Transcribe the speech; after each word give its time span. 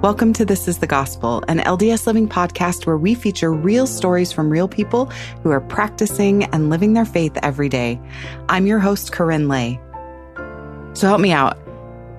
Welcome 0.00 0.32
to 0.34 0.44
This 0.44 0.68
is 0.68 0.78
the 0.78 0.86
Gospel, 0.86 1.42
an 1.48 1.58
LDS 1.58 2.06
Living 2.06 2.28
podcast 2.28 2.86
where 2.86 2.96
we 2.96 3.16
feature 3.16 3.52
real 3.52 3.84
stories 3.84 4.30
from 4.30 4.48
real 4.48 4.68
people 4.68 5.06
who 5.42 5.50
are 5.50 5.60
practicing 5.60 6.44
and 6.44 6.70
living 6.70 6.92
their 6.92 7.04
faith 7.04 7.36
every 7.42 7.68
day. 7.68 8.00
I'm 8.48 8.64
your 8.64 8.78
host, 8.78 9.10
KaRyn 9.10 9.50
Lay. 9.50 9.80
So 10.94 11.08
help 11.08 11.20
me 11.20 11.32
out. 11.32 11.58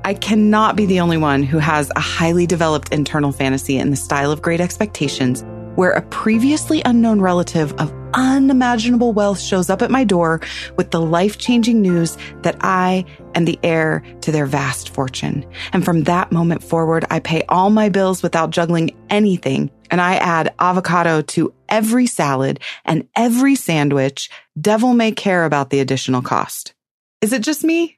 I 0.03 0.13
cannot 0.13 0.75
be 0.75 0.87
the 0.87 0.99
only 0.99 1.15
one 1.15 1.41
who 1.41 1.57
has 1.59 1.89
a 1.95 2.01
highly 2.01 2.45
developed 2.45 2.91
internal 2.91 3.31
fantasy 3.31 3.77
in 3.77 3.91
the 3.91 3.95
style 3.95 4.33
of 4.33 4.41
Great 4.41 4.59
Expectations, 4.59 5.45
where 5.75 5.91
a 5.91 6.01
previously 6.01 6.81
unknown 6.83 7.21
relative 7.21 7.71
of 7.79 7.93
unimaginable 8.13 9.13
wealth 9.13 9.39
shows 9.39 9.69
up 9.69 9.81
at 9.81 9.91
my 9.91 10.03
door 10.03 10.41
with 10.77 10.91
the 10.91 11.01
life 11.01 11.37
changing 11.37 11.81
news 11.81 12.17
that 12.41 12.57
I 12.61 13.05
am 13.35 13.45
the 13.45 13.59
heir 13.63 14.03
to 14.21 14.31
their 14.31 14.45
vast 14.45 14.89
fortune. 14.89 15.45
And 15.73 15.85
from 15.85 16.03
that 16.03 16.31
moment 16.31 16.63
forward, 16.63 17.05
I 17.09 17.19
pay 17.19 17.43
all 17.49 17.69
my 17.69 17.89
bills 17.89 18.23
without 18.23 18.51
juggling 18.51 18.95
anything. 19.09 19.71
And 19.91 19.99
I 19.99 20.15
add 20.15 20.53
avocado 20.59 21.21
to 21.21 21.53
every 21.67 22.05
salad 22.05 22.59
and 22.85 23.07
every 23.15 23.55
sandwich. 23.55 24.29
Devil 24.59 24.93
may 24.93 25.11
care 25.11 25.45
about 25.45 25.69
the 25.69 25.79
additional 25.79 26.21
cost. 26.21 26.73
Is 27.21 27.33
it 27.33 27.41
just 27.41 27.63
me? 27.63 27.97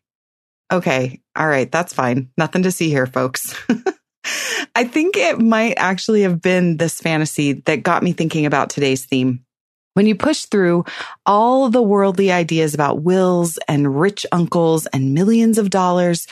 Okay. 0.72 1.22
All 1.36 1.48
right. 1.48 1.72
That's 1.72 1.94
fine. 1.94 2.30
Nothing 2.38 2.64
to 2.64 2.72
see 2.72 2.89
here, 2.89 3.05
folks. 3.05 3.53
I 4.75 4.86
think 4.86 5.17
it 5.17 5.39
might 5.39 5.73
actually 5.78 6.22
have 6.22 6.41
been 6.41 6.78
this 6.78 7.00
fantasy 7.00 7.53
that 7.66 7.84
got 7.84 8.03
me 8.03 8.14
thinking 8.14 8.45
about 8.45 8.70
today's 8.70 9.05
theme. 9.05 9.44
When 9.94 10.05
you 10.05 10.16
push 10.16 10.45
through 10.45 10.86
all 11.26 11.70
the 11.70 11.81
worldly 11.81 12.31
ideas 12.31 12.73
about 12.73 13.02
wills 13.02 13.59
and 13.68 14.00
rich 14.00 14.26
uncles 14.31 14.86
and 14.88 15.14
millions 15.14 15.58
of 15.58 15.70
dollars, 15.70 16.27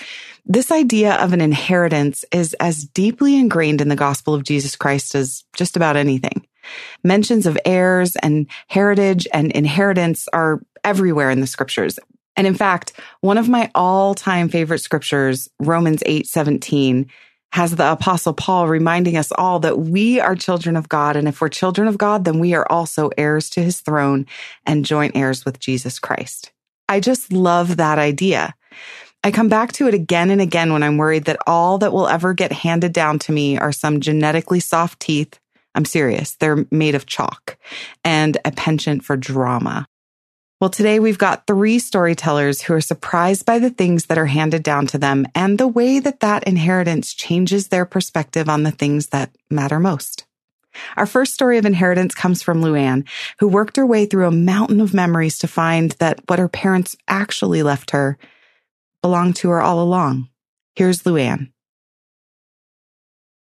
this 0.46 0.72
idea 0.72 1.16
of 1.16 1.34
an 1.34 1.42
inheritance 1.42 2.24
is 2.32 2.54
as 2.62 2.86
deeply 2.86 3.38
ingrained 3.38 3.82
in 3.82 3.90
the 3.90 3.98
gospel 3.98 4.34
of 4.34 4.44
Jesus 4.44 4.78
Christ 4.78 5.14
as 5.14 5.44
just 5.56 5.76
about 5.76 5.98
anything. 5.98 6.48
Mentions 7.04 7.46
of 7.46 7.58
heirs 7.66 8.16
and 8.18 8.48
heritage 8.68 9.28
and 9.34 9.52
inheritance 9.52 10.28
are 10.32 10.62
everywhere 10.84 11.30
in 11.30 11.42
the 11.42 11.48
scriptures. 11.48 12.00
And 12.38 12.48
in 12.48 12.56
fact, 12.56 12.94
one 13.20 13.38
of 13.38 13.50
my 13.50 13.70
all 13.76 14.16
time 14.16 14.48
favorite 14.48 14.80
scriptures, 14.80 15.50
Romans 15.60 16.02
8 16.06 16.26
17, 16.26 17.10
has 17.52 17.76
the 17.76 17.92
apostle 17.92 18.34
Paul 18.34 18.68
reminding 18.68 19.18
us 19.18 19.32
all 19.32 19.60
that 19.60 19.80
we 19.80 20.20
are 20.20 20.36
children 20.36 20.76
of 20.76 20.88
God. 20.88 21.16
And 21.16 21.28
if 21.28 21.42
we're 21.42 21.50
children 21.50 21.88
of 21.88 21.98
God, 21.98 22.26
then 22.26 22.40
we 22.40 22.54
are 22.54 22.70
also 22.72 23.10
heirs 23.18 23.50
to 23.52 23.62
his 23.62 23.80
throne 23.80 24.28
and 24.66 24.86
joint 24.86 25.16
heirs 25.16 25.46
with 25.46 25.60
Jesus 25.60 26.00
Christ. 26.00 26.52
I 26.88 27.00
just 27.00 27.34
love 27.34 27.78
that 27.78 27.98
idea. 27.98 28.54
I 29.24 29.32
come 29.32 29.50
back 29.50 29.74
to 29.74 29.88
it 29.88 29.94
again 29.94 30.30
and 30.30 30.40
again 30.40 30.72
when 30.72 30.84
I'm 30.84 30.98
worried 30.98 31.26
that 31.26 31.40
all 31.46 31.78
that 31.80 31.92
will 31.92 32.08
ever 32.08 32.34
get 32.34 32.52
handed 32.52 32.94
down 32.94 33.20
to 33.20 33.32
me 33.32 33.58
are 33.58 33.72
some 33.72 34.00
genetically 34.00 34.60
soft 34.60 35.00
teeth. 35.00 35.40
I'm 35.76 35.86
serious. 35.86 36.36
They're 36.36 36.66
made 36.72 36.96
of 36.96 37.06
chalk 37.06 37.58
and 38.04 38.38
a 38.46 38.52
penchant 38.52 39.04
for 39.04 39.18
drama. 39.18 39.88
Well, 40.60 40.70
today 40.70 41.00
we've 41.00 41.18
got 41.18 41.48
three 41.48 41.80
storytellers 41.80 42.62
who 42.62 42.74
are 42.74 42.82
surprised 42.82 43.46
by 43.46 43.60
the 43.60 43.70
things 43.70 44.08
that 44.08 44.18
are 44.18 44.26
handed 44.26 44.62
down 44.62 44.88
to 44.88 44.98
them 44.98 45.26
and 45.34 45.58
the 45.58 45.70
way 45.70 46.00
that 46.00 46.20
that 46.20 46.44
inheritance 46.44 47.14
changes 47.14 47.70
their 47.70 47.86
perspective 47.86 48.50
on 48.50 48.64
the 48.64 48.72
things 48.72 49.08
that 49.08 49.34
matter 49.50 49.80
most. 49.80 50.26
Our 50.98 51.06
first 51.06 51.34
story 51.34 51.58
of 51.58 51.66
inheritance 51.66 52.14
comes 52.14 52.44
from 52.44 52.62
Luann, 52.62 53.08
who 53.40 53.48
worked 53.48 53.78
her 53.78 53.86
way 53.86 54.06
through 54.06 54.28
a 54.28 54.32
mountain 54.32 54.82
of 54.82 54.94
memories 54.94 55.38
to 55.40 55.48
find 55.48 55.92
that 55.94 56.20
what 56.28 56.40
her 56.40 56.50
parents 56.50 56.94
actually 57.08 57.64
left 57.64 57.92
her 57.92 58.18
belonged 59.02 59.38
to 59.38 59.50
her 59.52 59.62
all 59.62 59.82
along. 59.82 60.28
Here's 60.76 61.04
Luann. 61.04 61.52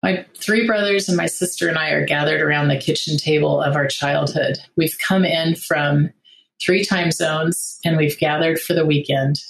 My 0.03 0.23
three 0.35 0.67
brothers 0.67 1.07
and 1.09 1.17
my 1.17 1.25
sister 1.25 1.67
and 1.67 1.79
I 1.79 1.89
are 1.89 2.05
gathered 2.05 2.41
around 2.41 2.67
the 2.67 2.77
kitchen 2.77 3.17
table 3.17 3.59
of 3.59 3.75
our 3.75 3.87
childhood. 3.87 4.59
We've 4.75 4.97
come 4.99 5.25
in 5.25 5.55
from 5.55 6.11
three 6.61 6.83
time 6.83 7.11
zones, 7.11 7.79
and 7.85 7.97
we've 7.97 8.17
gathered 8.17 8.59
for 8.59 8.73
the 8.73 8.85
weekend. 8.85 9.41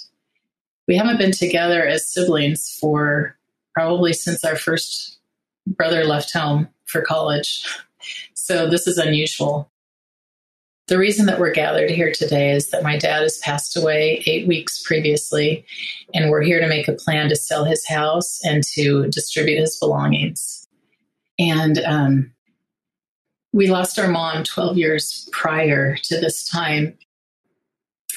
We 0.86 0.96
haven't 0.96 1.18
been 1.18 1.32
together 1.32 1.86
as 1.86 2.06
siblings 2.06 2.76
for 2.80 3.36
probably 3.74 4.12
since 4.12 4.44
our 4.44 4.56
first 4.56 5.18
brother 5.66 6.04
left 6.04 6.32
home 6.32 6.68
for 6.86 7.02
college. 7.02 7.64
So 8.34 8.68
this 8.68 8.86
is 8.86 8.98
unusual. 8.98 9.70
The 10.86 10.96
reason 10.96 11.26
that 11.26 11.38
we're 11.38 11.52
gathered 11.52 11.90
here 11.90 12.10
today 12.10 12.52
is 12.52 12.70
that 12.70 12.82
my 12.82 12.96
dad 12.96 13.20
has 13.20 13.36
passed 13.38 13.76
away 13.76 14.22
eight 14.24 14.48
weeks 14.48 14.82
previously, 14.82 15.66
and 16.14 16.30
we're 16.30 16.40
here 16.40 16.60
to 16.60 16.66
make 16.66 16.88
a 16.88 16.94
plan 16.94 17.28
to 17.28 17.36
sell 17.36 17.66
his 17.66 17.86
house 17.86 18.40
and 18.42 18.64
to 18.74 19.06
distribute 19.08 19.60
his 19.60 19.78
belongings. 19.78 20.66
And 21.38 21.78
um, 21.80 22.32
we 23.58 23.66
lost 23.66 23.98
our 23.98 24.06
mom 24.06 24.44
12 24.44 24.78
years 24.78 25.28
prior 25.32 25.96
to 25.96 26.20
this 26.20 26.48
time. 26.48 26.96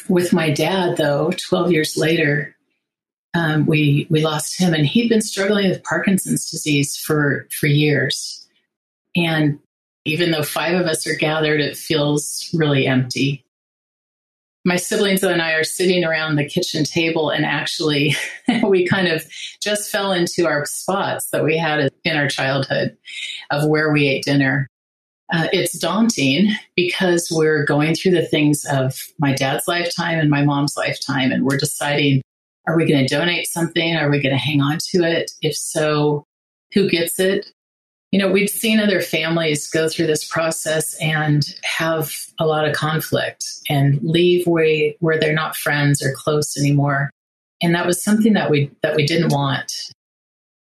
With 0.08 0.32
my 0.32 0.52
dad, 0.52 0.98
though, 0.98 1.32
12 1.50 1.72
years 1.72 1.98
later, 1.98 2.56
um, 3.34 3.66
we 3.66 4.06
we 4.12 4.22
lost 4.22 4.60
him, 4.60 4.76
and 4.76 4.86
he'd 4.86 5.10
been 5.10 5.22
struggling 5.22 5.68
with 5.68 5.84
Parkinson's 5.84 6.52
disease 6.52 6.96
for 6.96 7.48
for 7.60 7.66
years. 7.66 8.48
And 9.16 9.58
even 10.06 10.30
though 10.30 10.44
five 10.44 10.80
of 10.80 10.86
us 10.86 11.08
are 11.08 11.16
gathered, 11.16 11.60
it 11.60 11.76
feels 11.76 12.48
really 12.54 12.86
empty. 12.86 13.44
My 14.64 14.76
siblings 14.76 15.24
and 15.24 15.42
I 15.42 15.54
are 15.54 15.64
sitting 15.64 16.04
around 16.04 16.36
the 16.36 16.48
kitchen 16.48 16.84
table, 16.84 17.32
and 17.32 17.46
actually, 17.46 18.16
we 18.64 18.86
kind 18.86 19.08
of 19.08 19.26
just 19.60 19.90
fell 19.90 20.12
into 20.12 20.46
our 20.46 20.68
spots 20.68 21.30
that 21.32 21.44
we 21.44 21.58
had 21.58 21.90
in 22.04 22.16
our 22.16 22.28
childhood 22.28 22.96
of 23.50 23.68
where 23.68 23.92
we 23.92 24.08
ate 24.08 24.24
dinner 24.24 24.70
uh, 25.32 25.48
it's 25.52 25.78
daunting 25.78 26.52
because 26.76 27.30
we're 27.32 27.64
going 27.66 27.96
through 27.96 28.12
the 28.12 28.26
things 28.26 28.66
of 28.66 29.00
my 29.20 29.34
dad's 29.34 29.68
lifetime 29.68 30.20
and 30.20 30.30
my 30.30 30.44
mom's 30.44 30.76
lifetime, 30.76 31.32
and 31.32 31.46
we're 31.46 31.58
deciding 31.58 32.22
are 32.68 32.78
we 32.78 32.86
going 32.86 33.06
to 33.06 33.16
donate 33.16 33.48
something? 33.48 33.96
Are 33.96 34.10
we 34.10 34.22
going 34.22 34.36
to 34.36 34.42
hang 34.42 34.62
on 34.62 34.78
to 34.92 35.04
it? 35.04 35.32
If 35.42 35.56
so, 35.56 36.26
who 36.74 36.90
gets 36.90 37.20
it? 37.20 37.48
You 38.12 38.20
know, 38.20 38.30
we've 38.30 38.50
seen 38.50 38.80
other 38.80 39.02
families 39.02 39.70
go 39.70 39.88
through 39.88 40.08
this 40.08 40.28
process 40.28 40.96
and 41.02 41.44
have 41.64 42.14
a 42.40 42.46
lot 42.46 42.68
of 42.68 42.76
conflict 42.76 43.46
and 43.70 44.00
leave 44.04 44.46
where, 44.46 44.92
where 45.00 45.20
they're 45.20 45.34
not 45.34 45.56
friends 45.56 46.04
or 46.04 46.14
close 46.14 46.58
anymore. 46.58 47.10
And 47.62 47.74
that 47.74 47.86
was 47.86 48.04
something 48.04 48.34
that 48.34 48.50
we 48.50 48.70
that 48.84 48.96
we 48.96 49.06
didn't 49.06 49.32
want. 49.32 49.72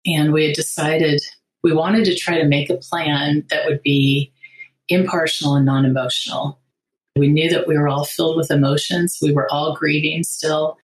And 0.06 0.32
we 0.32 0.46
had 0.46 0.54
decided 0.54 1.20
we 1.62 1.72
wanted 1.72 2.04
to 2.06 2.16
try 2.16 2.38
to 2.40 2.46
make 2.46 2.70
a 2.70 2.76
plan 2.76 3.44
that 3.50 3.66
would 3.66 3.82
be 3.82 4.32
impartial 4.88 5.54
and 5.54 5.66
non 5.66 5.84
emotional. 5.84 6.58
We 7.16 7.28
knew 7.28 7.48
that 7.50 7.66
we 7.66 7.78
were 7.78 7.88
all 7.88 8.04
filled 8.04 8.36
with 8.36 8.50
emotions. 8.50 9.18
We 9.22 9.32
were 9.32 9.50
all 9.50 9.74
grieving 9.74 10.22
still. 10.22 10.78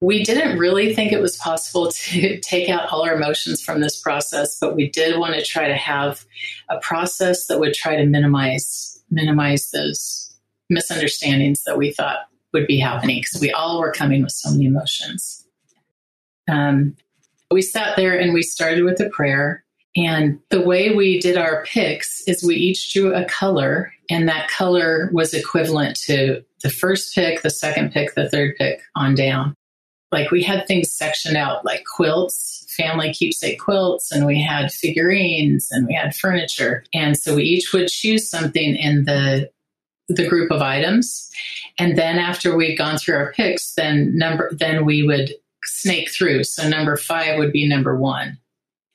We 0.00 0.22
didn't 0.22 0.58
really 0.58 0.94
think 0.94 1.12
it 1.12 1.22
was 1.22 1.38
possible 1.38 1.90
to 1.90 2.38
take 2.42 2.68
out 2.68 2.92
all 2.92 3.02
our 3.02 3.14
emotions 3.14 3.62
from 3.62 3.80
this 3.80 3.98
process, 3.98 4.58
but 4.60 4.76
we 4.76 4.90
did 4.90 5.18
want 5.18 5.34
to 5.34 5.42
try 5.42 5.66
to 5.66 5.76
have 5.76 6.26
a 6.68 6.78
process 6.80 7.46
that 7.46 7.58
would 7.58 7.74
try 7.74 7.96
to 7.96 8.04
minimize 8.04 8.90
minimize 9.10 9.70
those 9.70 10.34
misunderstandings 10.70 11.62
that 11.64 11.78
we 11.78 11.92
thought 11.92 12.26
would 12.52 12.66
be 12.66 12.78
happening 12.78 13.18
because 13.18 13.40
we 13.40 13.52
all 13.52 13.80
were 13.80 13.92
coming 13.92 14.22
with 14.22 14.32
so 14.32 14.50
many 14.50 14.66
emotions. 14.66 15.46
Um, 16.50 16.96
we 17.50 17.62
sat 17.62 17.96
there 17.96 18.18
and 18.18 18.34
we 18.34 18.42
started 18.42 18.84
with 18.84 19.00
a 19.00 19.08
prayer 19.10 19.63
and 19.96 20.40
the 20.50 20.60
way 20.60 20.94
we 20.94 21.20
did 21.20 21.36
our 21.36 21.64
picks 21.64 22.22
is 22.26 22.42
we 22.42 22.56
each 22.56 22.92
drew 22.92 23.14
a 23.14 23.24
color, 23.26 23.92
and 24.10 24.28
that 24.28 24.48
color 24.48 25.08
was 25.12 25.34
equivalent 25.34 25.96
to 26.06 26.42
the 26.62 26.70
first 26.70 27.14
pick, 27.14 27.42
the 27.42 27.50
second 27.50 27.92
pick, 27.92 28.14
the 28.14 28.28
third 28.28 28.56
pick 28.56 28.80
on 28.96 29.14
down. 29.14 29.54
Like 30.10 30.30
we 30.30 30.42
had 30.42 30.66
things 30.66 30.92
sectioned 30.92 31.36
out 31.36 31.64
like 31.64 31.84
quilts, 31.84 32.66
family 32.76 33.12
keepsake 33.12 33.60
quilts, 33.60 34.10
and 34.10 34.26
we 34.26 34.40
had 34.40 34.72
figurines 34.72 35.68
and 35.70 35.86
we 35.86 35.94
had 35.94 36.14
furniture. 36.14 36.84
And 36.92 37.16
so 37.16 37.36
we 37.36 37.44
each 37.44 37.72
would 37.72 37.88
choose 37.88 38.28
something 38.28 38.76
in 38.76 39.04
the 39.04 39.50
the 40.08 40.28
group 40.28 40.50
of 40.50 40.60
items. 40.60 41.30
And 41.78 41.96
then 41.96 42.18
after 42.18 42.54
we'd 42.54 42.76
gone 42.76 42.98
through 42.98 43.16
our 43.16 43.32
picks, 43.32 43.74
then 43.74 44.16
number 44.16 44.50
then 44.52 44.84
we 44.84 45.02
would 45.02 45.32
snake 45.64 46.10
through. 46.10 46.44
So 46.44 46.68
number 46.68 46.96
five 46.96 47.38
would 47.38 47.52
be 47.52 47.68
number 47.68 47.96
one. 47.96 48.38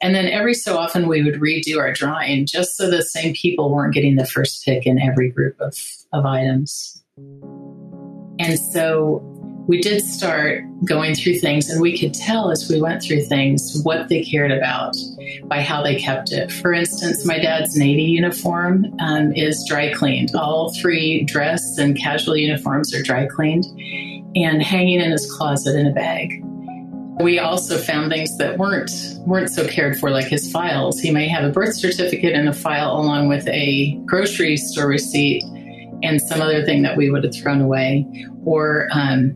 And 0.01 0.16
then 0.16 0.28
every 0.28 0.54
so 0.54 0.78
often 0.78 1.07
we 1.07 1.24
would 1.24 1.36
redo 1.36 1.78
our 1.78 1.92
drawing 1.92 2.46
just 2.46 2.78
so 2.78 2.90
the 2.90 3.04
same 3.04 3.34
people 3.34 3.69
weren't 3.69 3.94
getting 3.94 4.16
the 4.16 4.25
first 4.25 4.63
pick 4.63 4.86
in 4.86 5.00
every 5.00 5.30
group 5.30 5.60
of, 5.60 5.78
of 6.13 6.25
items. 6.25 7.04
And 8.40 8.57
so 8.57 9.22
we 9.68 9.81
did 9.81 10.04
start 10.04 10.63
going 10.84 11.13
through 11.13 11.38
things, 11.38 11.69
and 11.69 11.80
we 11.80 11.96
could 11.96 12.13
tell 12.13 12.50
as 12.50 12.68
we 12.68 12.81
went 12.81 13.04
through 13.04 13.22
things 13.25 13.81
what 13.84 14.10
they 14.10 14.24
cared 14.24 14.51
about 14.51 14.96
by 15.44 15.62
how 15.62 15.84
they 15.84 15.96
kept 15.96 16.31
it. 16.31 16.51
For 16.51 16.74
instance, 16.74 17.24
my 17.24 17.38
dad's 17.38 17.75
Navy 17.78 18.01
uniform 18.01 18.88
um, 19.00 19.31
is 19.34 19.63
dry 19.68 19.94
cleaned. 19.94 20.34
All 20.34 20.74
three 20.81 21.24
dress 21.25 21.78
and 21.78 21.96
casual 21.96 22.36
uniforms 22.36 22.96
are 22.96 23.04
dry 23.04 23.28
cleaned 23.28 23.66
and 24.36 24.63
hanging 24.63 25.01
in 25.01 25.12
his 25.12 25.31
closet 25.31 25.78
in 25.78 25.86
a 25.86 25.94
bag 25.94 26.42
We 27.19 27.38
also 27.38 27.77
found 27.77 28.12
things 28.12 28.38
that 28.38 28.57
weren't 28.57 28.92
weren't 29.27 29.50
so 29.50 29.68
cared 29.68 30.00
for, 30.00 30.10
like 30.10 30.27
his 30.27 30.50
files. 30.51 31.00
He 31.00 31.12
may 31.12 31.27
have 31.27 31.44
a 31.44 31.50
birth 31.50 31.75
certificate 31.75 32.33
in 32.33 32.48
a 32.48 32.54
file 32.54 32.94
along 32.94 33.27
with 33.27 33.45
a 33.50 33.95
grocery 34.06 34.56
store 34.56 34.88
receipt 34.88 35.44
and 36.01 36.21
some 36.21 36.42
other 36.42 36.63
thing 36.63 36.81
that 36.83 36.95
we 36.95 37.12
would 37.12 37.25
have 37.25 37.36
thrown 37.36 37.60
away, 37.60 38.06
or 38.45 38.88
um, 38.94 39.36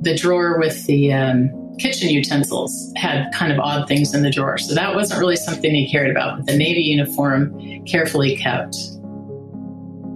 the 0.00 0.16
drawer 0.16 0.58
with 0.58 0.84
the 0.86 1.12
um, 1.12 1.76
kitchen 1.78 2.08
utensils 2.08 2.92
had 2.96 3.30
kind 3.32 3.52
of 3.52 3.60
odd 3.60 3.86
things 3.86 4.12
in 4.12 4.22
the 4.22 4.30
drawer. 4.30 4.58
So 4.58 4.74
that 4.74 4.96
wasn't 4.96 5.20
really 5.20 5.36
something 5.36 5.72
he 5.72 5.88
cared 5.90 6.10
about. 6.10 6.38
But 6.38 6.46
the 6.46 6.56
Navy 6.56 6.82
uniform, 6.82 7.84
carefully 7.86 8.36
kept. 8.36 8.76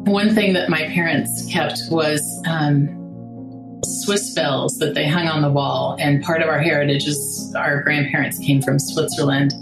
One 0.06 0.34
thing 0.34 0.52
that 0.54 0.68
my 0.68 0.82
parents 0.88 1.46
kept 1.50 1.80
was 1.90 2.42
um, 2.48 2.88
Swiss 3.84 4.34
bells 4.34 4.78
that 4.78 4.94
they 4.94 5.06
hung 5.06 5.28
on 5.28 5.42
the 5.42 5.50
wall. 5.50 5.96
And 5.98 6.22
part 6.22 6.42
of 6.42 6.48
our 6.48 6.58
heritage 6.58 7.06
is 7.06 7.54
our 7.56 7.82
grandparents 7.82 8.38
came 8.38 8.62
from 8.62 8.78
Switzerland. 8.78 9.52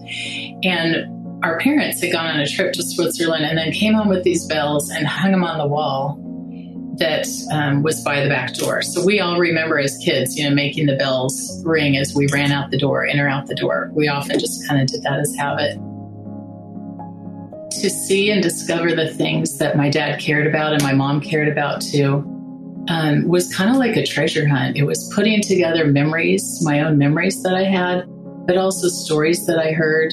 And 0.63 1.43
our 1.45 1.59
parents 1.59 2.01
had 2.01 2.13
gone 2.13 2.27
on 2.27 2.41
a 2.41 2.47
trip 2.47 2.73
to 2.75 2.83
Switzerland 2.83 3.45
and 3.45 3.59
then 3.59 3.73
came 3.73 3.95
home 3.95 4.09
with 4.09 4.23
these 4.23 4.47
bells 4.47 4.91
and 4.91 5.07
hung 5.07 5.33
them 5.33 5.45
on 5.45 5.59
the 5.59 5.67
wall 5.67 6.19
that 6.99 7.27
um, 7.53 7.83
was 7.83 8.03
by 8.03 8.23
the 8.23 8.29
back 8.29 8.55
door. 8.55 8.83
So 8.83 9.05
we 9.05 9.19
all 9.21 9.39
remember 9.39 9.79
as 9.79 9.97
kids, 9.99 10.39
you 10.39 10.49
know, 10.49 10.55
making 10.55 10.87
the 10.87 10.97
bells 10.97 11.63
ring 11.65 11.97
as 11.97 12.15
we 12.15 12.27
ran 12.29 12.53
out 12.53 12.71
the 12.71 12.79
door, 12.79 13.05
in 13.05 13.19
or 13.19 13.29
out 13.29 13.47
the 13.47 13.55
door. 13.55 13.91
We 13.95 14.09
often 14.09 14.39
just 14.39 14.69
kind 14.69 14.81
of 14.81 14.89
did 14.89 15.03
that 15.03 15.19
as 15.19 15.35
habit. 15.37 15.79
To 17.81 17.91
see 17.91 18.31
and 18.31 18.43
discover 18.43 18.95
the 18.95 19.09
things 19.09 19.59
that 19.59 19.77
my 19.77 19.89
dad 19.89 20.21
cared 20.21 20.47
about 20.47 20.75
and 20.75 20.83
my 20.83 20.93
mom 20.93 21.21
cared 21.21 21.49
about 21.49 21.81
too 21.81 22.32
um, 22.89 23.29
was 23.29 23.55
kind 23.55 23.71
of 23.71 23.77
like 23.77 23.97
a 23.97 24.05
treasure 24.05 24.47
hunt. 24.47 24.77
It 24.77 24.85
was 24.85 25.13
putting 25.15 25.41
together 25.41 25.87
memories, 25.87 26.61
my 26.63 26.81
own 26.81 26.99
memories 26.99 27.43
that 27.43 27.55
I 27.55 27.65
had, 27.65 28.05
but 28.47 28.57
also 28.57 28.89
stories 28.89 29.47
that 29.47 29.59
I 29.59 29.73
heard, 29.73 30.13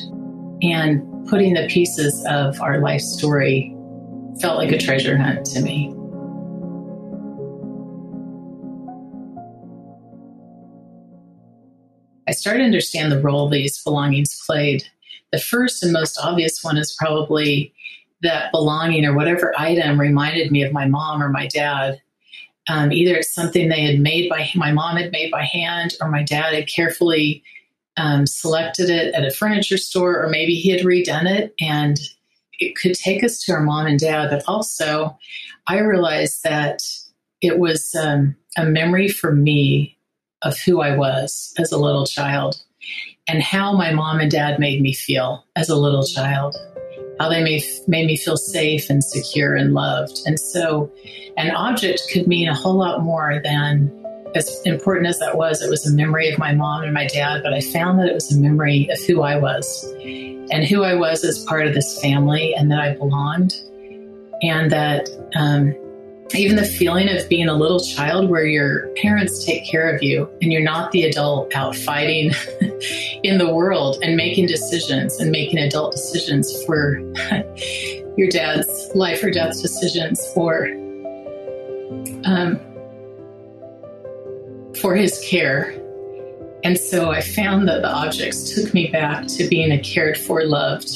and 0.61 1.27
putting 1.27 1.53
the 1.53 1.67
pieces 1.67 2.25
of 2.29 2.59
our 2.61 2.79
life 2.79 3.01
story 3.01 3.75
felt 4.39 4.57
like 4.57 4.71
a 4.71 4.77
treasure 4.77 5.17
hunt 5.17 5.45
to 5.45 5.61
me. 5.61 5.93
I 12.27 12.31
started 12.31 12.59
to 12.59 12.65
understand 12.65 13.11
the 13.11 13.19
role 13.19 13.49
these 13.49 13.81
belongings 13.81 14.39
played. 14.45 14.83
The 15.31 15.39
first 15.39 15.81
and 15.83 15.91
most 15.91 16.19
obvious 16.21 16.63
one 16.63 16.77
is 16.77 16.95
probably 16.97 17.73
that 18.21 18.51
belonging 18.51 19.03
or 19.05 19.15
whatever 19.15 19.53
item 19.57 19.99
reminded 19.99 20.51
me 20.51 20.61
of 20.61 20.71
my 20.71 20.85
mom 20.85 21.23
or 21.23 21.29
my 21.29 21.47
dad 21.47 21.99
um, 22.69 22.91
either 22.93 23.15
it's 23.15 23.33
something 23.33 23.67
they 23.67 23.81
had 23.81 23.99
made 23.99 24.29
by 24.29 24.49
my 24.55 24.71
mom 24.71 24.95
had 24.95 25.11
made 25.11 25.31
by 25.31 25.43
hand, 25.43 25.95
or 25.99 26.09
my 26.09 26.23
dad 26.23 26.53
had 26.53 26.69
carefully 26.73 27.43
um, 27.97 28.25
selected 28.25 28.89
it 28.89 29.13
at 29.13 29.25
a 29.25 29.31
furniture 29.31 29.77
store, 29.77 30.23
or 30.23 30.29
maybe 30.29 30.53
he 30.53 30.69
had 30.69 30.81
redone 30.81 31.29
it, 31.29 31.53
and 31.59 31.99
it 32.59 32.75
could 32.77 32.93
take 32.93 33.23
us 33.23 33.43
to 33.43 33.51
our 33.53 33.61
mom 33.61 33.87
and 33.87 33.99
dad. 33.99 34.29
But 34.29 34.43
also, 34.47 35.17
I 35.67 35.79
realized 35.79 36.43
that 36.43 36.83
it 37.41 37.57
was 37.57 37.93
um, 37.95 38.35
a 38.55 38.65
memory 38.65 39.07
for 39.07 39.33
me 39.33 39.97
of 40.43 40.57
who 40.59 40.81
I 40.81 40.95
was 40.95 41.53
as 41.57 41.71
a 41.71 41.77
little 41.77 42.05
child 42.05 42.61
and 43.27 43.41
how 43.43 43.73
my 43.73 43.91
mom 43.91 44.19
and 44.19 44.31
dad 44.31 44.59
made 44.59 44.81
me 44.81 44.93
feel 44.93 45.45
as 45.55 45.69
a 45.69 45.75
little 45.75 46.03
child 46.03 46.55
how 47.19 47.29
they 47.29 47.43
made, 47.43 47.63
made 47.87 48.07
me 48.07 48.17
feel 48.17 48.37
safe 48.37 48.89
and 48.89 49.03
secure 49.03 49.55
and 49.55 49.73
loved. 49.73 50.21
And 50.25 50.39
so 50.39 50.91
an 51.37 51.51
object 51.51 52.03
could 52.11 52.27
mean 52.27 52.47
a 52.47 52.55
whole 52.55 52.75
lot 52.75 53.03
more 53.03 53.41
than 53.43 53.91
as 54.35 54.61
important 54.65 55.07
as 55.07 55.19
that 55.19 55.37
was, 55.37 55.61
it 55.61 55.69
was 55.69 55.85
a 55.87 55.95
memory 55.95 56.29
of 56.31 56.37
my 56.37 56.53
mom 56.53 56.83
and 56.83 56.93
my 56.93 57.07
dad, 57.07 57.41
but 57.43 57.53
I 57.53 57.61
found 57.61 57.99
that 57.99 58.07
it 58.07 58.13
was 58.13 58.31
a 58.31 58.39
memory 58.39 58.87
of 58.91 58.99
who 59.01 59.21
I 59.23 59.37
was 59.37 59.83
and 60.03 60.63
who 60.63 60.83
I 60.83 60.93
was 60.93 61.23
as 61.23 61.43
part 61.45 61.65
of 61.65 61.73
this 61.73 61.99
family 61.99 62.53
and 62.53 62.71
that 62.71 62.79
I 62.79 62.95
belonged. 62.95 63.55
And 64.41 64.71
that 64.71 65.09
um, 65.35 65.75
even 66.35 66.55
the 66.55 66.65
feeling 66.65 67.09
of 67.09 67.27
being 67.27 67.49
a 67.49 67.55
little 67.55 67.79
child 67.79 68.29
where 68.29 68.45
your 68.45 68.87
parents 68.97 69.43
take 69.43 69.65
care 69.65 69.93
of 69.93 70.03
you 70.03 70.29
and 70.41 70.51
you're 70.51 70.61
not 70.61 70.91
the 70.91 71.03
adult 71.03 71.53
out 71.55 71.75
fighting 71.75 72.31
in 73.23 73.37
the 73.37 73.51
world 73.51 73.97
and 74.03 74.15
making 74.15 74.45
decisions 74.45 75.19
and 75.19 75.31
making 75.31 75.57
adult 75.57 75.91
decisions 75.91 76.63
for 76.65 76.99
your 78.17 78.29
dad's 78.29 78.91
life 78.95 79.23
or 79.23 79.31
death 79.31 79.59
decisions 79.61 80.25
for 80.33 80.67
um, 82.25 82.59
for 84.79 84.95
his 84.95 85.19
care. 85.27 85.75
And 86.63 86.77
so 86.77 87.09
i 87.09 87.21
found 87.21 87.67
that 87.69 87.81
the 87.81 87.89
objects 87.89 88.53
took 88.53 88.73
me 88.73 88.87
back 88.87 89.25
to 89.27 89.47
being 89.47 89.71
a 89.71 89.79
cared 89.79 90.17
for 90.17 90.43
loved 90.43 90.89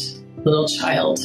little 0.45 0.67
child 0.67 1.19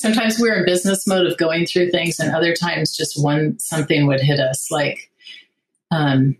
sometimes 0.00 0.38
we're 0.38 0.54
in 0.54 0.64
business 0.64 1.06
mode 1.06 1.26
of 1.26 1.36
going 1.36 1.66
through 1.66 1.90
things, 1.90 2.18
and 2.18 2.34
other 2.34 2.54
times 2.54 2.96
just 2.96 3.22
one 3.22 3.58
something 3.58 4.06
would 4.06 4.20
hit 4.20 4.40
us. 4.40 4.70
Like 4.70 5.10
um, 5.90 6.36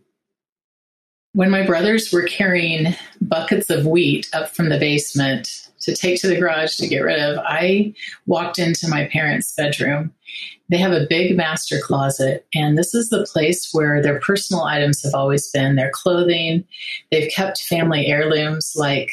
when 1.32 1.50
my 1.50 1.64
brothers 1.64 2.12
were 2.12 2.22
carrying 2.22 2.94
buckets 3.20 3.70
of 3.70 3.86
wheat 3.86 4.28
up 4.32 4.50
from 4.50 4.68
the 4.68 4.78
basement 4.78 5.68
to 5.80 5.94
take 5.94 6.20
to 6.20 6.28
the 6.28 6.38
garage 6.38 6.76
to 6.76 6.88
get 6.88 7.00
rid 7.00 7.20
of, 7.20 7.38
I 7.38 7.94
walked 8.26 8.58
into 8.58 8.88
my 8.88 9.06
parents' 9.06 9.54
bedroom. 9.56 10.12
They 10.68 10.78
have 10.78 10.92
a 10.92 11.06
big 11.08 11.36
master 11.36 11.80
closet, 11.82 12.46
and 12.54 12.78
this 12.78 12.94
is 12.94 13.08
the 13.08 13.26
place 13.32 13.70
where 13.72 14.02
their 14.02 14.20
personal 14.20 14.62
items 14.62 15.02
have 15.02 15.14
always 15.14 15.50
been 15.50 15.76
their 15.76 15.90
clothing. 15.92 16.64
They've 17.10 17.30
kept 17.30 17.62
family 17.62 18.06
heirlooms 18.06 18.74
like 18.76 19.10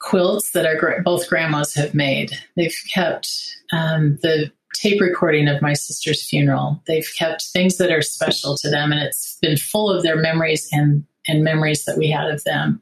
quilts 0.00 0.52
that 0.52 0.66
our 0.66 1.02
both 1.02 1.28
grandmas 1.28 1.74
have 1.74 1.94
made. 1.94 2.32
They've 2.56 2.76
kept 2.92 3.28
um, 3.72 4.18
the 4.22 4.52
tape 4.74 5.00
recording 5.00 5.48
of 5.48 5.62
my 5.62 5.72
sister's 5.72 6.28
funeral. 6.28 6.82
They've 6.86 7.08
kept 7.18 7.46
things 7.52 7.78
that 7.78 7.90
are 7.90 8.02
special 8.02 8.56
to 8.58 8.70
them, 8.70 8.92
and 8.92 9.00
it's 9.00 9.38
been 9.40 9.56
full 9.56 9.90
of 9.90 10.02
their 10.02 10.16
memories 10.16 10.68
and 10.72 11.04
and 11.26 11.44
memories 11.44 11.84
that 11.84 11.98
we 11.98 12.10
had 12.10 12.30
of 12.30 12.44
them. 12.44 12.80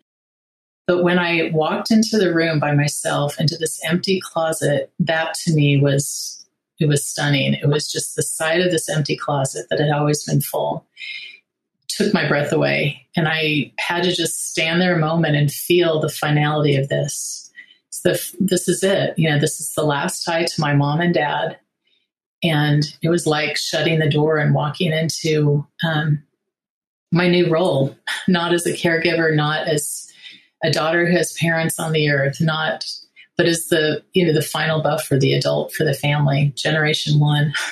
But 0.86 1.02
when 1.02 1.18
I 1.18 1.50
walked 1.52 1.90
into 1.90 2.16
the 2.16 2.32
room 2.32 2.60
by 2.60 2.72
myself, 2.72 3.40
into 3.40 3.56
this 3.56 3.80
empty 3.84 4.20
closet, 4.20 4.92
that 5.00 5.34
to 5.44 5.52
me 5.52 5.80
was 5.80 6.44
it 6.78 6.86
was 6.86 7.04
stunning. 7.04 7.55
It 7.55 7.69
was 7.69 7.91
just 7.91 8.17
the 8.17 8.22
sight 8.22 8.60
of 8.60 8.70
this 8.70 8.88
empty 8.88 9.17
closet 9.17 9.67
that 9.70 9.81
had 9.81 9.91
always 9.91 10.24
been 10.24 10.41
full 10.41 10.86
took 11.96 12.12
my 12.12 12.29
breath 12.29 12.53
away. 12.53 13.06
And 13.17 13.26
I 13.29 13.72
had 13.79 14.03
to 14.05 14.15
just 14.15 14.50
stand 14.50 14.81
there 14.81 14.94
a 14.94 15.00
moment 15.00 15.36
and 15.36 15.50
feel 15.50 16.00
the 16.00 16.08
finality 16.08 16.76
of 16.76 16.88
this. 16.88 17.50
The, 18.05 18.20
this 18.38 18.69
is 18.69 18.82
it. 18.82 19.19
You 19.19 19.31
know, 19.31 19.38
this 19.38 19.58
is 19.58 19.72
the 19.72 19.84
last 19.84 20.22
tie 20.22 20.44
to 20.44 20.60
my 20.60 20.74
mom 20.74 21.00
and 21.00 21.15
dad. 21.15 21.58
And 22.43 22.84
it 23.03 23.08
was 23.08 23.26
like 23.26 23.56
shutting 23.56 23.98
the 23.98 24.10
door 24.10 24.38
and 24.38 24.55
walking 24.55 24.93
into 24.93 25.67
um, 25.84 26.22
my 27.10 27.29
new 27.29 27.50
role, 27.50 27.96
not 28.29 28.53
as 28.53 28.67
a 28.67 28.72
caregiver, 28.72 29.34
not 29.34 29.67
as 29.67 30.12
a 30.62 30.70
daughter 30.70 31.06
who 31.06 31.17
has 31.17 31.32
parents 31.32 31.81
on 31.81 31.93
the 31.93 32.10
earth, 32.10 32.41
not 32.41 32.84
but 33.36 33.46
as 33.46 33.69
the 33.69 34.02
you 34.12 34.26
know 34.26 34.32
the 34.32 34.43
final 34.43 34.82
buff 34.82 35.05
for 35.06 35.19
the 35.19 35.34
adult 35.34 35.72
for 35.72 35.84
the 35.84 35.94
family 35.94 36.52
generation 36.56 37.19
one. 37.19 37.52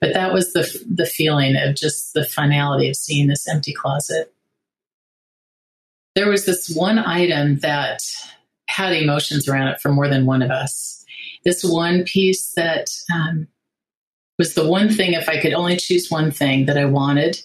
But 0.00 0.14
that 0.14 0.32
was 0.32 0.52
the 0.52 0.64
the 0.88 1.04
feeling 1.04 1.56
of 1.56 1.74
just 1.74 2.14
the 2.14 2.24
finality 2.24 2.88
of 2.88 2.96
seeing 2.96 3.26
this 3.26 3.48
empty 3.48 3.74
closet. 3.74 4.32
There 6.14 6.30
was 6.30 6.46
this 6.46 6.70
one 6.70 6.98
item 7.00 7.58
that 7.58 8.00
had 8.68 8.94
emotions 8.94 9.48
around 9.48 9.68
it 9.68 9.80
for 9.80 9.90
more 9.90 10.08
than 10.08 10.24
one 10.24 10.40
of 10.40 10.50
us. 10.50 11.04
This 11.44 11.62
one 11.64 12.04
piece 12.04 12.52
that 12.54 12.88
um, 13.12 13.48
was 14.38 14.54
the 14.54 14.68
one 14.68 14.88
thing 14.88 15.12
if 15.12 15.28
i 15.28 15.38
could 15.38 15.52
only 15.52 15.76
choose 15.76 16.10
one 16.10 16.30
thing 16.30 16.66
that 16.66 16.78
i 16.78 16.84
wanted 16.84 17.40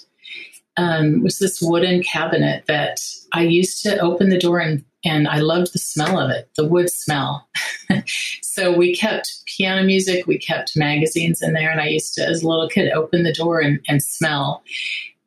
um, 0.78 1.22
was 1.22 1.40
this 1.40 1.62
wooden 1.62 2.02
cabinet 2.04 2.64
that 2.68 3.00
i 3.34 3.42
used 3.42 3.82
to 3.84 3.98
open 4.00 4.30
the 4.30 4.40
door 4.40 4.60
and 4.60 4.84
and 5.04 5.28
I 5.28 5.40
loved 5.40 5.74
the 5.74 5.80
smell 5.80 6.20
of 6.20 6.30
it, 6.30 6.50
the 6.56 6.66
wood 6.66 6.90
smell. 6.90 7.48
so 8.42 8.76
we 8.76 8.96
kept 8.96 9.42
piano 9.46 9.84
music, 9.84 10.28
we 10.28 10.38
kept 10.38 10.78
magazines 10.78 11.42
in 11.42 11.54
there, 11.54 11.72
and 11.72 11.82
I 11.82 11.88
used 11.88 12.14
to, 12.16 12.26
as 12.26 12.44
a 12.44 12.48
little 12.48 12.70
kid, 12.70 12.92
open 12.92 13.24
the 13.24 13.34
door 13.34 13.60
and, 13.60 13.80
and 13.88 14.04
smell. 14.04 14.64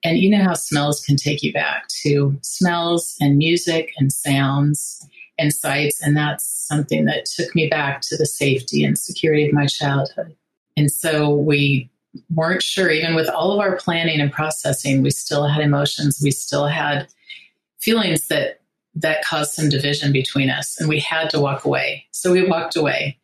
And 0.05 0.19
you 0.19 0.31
know 0.31 0.45
how 0.45 0.55
smells 0.55 1.05
can 1.05 1.17
take 1.17 1.43
you 1.43 1.53
back 1.53 1.89
to 2.03 2.39
smells 2.43 3.17
and 3.21 3.39
music 3.39 3.93
and 3.99 4.13
sounds 4.13 5.07
and 5.39 5.53
sights. 5.53 6.01
And 6.03 6.17
that's 6.17 6.45
something 6.45 7.07
that 7.07 7.25
took 7.25 7.55
me 7.55 7.69
back 7.69 8.03
to 8.03 8.17
the 8.17 8.27
safety 8.27 8.85
and 8.85 8.99
security 8.99 9.47
of 9.47 9.55
my 9.55 9.67
childhood. 9.67 10.37
And 10.77 10.91
so 10.91 11.35
we 11.35 11.91
weren't 12.33 12.63
sure, 12.63 12.91
even 12.91 13.15
with 13.15 13.29
all 13.29 13.53
of 13.53 13.61
our 13.61 13.77
planning 13.77 14.21
and 14.21 14.31
processing, 14.31 15.03
we 15.03 15.11
still 15.11 15.47
had 15.47 15.63
emotions. 15.63 16.21
We 16.23 16.31
still 16.31 16.67
had 16.67 17.09
feelings 17.81 18.29
that 18.29 18.61
that 18.95 19.25
caused 19.25 19.53
some 19.53 19.69
division 19.69 20.13
between 20.13 20.51
us 20.51 20.79
and 20.79 20.89
we 20.89 21.01
had 21.01 21.31
to 21.31 21.41
walk 21.41 21.65
away. 21.65 22.07
So 22.13 22.33
we 22.33 22.47
walked 22.47 22.77
away. 22.77 23.19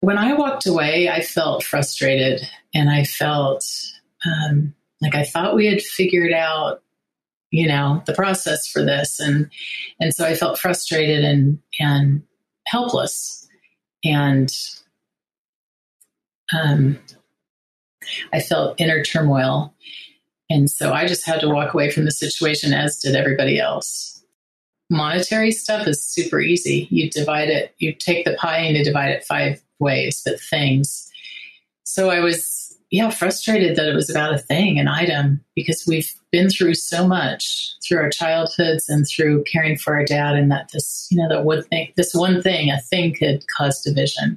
When 0.00 0.16
I 0.16 0.32
walked 0.32 0.66
away, 0.66 1.10
I 1.10 1.20
felt 1.20 1.62
frustrated 1.62 2.40
and 2.74 2.88
I 2.88 3.04
felt 3.04 3.66
um, 4.24 4.74
like 5.02 5.14
I 5.14 5.24
thought 5.24 5.54
we 5.54 5.66
had 5.66 5.82
figured 5.82 6.32
out, 6.32 6.82
you 7.50 7.68
know, 7.68 8.02
the 8.06 8.14
process 8.14 8.66
for 8.66 8.82
this. 8.82 9.20
And, 9.20 9.50
and 10.00 10.14
so 10.14 10.24
I 10.24 10.34
felt 10.34 10.58
frustrated 10.58 11.22
and, 11.24 11.58
and 11.78 12.22
helpless. 12.66 13.46
And 14.04 14.50
um, 16.54 16.98
I 18.32 18.40
felt 18.40 18.80
inner 18.80 19.02
turmoil. 19.02 19.74
And 20.50 20.68
so 20.68 20.92
I 20.92 21.06
just 21.06 21.24
had 21.24 21.40
to 21.40 21.48
walk 21.48 21.72
away 21.72 21.90
from 21.90 22.04
the 22.04 22.10
situation, 22.10 22.74
as 22.74 22.98
did 22.98 23.14
everybody 23.14 23.60
else. 23.60 24.20
Monetary 24.90 25.52
stuff 25.52 25.86
is 25.86 26.04
super 26.04 26.40
easy. 26.40 26.88
You 26.90 27.08
divide 27.08 27.48
it, 27.48 27.74
you 27.78 27.94
take 27.94 28.24
the 28.24 28.34
pie 28.34 28.58
and 28.58 28.76
you 28.76 28.84
divide 28.84 29.10
it 29.10 29.24
five 29.24 29.62
ways, 29.78 30.20
but 30.24 30.40
things. 30.40 31.08
So 31.84 32.10
I 32.10 32.18
was, 32.18 32.76
yeah, 32.90 33.10
frustrated 33.10 33.76
that 33.76 33.88
it 33.88 33.94
was 33.94 34.10
about 34.10 34.34
a 34.34 34.38
thing, 34.38 34.80
an 34.80 34.88
item, 34.88 35.44
because 35.54 35.84
we've 35.86 36.12
been 36.32 36.50
through 36.50 36.74
so 36.74 37.06
much 37.06 37.72
through 37.86 37.98
our 37.98 38.10
childhoods 38.10 38.88
and 38.88 39.06
through 39.06 39.44
caring 39.44 39.76
for 39.76 39.94
our 39.94 40.04
dad, 40.04 40.34
and 40.34 40.50
that 40.50 40.72
this, 40.72 41.06
you 41.12 41.18
know, 41.22 41.28
that 41.28 41.44
one 41.44 41.62
thing, 41.62 41.92
this 41.96 42.12
one 42.12 42.42
thing, 42.42 42.70
a 42.70 42.80
thing 42.80 43.14
could 43.14 43.44
cause 43.56 43.80
division. 43.80 44.36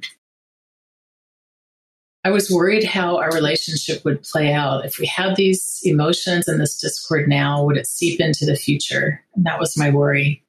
I 2.24 2.30
was 2.30 2.50
worried 2.50 2.84
how 2.84 3.18
our 3.18 3.30
relationship 3.32 4.02
would 4.04 4.22
play 4.22 4.50
out. 4.50 4.86
If 4.86 4.98
we 4.98 5.04
had 5.04 5.36
these 5.36 5.80
emotions 5.84 6.48
and 6.48 6.58
this 6.58 6.78
discord 6.78 7.28
now, 7.28 7.62
would 7.64 7.76
it 7.76 7.86
seep 7.86 8.18
into 8.18 8.46
the 8.46 8.56
future? 8.56 9.22
And 9.34 9.44
that 9.44 9.60
was 9.60 9.76
my 9.76 9.90
worry. 9.90 10.42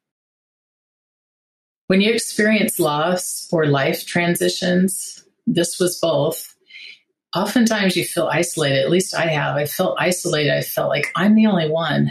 When 1.88 2.00
you 2.00 2.12
experience 2.12 2.80
loss 2.80 3.46
or 3.52 3.66
life 3.66 4.06
transitions, 4.06 5.22
this 5.46 5.78
was 5.78 5.98
both. 6.00 6.54
Oftentimes 7.34 7.94
you 7.94 8.04
feel 8.04 8.28
isolated. 8.32 8.82
At 8.82 8.90
least 8.90 9.14
I 9.14 9.26
have. 9.26 9.56
I 9.56 9.66
felt 9.66 9.98
isolated. 10.00 10.56
I 10.56 10.62
felt 10.62 10.88
like 10.88 11.12
I'm 11.14 11.34
the 11.34 11.46
only 11.46 11.70
one. 11.70 12.10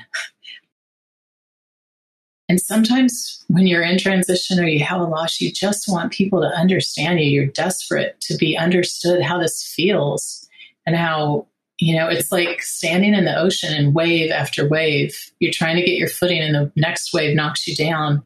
And 2.47 2.61
sometimes 2.61 3.43
when 3.47 3.65
you're 3.65 3.81
in 3.81 3.97
transition 3.97 4.59
or 4.59 4.67
you 4.67 4.83
have 4.83 5.01
a 5.01 5.05
loss, 5.05 5.41
you 5.41 5.51
just 5.51 5.87
want 5.87 6.13
people 6.13 6.41
to 6.41 6.47
understand 6.47 7.19
you. 7.19 7.25
You're 7.25 7.47
desperate 7.47 8.19
to 8.21 8.37
be 8.37 8.55
understood 8.55 9.23
how 9.23 9.39
this 9.39 9.63
feels 9.63 10.47
and 10.85 10.95
how, 10.95 11.47
you 11.79 11.95
know, 11.95 12.07
it's 12.07 12.31
like 12.31 12.61
standing 12.61 13.15
in 13.15 13.25
the 13.25 13.35
ocean 13.35 13.73
and 13.73 13.95
wave 13.95 14.29
after 14.29 14.67
wave. 14.67 15.31
You're 15.39 15.51
trying 15.51 15.75
to 15.77 15.83
get 15.83 15.97
your 15.97 16.07
footing 16.07 16.41
and 16.41 16.53
the 16.53 16.71
next 16.75 17.13
wave 17.13 17.35
knocks 17.35 17.67
you 17.67 17.75
down. 17.75 18.23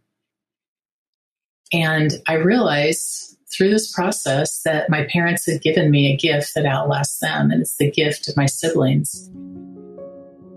And 1.71 2.11
I 2.27 2.33
realized 2.33 3.37
through 3.51 3.69
this 3.69 3.91
process 3.91 4.61
that 4.63 4.89
my 4.89 5.05
parents 5.05 5.45
had 5.45 5.61
given 5.61 5.89
me 5.89 6.11
a 6.11 6.17
gift 6.17 6.53
that 6.55 6.65
outlasts 6.65 7.19
them, 7.19 7.51
and 7.51 7.61
it's 7.61 7.77
the 7.77 7.89
gift 7.89 8.27
of 8.27 8.37
my 8.37 8.45
siblings. 8.45 9.29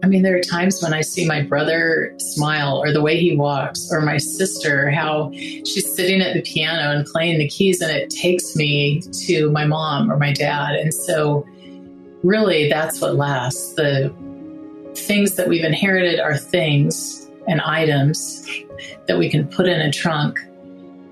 I 0.02 0.08
mean, 0.08 0.22
there 0.22 0.36
are 0.36 0.40
times 0.40 0.82
when 0.82 0.92
I 0.92 1.00
see 1.00 1.26
my 1.26 1.42
brother 1.42 2.12
smile 2.18 2.82
or 2.82 2.92
the 2.92 3.00
way 3.00 3.20
he 3.20 3.36
walks, 3.36 3.88
or 3.92 4.00
my 4.00 4.16
sister, 4.16 4.90
how 4.90 5.30
she's 5.32 5.94
sitting 5.94 6.20
at 6.20 6.34
the 6.34 6.42
piano 6.42 6.90
and 6.90 7.06
playing 7.06 7.38
the 7.38 7.48
keys, 7.48 7.80
and 7.80 7.90
it 7.92 8.10
takes 8.10 8.56
me 8.56 9.00
to 9.26 9.50
my 9.52 9.64
mom 9.64 10.10
or 10.10 10.16
my 10.16 10.32
dad. 10.32 10.74
And 10.74 10.92
so, 10.92 11.46
really, 12.24 12.68
that's 12.68 13.00
what 13.00 13.14
lasts. 13.14 13.74
The 13.74 14.12
things 14.96 15.36
that 15.36 15.48
we've 15.48 15.64
inherited 15.64 16.18
are 16.18 16.36
things 16.36 17.30
and 17.46 17.60
items 17.60 18.44
that 19.06 19.18
we 19.18 19.30
can 19.30 19.46
put 19.46 19.68
in 19.68 19.80
a 19.80 19.92
trunk, 19.92 20.40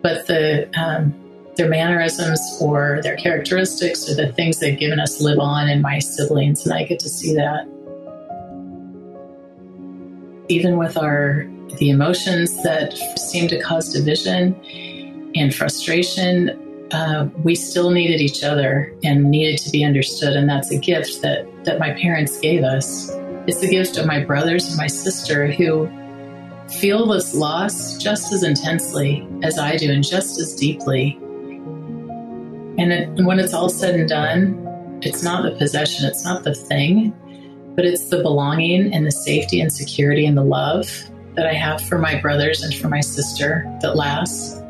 but 0.03 0.27
the 0.27 0.69
um, 0.77 1.15
their 1.55 1.69
mannerisms 1.69 2.41
or 2.61 3.01
their 3.05 3.17
characteristics 3.17 4.11
or 4.11 4.15
the 4.17 4.33
things 4.33 4.59
they've 4.59 4.79
given 4.79 4.99
us 4.99 5.21
live 5.21 5.39
on 5.39 5.69
in 5.69 5.81
my 5.81 6.01
siblings, 6.01 6.67
and 6.67 6.75
I 6.75 6.83
get 6.83 6.99
to 7.01 7.09
see 7.09 7.37
that 7.37 7.69
even 10.51 10.77
with 10.77 10.97
our 10.97 11.47
the 11.79 11.91
emotions 11.91 12.63
that 12.65 12.93
seem 13.17 13.49
to 13.49 13.61
cause 13.63 13.93
division 13.93 14.61
and 15.37 15.55
frustration, 15.55 16.51
uh, 16.91 17.29
we 17.45 17.55
still 17.55 17.91
needed 17.91 18.21
each 18.21 18.43
other 18.43 18.93
and 19.05 19.31
needed 19.31 19.59
to 19.59 19.71
be 19.71 19.85
understood. 19.85 20.35
And 20.35 20.49
that's 20.49 20.71
a 20.73 20.79
gift 20.79 21.23
that 21.23 21.47
that 21.65 21.79
my 21.79 21.93
parents 21.93 22.39
gave 22.41 22.65
us. 22.65 23.11
It's 23.47 23.61
the 23.61 23.69
gift 23.69 23.97
of 23.97 24.07
my 24.07 24.25
brothers 24.25 24.69
and 24.69 24.77
my 24.77 24.89
sister 24.89 25.51
who 25.51 25.89
feel 26.69 27.07
this 27.07 27.35
loss 27.35 27.97
just 27.97 28.33
as 28.33 28.43
intensely 28.43 29.27
as 29.43 29.59
I 29.59 29.77
do 29.77 29.91
and 29.91 30.05
just 30.07 30.41
as 30.41 30.55
deeply. 30.55 31.19
And, 32.79 32.93
it, 32.93 33.09
and 33.09 33.27
when 33.27 33.39
it's 33.41 33.53
all 33.53 33.69
said 33.69 33.99
and 33.99 34.09
done, 34.09 34.99
it's 35.03 35.23
not 35.23 35.43
the 35.43 35.51
possession, 35.57 36.07
it's 36.07 36.25
not 36.25 36.45
the 36.45 36.55
thing, 36.55 37.13
but 37.81 37.87
it's 37.87 38.11
the 38.11 38.21
belonging 38.23 38.93
and 38.93 39.07
the 39.07 39.11
safety 39.11 39.59
and 39.59 39.73
security 39.73 40.27
and 40.27 40.37
the 40.37 40.45
love 40.45 40.87
that 41.35 41.47
I 41.47 41.55
have 41.55 41.81
for 41.81 41.97
my 41.97 42.21
brothers 42.21 42.63
and 42.63 42.75
for 42.75 42.91
my 42.91 43.01
sister 43.01 43.65
that 43.81 43.97
lasts. 43.97 44.61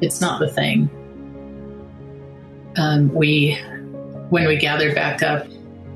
It's 0.00 0.20
not 0.20 0.40
the 0.40 0.48
thing. 0.48 0.90
Um, 2.76 3.14
we, 3.14 3.54
when 4.30 4.48
we 4.48 4.56
gathered 4.56 4.96
back 4.96 5.22
up, 5.22 5.46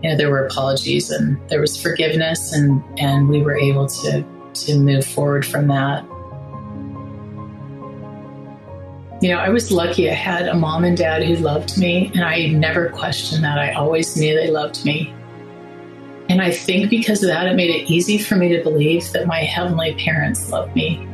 you 0.00 0.10
know, 0.10 0.16
there 0.16 0.30
were 0.30 0.46
apologies 0.46 1.10
and 1.10 1.40
there 1.48 1.60
was 1.60 1.76
forgiveness, 1.76 2.52
and 2.52 2.84
and 3.00 3.28
we 3.28 3.42
were 3.42 3.56
able 3.56 3.88
to 3.88 4.24
to 4.54 4.78
move 4.78 5.04
forward 5.04 5.44
from 5.44 5.66
that. 5.66 6.04
You 9.20 9.30
know, 9.30 9.38
I 9.38 9.48
was 9.48 9.72
lucky. 9.72 10.08
I 10.08 10.14
had 10.14 10.46
a 10.46 10.54
mom 10.54 10.84
and 10.84 10.96
dad 10.96 11.24
who 11.24 11.34
loved 11.34 11.76
me, 11.78 12.12
and 12.14 12.22
I 12.22 12.46
never 12.46 12.90
questioned 12.90 13.42
that. 13.42 13.58
I 13.58 13.72
always 13.72 14.16
knew 14.16 14.36
they 14.36 14.52
loved 14.52 14.84
me. 14.84 15.12
And 16.28 16.40
I 16.40 16.50
think 16.50 16.88
because 16.88 17.22
of 17.22 17.28
that, 17.28 17.46
it 17.46 17.54
made 17.54 17.70
it 17.70 17.90
easy 17.90 18.18
for 18.18 18.36
me 18.36 18.48
to 18.56 18.62
believe 18.62 19.10
that 19.12 19.26
my 19.26 19.40
heavenly 19.40 19.94
parents 19.94 20.50
love 20.50 20.74
me 20.74 21.06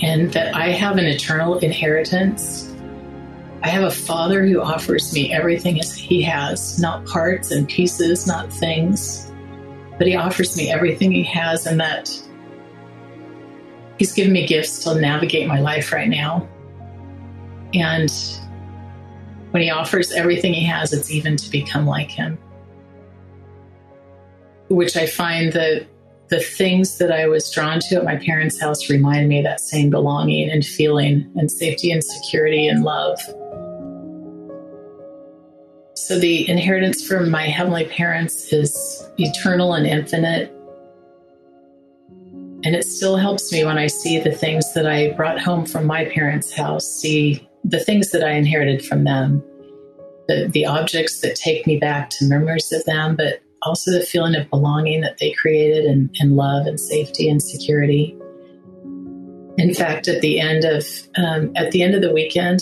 and 0.00 0.32
that 0.32 0.54
I 0.54 0.70
have 0.70 0.98
an 0.98 1.06
eternal 1.06 1.58
inheritance. 1.58 2.74
I 3.62 3.68
have 3.68 3.84
a 3.84 3.90
father 3.90 4.46
who 4.46 4.60
offers 4.60 5.12
me 5.14 5.32
everything 5.32 5.76
he 5.76 6.22
has, 6.22 6.78
not 6.78 7.06
parts 7.06 7.50
and 7.50 7.68
pieces, 7.68 8.26
not 8.26 8.52
things, 8.52 9.32
but 9.98 10.06
he 10.06 10.16
offers 10.16 10.56
me 10.56 10.70
everything 10.70 11.10
he 11.10 11.22
has, 11.24 11.66
and 11.66 11.80
that 11.80 12.10
he's 13.98 14.12
given 14.12 14.32
me 14.32 14.46
gifts 14.46 14.80
to 14.84 14.94
navigate 14.94 15.48
my 15.48 15.60
life 15.60 15.92
right 15.92 16.08
now. 16.08 16.46
And 17.72 18.12
when 19.52 19.62
he 19.62 19.70
offers 19.70 20.12
everything 20.12 20.52
he 20.52 20.66
has, 20.66 20.92
it's 20.92 21.10
even 21.10 21.36
to 21.36 21.50
become 21.50 21.86
like 21.86 22.10
him 22.10 22.38
which 24.68 24.96
I 24.96 25.06
find 25.06 25.52
that 25.52 25.86
the 26.28 26.40
things 26.40 26.98
that 26.98 27.12
I 27.12 27.28
was 27.28 27.50
drawn 27.50 27.78
to 27.80 27.96
at 27.96 28.04
my 28.04 28.16
parents' 28.16 28.60
house 28.60 28.90
remind 28.90 29.28
me 29.28 29.38
of 29.38 29.44
that 29.44 29.60
same 29.60 29.90
belonging 29.90 30.50
and 30.50 30.64
feeling 30.64 31.30
and 31.36 31.50
safety 31.50 31.92
and 31.92 32.02
security 32.02 32.66
and 32.66 32.82
love. 32.82 33.18
So 35.94 36.18
the 36.18 36.48
inheritance 36.48 37.06
from 37.06 37.30
my 37.30 37.46
heavenly 37.46 37.84
parents 37.84 38.52
is 38.52 39.08
eternal 39.18 39.74
and 39.74 39.86
infinite. 39.86 40.52
And 42.64 42.74
it 42.74 42.84
still 42.84 43.16
helps 43.16 43.52
me 43.52 43.64
when 43.64 43.78
I 43.78 43.86
see 43.86 44.18
the 44.18 44.32
things 44.32 44.72
that 44.74 44.86
I 44.86 45.12
brought 45.12 45.40
home 45.40 45.64
from 45.64 45.86
my 45.86 46.06
parents' 46.06 46.52
house, 46.52 46.86
see 46.86 47.48
the 47.64 47.80
things 47.80 48.10
that 48.10 48.24
I 48.24 48.32
inherited 48.32 48.84
from 48.84 49.04
them, 49.04 49.42
the, 50.26 50.48
the 50.52 50.66
objects 50.66 51.20
that 51.20 51.36
take 51.36 51.66
me 51.66 51.78
back 51.78 52.10
to 52.10 52.24
memories 52.24 52.72
of 52.72 52.84
them, 52.84 53.14
but 53.14 53.40
also 53.66 53.90
the 53.90 54.00
feeling 54.00 54.34
of 54.34 54.48
belonging 54.48 55.00
that 55.00 55.18
they 55.18 55.32
created 55.32 55.84
and, 55.84 56.14
and 56.20 56.36
love 56.36 56.66
and 56.66 56.78
safety 56.78 57.28
and 57.28 57.42
security. 57.42 58.16
In 59.58 59.74
fact, 59.74 60.08
at 60.08 60.20
the 60.20 60.38
end 60.38 60.64
of 60.64 60.86
um, 61.16 61.52
at 61.56 61.72
the 61.72 61.82
end 61.82 61.94
of 61.94 62.02
the 62.02 62.12
weekend, 62.12 62.60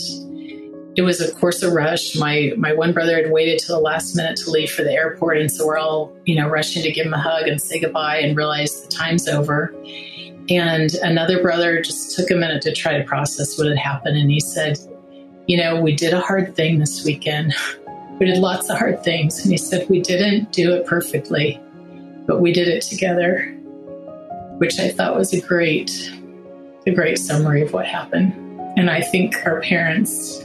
it 0.97 1.03
was 1.03 1.21
of 1.21 1.35
course 1.35 1.63
a 1.63 1.71
rush. 1.71 2.17
My 2.17 2.53
my 2.57 2.73
one 2.73 2.93
brother 2.93 3.17
had 3.17 3.31
waited 3.31 3.59
till 3.59 3.77
the 3.77 3.83
last 3.83 4.15
minute 4.15 4.37
to 4.39 4.51
leave 4.51 4.71
for 4.71 4.83
the 4.83 4.93
airport, 4.93 5.39
and 5.39 5.51
so 5.51 5.67
we're 5.67 5.79
all 5.79 6.17
you 6.25 6.37
know 6.37 6.49
rushing 6.49 6.83
to 6.83 6.93
give 6.93 7.07
him 7.07 7.15
a 7.15 7.21
hug 7.21 7.49
and 7.49 7.61
say 7.61 7.81
goodbye 7.81 8.19
and 8.19 8.37
realize 8.37 8.83
the 8.83 8.89
time's 8.89 9.29
over. 9.29 9.75
And 10.49 10.93
another 11.03 11.41
brother 11.43 11.81
just 11.81 12.17
took 12.17 12.31
a 12.31 12.35
minute 12.35 12.63
to 12.63 12.73
try 12.73 12.97
to 12.97 13.05
process 13.05 13.59
what 13.59 13.67
had 13.67 13.79
happened, 13.79 14.17
and 14.17 14.31
he 14.31 14.41
said, 14.41 14.79
"You 15.49 15.57
know, 15.57 15.81
we 15.81 15.97
did 15.97 16.13
a 16.13 16.21
hard 16.21 16.55
thing 16.55 16.79
this 16.79 17.05
weekend." 17.05 17.55
We 18.21 18.27
did 18.27 18.39
lots 18.39 18.71
of 18.71 18.79
hard 18.79 19.03
things. 19.03 19.43
And 19.43 19.51
he 19.51 19.59
said, 19.59 19.89
We 19.89 20.01
didn't 20.01 20.53
do 20.53 20.73
it 20.73 20.87
perfectly, 20.87 21.61
but 22.27 22.41
we 22.41 22.53
did 22.53 22.69
it 22.69 22.83
together, 22.83 23.43
which 24.59 24.79
I 24.79 24.91
thought 24.91 25.17
was 25.17 25.33
a 25.33 25.41
great, 25.41 26.13
a 26.87 26.93
great 26.93 27.19
summary 27.19 27.63
of 27.63 27.73
what 27.73 27.87
happened. 27.87 28.33
And 28.77 28.89
I 28.89 29.01
think 29.01 29.35
our 29.45 29.61
parents 29.61 30.45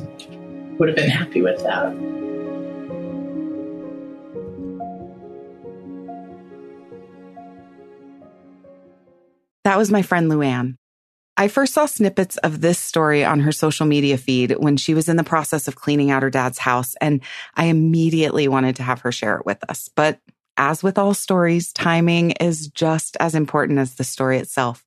would 0.80 0.90
have 0.90 0.96
been 0.96 1.10
happy 1.10 1.42
with 1.42 1.62
that. 1.64 1.94
That 9.64 9.78
was 9.78 9.92
my 9.92 10.02
friend 10.02 10.32
Luann. 10.32 10.79
I 11.40 11.48
first 11.48 11.74
saw 11.74 11.86
snippets 11.86 12.36
of 12.40 12.60
this 12.60 12.78
story 12.78 13.24
on 13.24 13.40
her 13.40 13.54
social 13.54 13.86
media 13.86 14.18
feed 14.18 14.52
when 14.58 14.76
she 14.76 14.94
was 14.94 15.08
in 15.08 15.16
the 15.16 15.24
process 15.24 15.70
of 15.70 15.76
cleaning 15.78 16.12
out 16.12 16.22
her 16.22 16.30
dad's 16.30 16.58
house, 16.58 16.96
and 17.00 17.22
I 17.56 17.68
immediately 17.68 18.50
wanted 18.50 18.76
to 18.76 18.84
have 18.84 19.00
her 19.02 19.12
share 19.14 19.38
it 19.38 19.46
with 19.46 19.58
us. 19.70 19.90
But 19.96 20.20
as 20.58 20.84
with 20.84 20.98
all 20.98 21.14
stories, 21.14 21.72
timing 21.72 22.32
is 22.32 22.68
just 22.68 23.16
as 23.22 23.36
important 23.36 23.80
as 23.80 23.96
the 23.96 24.04
story 24.04 24.38
itself. 24.38 24.86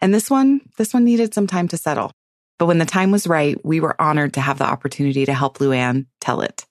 And 0.00 0.14
this 0.14 0.30
one, 0.30 0.62
this 0.78 0.94
one 0.94 1.04
needed 1.04 1.34
some 1.34 1.46
time 1.46 1.68
to 1.68 1.76
settle. 1.76 2.12
But 2.58 2.64
when 2.64 2.78
the 2.78 2.86
time 2.86 3.10
was 3.10 3.26
right, 3.26 3.62
we 3.62 3.80
were 3.80 4.00
honored 4.00 4.32
to 4.34 4.40
have 4.40 4.56
the 4.56 4.64
opportunity 4.64 5.26
to 5.26 5.34
help 5.34 5.58
Luann 5.58 6.06
tell 6.18 6.40
it. 6.40 6.64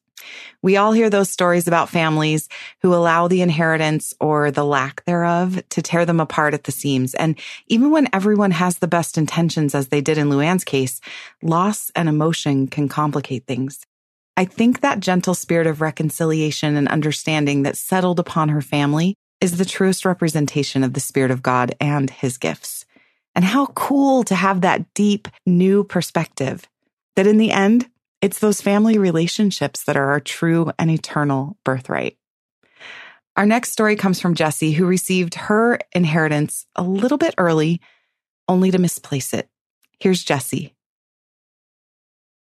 We 0.61 0.77
all 0.77 0.91
hear 0.91 1.09
those 1.09 1.29
stories 1.29 1.67
about 1.67 1.89
families 1.89 2.49
who 2.81 2.93
allow 2.93 3.27
the 3.27 3.41
inheritance 3.41 4.13
or 4.19 4.51
the 4.51 4.65
lack 4.65 5.05
thereof 5.05 5.61
to 5.69 5.81
tear 5.81 6.05
them 6.05 6.19
apart 6.19 6.53
at 6.53 6.65
the 6.65 6.71
seams. 6.71 7.13
And 7.15 7.39
even 7.67 7.91
when 7.91 8.09
everyone 8.13 8.51
has 8.51 8.77
the 8.77 8.87
best 8.87 9.17
intentions, 9.17 9.73
as 9.73 9.87
they 9.87 10.01
did 10.01 10.17
in 10.17 10.29
Luann's 10.29 10.63
case, 10.63 11.01
loss 11.41 11.91
and 11.95 12.09
emotion 12.09 12.67
can 12.67 12.89
complicate 12.89 13.45
things. 13.45 13.85
I 14.37 14.45
think 14.45 14.81
that 14.81 15.01
gentle 15.01 15.33
spirit 15.33 15.67
of 15.67 15.81
reconciliation 15.81 16.75
and 16.77 16.87
understanding 16.87 17.63
that 17.63 17.77
settled 17.77 18.19
upon 18.19 18.49
her 18.49 18.61
family 18.61 19.15
is 19.41 19.57
the 19.57 19.65
truest 19.65 20.05
representation 20.05 20.83
of 20.83 20.93
the 20.93 20.99
Spirit 20.99 21.31
of 21.31 21.43
God 21.43 21.75
and 21.79 22.09
his 22.09 22.37
gifts. 22.37 22.85
And 23.35 23.45
how 23.45 23.67
cool 23.67 24.23
to 24.23 24.35
have 24.35 24.61
that 24.61 24.93
deep, 24.93 25.27
new 25.45 25.83
perspective 25.83 26.67
that 27.15 27.27
in 27.27 27.37
the 27.37 27.51
end, 27.51 27.89
it's 28.21 28.39
those 28.39 28.61
family 28.61 28.97
relationships 28.97 29.83
that 29.83 29.97
are 29.97 30.11
our 30.11 30.19
true 30.19 30.71
and 30.77 30.91
eternal 30.91 31.57
birthright. 31.63 32.17
Our 33.37 33.45
next 33.45 33.71
story 33.71 33.95
comes 33.95 34.19
from 34.19 34.35
Jessie, 34.35 34.73
who 34.73 34.85
received 34.85 35.35
her 35.35 35.79
inheritance 35.93 36.65
a 36.75 36.83
little 36.83 37.17
bit 37.17 37.33
early, 37.37 37.79
only 38.47 38.71
to 38.71 38.77
misplace 38.77 39.33
it. 39.33 39.47
Here's 39.99 40.23
Jessie. 40.23 40.75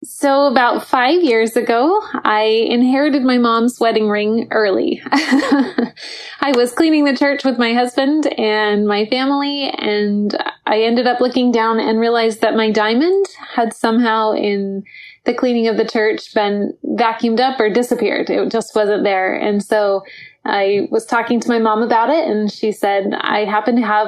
So, 0.03 0.47
about 0.47 0.87
five 0.87 1.21
years 1.21 1.55
ago, 1.55 2.01
I 2.23 2.65
inherited 2.67 3.21
my 3.21 3.37
mom's 3.37 3.79
wedding 3.79 4.09
ring 4.09 4.47
early. 4.49 4.99
I 5.11 6.53
was 6.55 6.73
cleaning 6.73 7.05
the 7.05 7.15
church 7.15 7.45
with 7.45 7.59
my 7.59 7.75
husband 7.75 8.25
and 8.39 8.87
my 8.87 9.05
family, 9.05 9.69
and 9.69 10.35
I 10.65 10.81
ended 10.81 11.05
up 11.05 11.21
looking 11.21 11.51
down 11.51 11.79
and 11.79 11.99
realized 11.99 12.41
that 12.41 12.55
my 12.55 12.71
diamond 12.71 13.27
had 13.53 13.75
somehow, 13.75 14.31
in 14.31 14.83
the 15.25 15.33
cleaning 15.33 15.67
of 15.67 15.77
the 15.77 15.85
church, 15.87 16.33
been 16.33 16.75
vacuumed 16.85 17.39
up 17.39 17.59
or 17.59 17.69
disappeared. 17.69 18.29
It 18.29 18.51
just 18.51 18.75
wasn't 18.75 19.03
there. 19.03 19.33
And 19.35 19.63
so 19.63 20.03
I 20.45 20.87
was 20.89 21.05
talking 21.05 21.39
to 21.39 21.49
my 21.49 21.59
mom 21.59 21.83
about 21.83 22.09
it, 22.09 22.27
and 22.27 22.51
she 22.51 22.71
said, 22.71 23.13
I 23.13 23.45
happen 23.45 23.75
to 23.75 23.85
have 23.85 24.07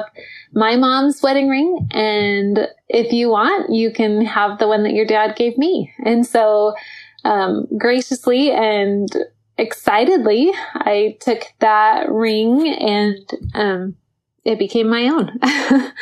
my 0.52 0.76
mom's 0.76 1.22
wedding 1.22 1.48
ring. 1.48 1.88
And 1.92 2.68
if 2.88 3.12
you 3.12 3.28
want, 3.30 3.72
you 3.72 3.92
can 3.92 4.24
have 4.24 4.58
the 4.58 4.66
one 4.68 4.82
that 4.82 4.94
your 4.94 5.06
dad 5.06 5.36
gave 5.36 5.56
me. 5.56 5.92
And 6.04 6.26
so, 6.26 6.74
um, 7.24 7.66
graciously 7.78 8.50
and 8.50 9.08
excitedly, 9.56 10.50
I 10.74 11.16
took 11.20 11.44
that 11.60 12.10
ring 12.10 12.68
and, 12.68 13.30
um, 13.54 13.96
it 14.44 14.58
became 14.58 14.88
my 14.90 15.08
own, 15.08 15.30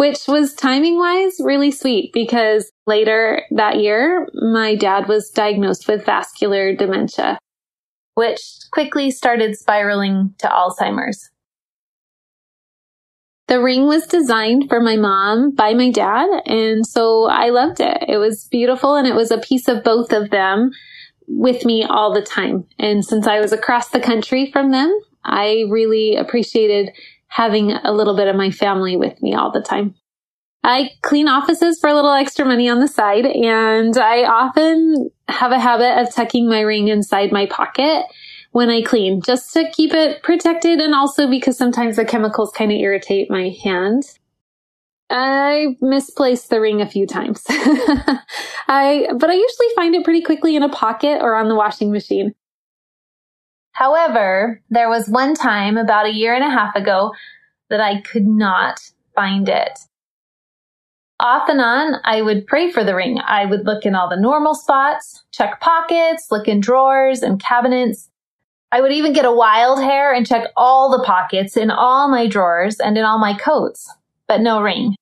which 0.00 0.26
was 0.26 0.54
timing 0.54 0.96
wise 0.96 1.36
really 1.40 1.70
sweet 1.70 2.10
because 2.14 2.72
later 2.86 3.42
that 3.50 3.80
year, 3.80 4.26
my 4.32 4.74
dad 4.74 5.06
was 5.06 5.28
diagnosed 5.28 5.86
with 5.86 6.06
vascular 6.06 6.74
dementia, 6.74 7.38
which 8.14 8.40
quickly 8.72 9.10
started 9.10 9.58
spiraling 9.58 10.34
to 10.38 10.46
Alzheimer's. 10.46 11.28
The 13.46 13.60
ring 13.60 13.88
was 13.88 14.06
designed 14.06 14.70
for 14.70 14.80
my 14.80 14.96
mom 14.96 15.54
by 15.54 15.74
my 15.74 15.90
dad, 15.90 16.30
and 16.46 16.86
so 16.86 17.26
I 17.26 17.50
loved 17.50 17.80
it. 17.80 17.98
It 18.08 18.16
was 18.16 18.48
beautiful 18.50 18.96
and 18.96 19.06
it 19.06 19.14
was 19.14 19.30
a 19.30 19.36
piece 19.36 19.68
of 19.68 19.84
both 19.84 20.14
of 20.14 20.30
them 20.30 20.70
with 21.28 21.66
me 21.66 21.84
all 21.84 22.14
the 22.14 22.22
time. 22.22 22.64
And 22.78 23.04
since 23.04 23.26
I 23.26 23.38
was 23.38 23.52
across 23.52 23.90
the 23.90 24.00
country 24.00 24.50
from 24.50 24.70
them, 24.70 24.98
I 25.26 25.66
really 25.68 26.16
appreciated 26.16 26.90
having 27.30 27.72
a 27.72 27.92
little 27.92 28.14
bit 28.14 28.28
of 28.28 28.36
my 28.36 28.50
family 28.50 28.96
with 28.96 29.20
me 29.22 29.34
all 29.34 29.50
the 29.50 29.62
time. 29.62 29.94
I 30.62 30.90
clean 31.02 31.26
offices 31.26 31.78
for 31.80 31.88
a 31.88 31.94
little 31.94 32.12
extra 32.12 32.44
money 32.44 32.68
on 32.68 32.80
the 32.80 32.88
side, 32.88 33.24
and 33.24 33.96
I 33.96 34.24
often 34.24 35.10
have 35.28 35.52
a 35.52 35.58
habit 35.58 36.02
of 36.02 36.14
tucking 36.14 36.48
my 36.48 36.60
ring 36.60 36.88
inside 36.88 37.32
my 37.32 37.46
pocket 37.46 38.04
when 38.52 38.68
I 38.68 38.82
clean, 38.82 39.22
just 39.22 39.52
to 39.54 39.70
keep 39.70 39.94
it 39.94 40.22
protected 40.22 40.80
and 40.80 40.94
also 40.94 41.30
because 41.30 41.56
sometimes 41.56 41.96
the 41.96 42.04
chemicals 42.04 42.50
kind 42.50 42.72
of 42.72 42.78
irritate 42.78 43.30
my 43.30 43.56
hand. 43.62 44.02
I 45.08 45.76
misplaced 45.80 46.50
the 46.50 46.60
ring 46.60 46.80
a 46.80 46.88
few 46.88 47.06
times. 47.06 47.42
I, 47.48 49.06
but 49.16 49.30
I 49.30 49.34
usually 49.34 49.74
find 49.76 49.94
it 49.94 50.04
pretty 50.04 50.22
quickly 50.22 50.56
in 50.56 50.62
a 50.62 50.68
pocket 50.68 51.20
or 51.20 51.36
on 51.36 51.48
the 51.48 51.54
washing 51.54 51.90
machine. 51.90 52.34
However, 53.72 54.60
there 54.70 54.88
was 54.88 55.08
one 55.08 55.34
time 55.34 55.76
about 55.76 56.06
a 56.06 56.14
year 56.14 56.34
and 56.34 56.44
a 56.44 56.50
half 56.50 56.74
ago 56.76 57.12
that 57.68 57.80
I 57.80 58.00
could 58.00 58.26
not 58.26 58.80
find 59.14 59.48
it. 59.48 59.78
Off 61.20 61.48
and 61.48 61.60
on, 61.60 62.00
I 62.04 62.22
would 62.22 62.46
pray 62.46 62.70
for 62.70 62.82
the 62.82 62.94
ring. 62.94 63.20
I 63.24 63.44
would 63.44 63.66
look 63.66 63.84
in 63.84 63.94
all 63.94 64.08
the 64.08 64.20
normal 64.20 64.54
spots, 64.54 65.24
check 65.32 65.60
pockets, 65.60 66.28
look 66.30 66.48
in 66.48 66.60
drawers 66.60 67.22
and 67.22 67.40
cabinets, 67.40 68.10
I 68.72 68.80
would 68.80 68.92
even 68.92 69.12
get 69.12 69.24
a 69.24 69.32
wild 69.32 69.82
hair 69.82 70.14
and 70.14 70.26
check 70.26 70.46
all 70.56 70.90
the 70.90 71.04
pockets 71.04 71.56
in 71.56 71.70
all 71.70 72.08
my 72.08 72.28
drawers 72.28 72.78
and 72.78 72.96
in 72.96 73.04
all 73.04 73.18
my 73.18 73.34
coats, 73.34 73.92
but 74.28 74.40
no 74.40 74.62
ring. 74.62 74.94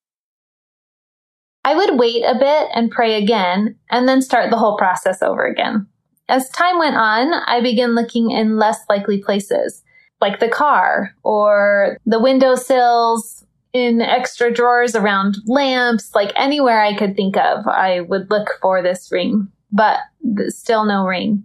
I 1.64 1.74
would 1.74 1.98
wait 1.98 2.22
a 2.22 2.38
bit 2.38 2.68
and 2.74 2.90
pray 2.90 3.22
again, 3.22 3.76
and 3.90 4.08
then 4.08 4.22
start 4.22 4.50
the 4.50 4.56
whole 4.56 4.78
process 4.78 5.22
over 5.22 5.44
again. 5.44 5.86
As 6.28 6.50
time 6.50 6.78
went 6.78 6.96
on, 6.96 7.32
I 7.46 7.60
began 7.60 7.94
looking 7.94 8.30
in 8.30 8.58
less 8.58 8.80
likely 8.88 9.18
places, 9.22 9.82
like 10.20 10.40
the 10.40 10.48
car 10.48 11.14
or 11.22 11.96
the 12.04 12.20
windowsills, 12.20 13.46
in 13.72 14.00
extra 14.00 14.52
drawers 14.52 14.94
around 14.94 15.38
lamps, 15.46 16.14
like 16.14 16.32
anywhere 16.36 16.80
I 16.80 16.96
could 16.96 17.16
think 17.16 17.36
of, 17.36 17.66
I 17.66 18.00
would 18.00 18.30
look 18.30 18.58
for 18.60 18.82
this 18.82 19.10
ring, 19.12 19.48
but 19.70 20.00
still 20.48 20.84
no 20.84 21.04
ring. 21.06 21.44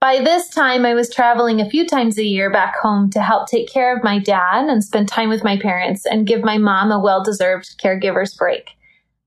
By 0.00 0.20
this 0.20 0.50
time, 0.50 0.84
I 0.84 0.92
was 0.92 1.08
traveling 1.08 1.60
a 1.60 1.70
few 1.70 1.86
times 1.86 2.18
a 2.18 2.24
year 2.24 2.50
back 2.50 2.76
home 2.76 3.08
to 3.10 3.22
help 3.22 3.48
take 3.48 3.72
care 3.72 3.96
of 3.96 4.04
my 4.04 4.18
dad 4.18 4.68
and 4.68 4.84
spend 4.84 5.08
time 5.08 5.30
with 5.30 5.42
my 5.42 5.56
parents 5.56 6.04
and 6.04 6.26
give 6.26 6.44
my 6.44 6.58
mom 6.58 6.90
a 6.90 7.00
well 7.00 7.22
deserved 7.22 7.80
caregiver's 7.80 8.34
break. 8.34 8.73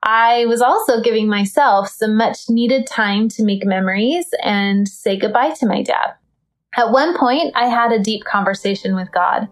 I 0.09 0.45
was 0.45 0.61
also 0.61 1.01
giving 1.01 1.27
myself 1.27 1.89
some 1.89 2.15
much 2.15 2.49
needed 2.49 2.87
time 2.87 3.27
to 3.27 3.43
make 3.43 3.65
memories 3.65 4.25
and 4.41 4.87
say 4.87 5.17
goodbye 5.17 5.51
to 5.59 5.65
my 5.65 5.83
dad. 5.83 6.13
At 6.77 6.93
one 6.93 7.17
point, 7.17 7.51
I 7.57 7.65
had 7.65 7.91
a 7.91 7.99
deep 7.99 8.23
conversation 8.23 8.95
with 8.95 9.11
God. 9.11 9.49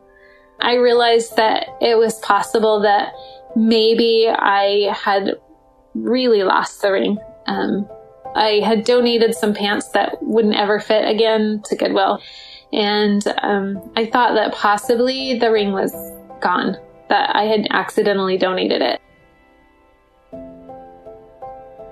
I 0.62 0.76
realized 0.76 1.36
that 1.36 1.68
it 1.82 1.98
was 1.98 2.20
possible 2.20 2.80
that 2.84 3.12
maybe 3.58 4.30
I 4.30 4.94
had 4.96 5.36
really 5.94 6.44
lost 6.44 6.82
the 6.82 6.94
ring. 6.94 7.18
Um, 7.48 7.86
I 8.34 8.62
had 8.64 8.86
donated 8.86 9.36
some 9.36 9.54
pants 9.54 9.90
that 9.90 10.24
wouldn't 10.24 10.56
ever 10.56 10.80
fit 10.80 11.06
again 11.06 11.64
to 11.66 11.76
Goodwill. 11.76 12.22
And 12.72 13.22
um, 13.42 13.92
I 13.98 14.06
thought 14.06 14.36
that 14.36 14.54
possibly 14.54 15.38
the 15.38 15.52
ring 15.52 15.74
was 15.74 15.92
gone, 16.40 16.78
that 17.10 17.36
I 17.36 17.44
had 17.44 17.68
accidentally 17.72 18.38
donated 18.38 18.82
it. 18.82 19.02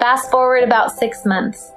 Fast 0.03 0.29
forward 0.29 0.65
about 0.65 0.97
six 0.97 1.25
months. 1.25 1.71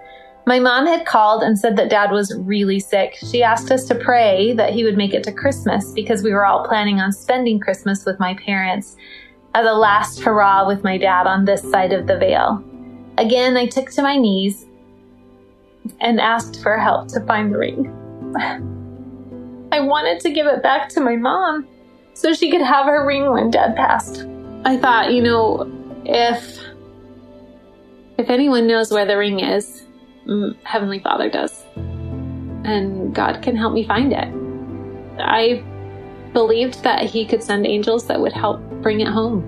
My 0.46 0.58
mom 0.58 0.84
had 0.84 1.06
called 1.06 1.44
and 1.44 1.56
said 1.56 1.76
that 1.76 1.90
dad 1.90 2.10
was 2.10 2.36
really 2.38 2.80
sick. 2.80 3.14
She 3.14 3.40
asked 3.40 3.70
us 3.70 3.86
to 3.86 3.94
pray 3.94 4.52
that 4.54 4.72
he 4.72 4.82
would 4.82 4.96
make 4.96 5.14
it 5.14 5.22
to 5.22 5.32
Christmas 5.32 5.92
because 5.92 6.24
we 6.24 6.32
were 6.32 6.44
all 6.44 6.66
planning 6.66 6.98
on 6.98 7.12
spending 7.12 7.60
Christmas 7.60 8.04
with 8.04 8.18
my 8.18 8.34
parents 8.34 8.96
as 9.54 9.64
a 9.64 9.72
last 9.72 10.18
hurrah 10.18 10.66
with 10.66 10.82
my 10.82 10.98
dad 10.98 11.28
on 11.28 11.44
this 11.44 11.62
side 11.70 11.92
of 11.92 12.08
the 12.08 12.18
veil. 12.18 12.64
Again, 13.16 13.56
I 13.56 13.66
took 13.66 13.92
to 13.92 14.02
my 14.02 14.16
knees 14.16 14.66
and 16.00 16.20
asked 16.20 16.60
for 16.64 16.76
help 16.78 17.06
to 17.10 17.20
find 17.26 17.54
the 17.54 17.58
ring. 17.58 17.86
I 19.70 19.78
wanted 19.78 20.18
to 20.22 20.32
give 20.32 20.48
it 20.48 20.64
back 20.64 20.88
to 20.88 21.00
my 21.00 21.14
mom 21.14 21.68
so 22.14 22.34
she 22.34 22.50
could 22.50 22.60
have 22.60 22.86
her 22.86 23.06
ring 23.06 23.30
when 23.30 23.52
dad 23.52 23.76
passed. 23.76 24.26
I 24.64 24.78
thought, 24.78 25.12
you 25.12 25.22
know, 25.22 25.70
if 26.04 26.65
if 28.18 28.30
anyone 28.30 28.66
knows 28.66 28.90
where 28.90 29.06
the 29.06 29.16
ring 29.16 29.40
is, 29.40 29.84
Heavenly 30.64 30.98
Father 31.00 31.30
does. 31.30 31.64
And 31.74 33.14
God 33.14 33.42
can 33.42 33.56
help 33.56 33.72
me 33.72 33.86
find 33.86 34.12
it. 34.12 34.28
I 35.20 35.62
believed 36.32 36.82
that 36.82 37.02
he 37.02 37.24
could 37.24 37.42
send 37.42 37.66
angels 37.66 38.06
that 38.08 38.20
would 38.20 38.32
help 38.32 38.60
bring 38.82 39.00
it 39.00 39.08
home. 39.08 39.42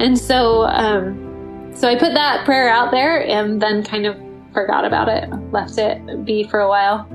And 0.00 0.18
so 0.18 0.64
um, 0.64 1.72
so 1.74 1.88
I 1.88 1.96
put 1.96 2.14
that 2.14 2.44
prayer 2.44 2.68
out 2.68 2.92
there 2.92 3.26
and 3.26 3.60
then 3.60 3.82
kind 3.82 4.06
of 4.06 4.16
forgot 4.52 4.84
about 4.84 5.08
it, 5.08 5.28
left 5.52 5.76
it 5.78 6.24
be 6.24 6.44
for 6.44 6.60
a 6.60 6.68
while. 6.68 7.08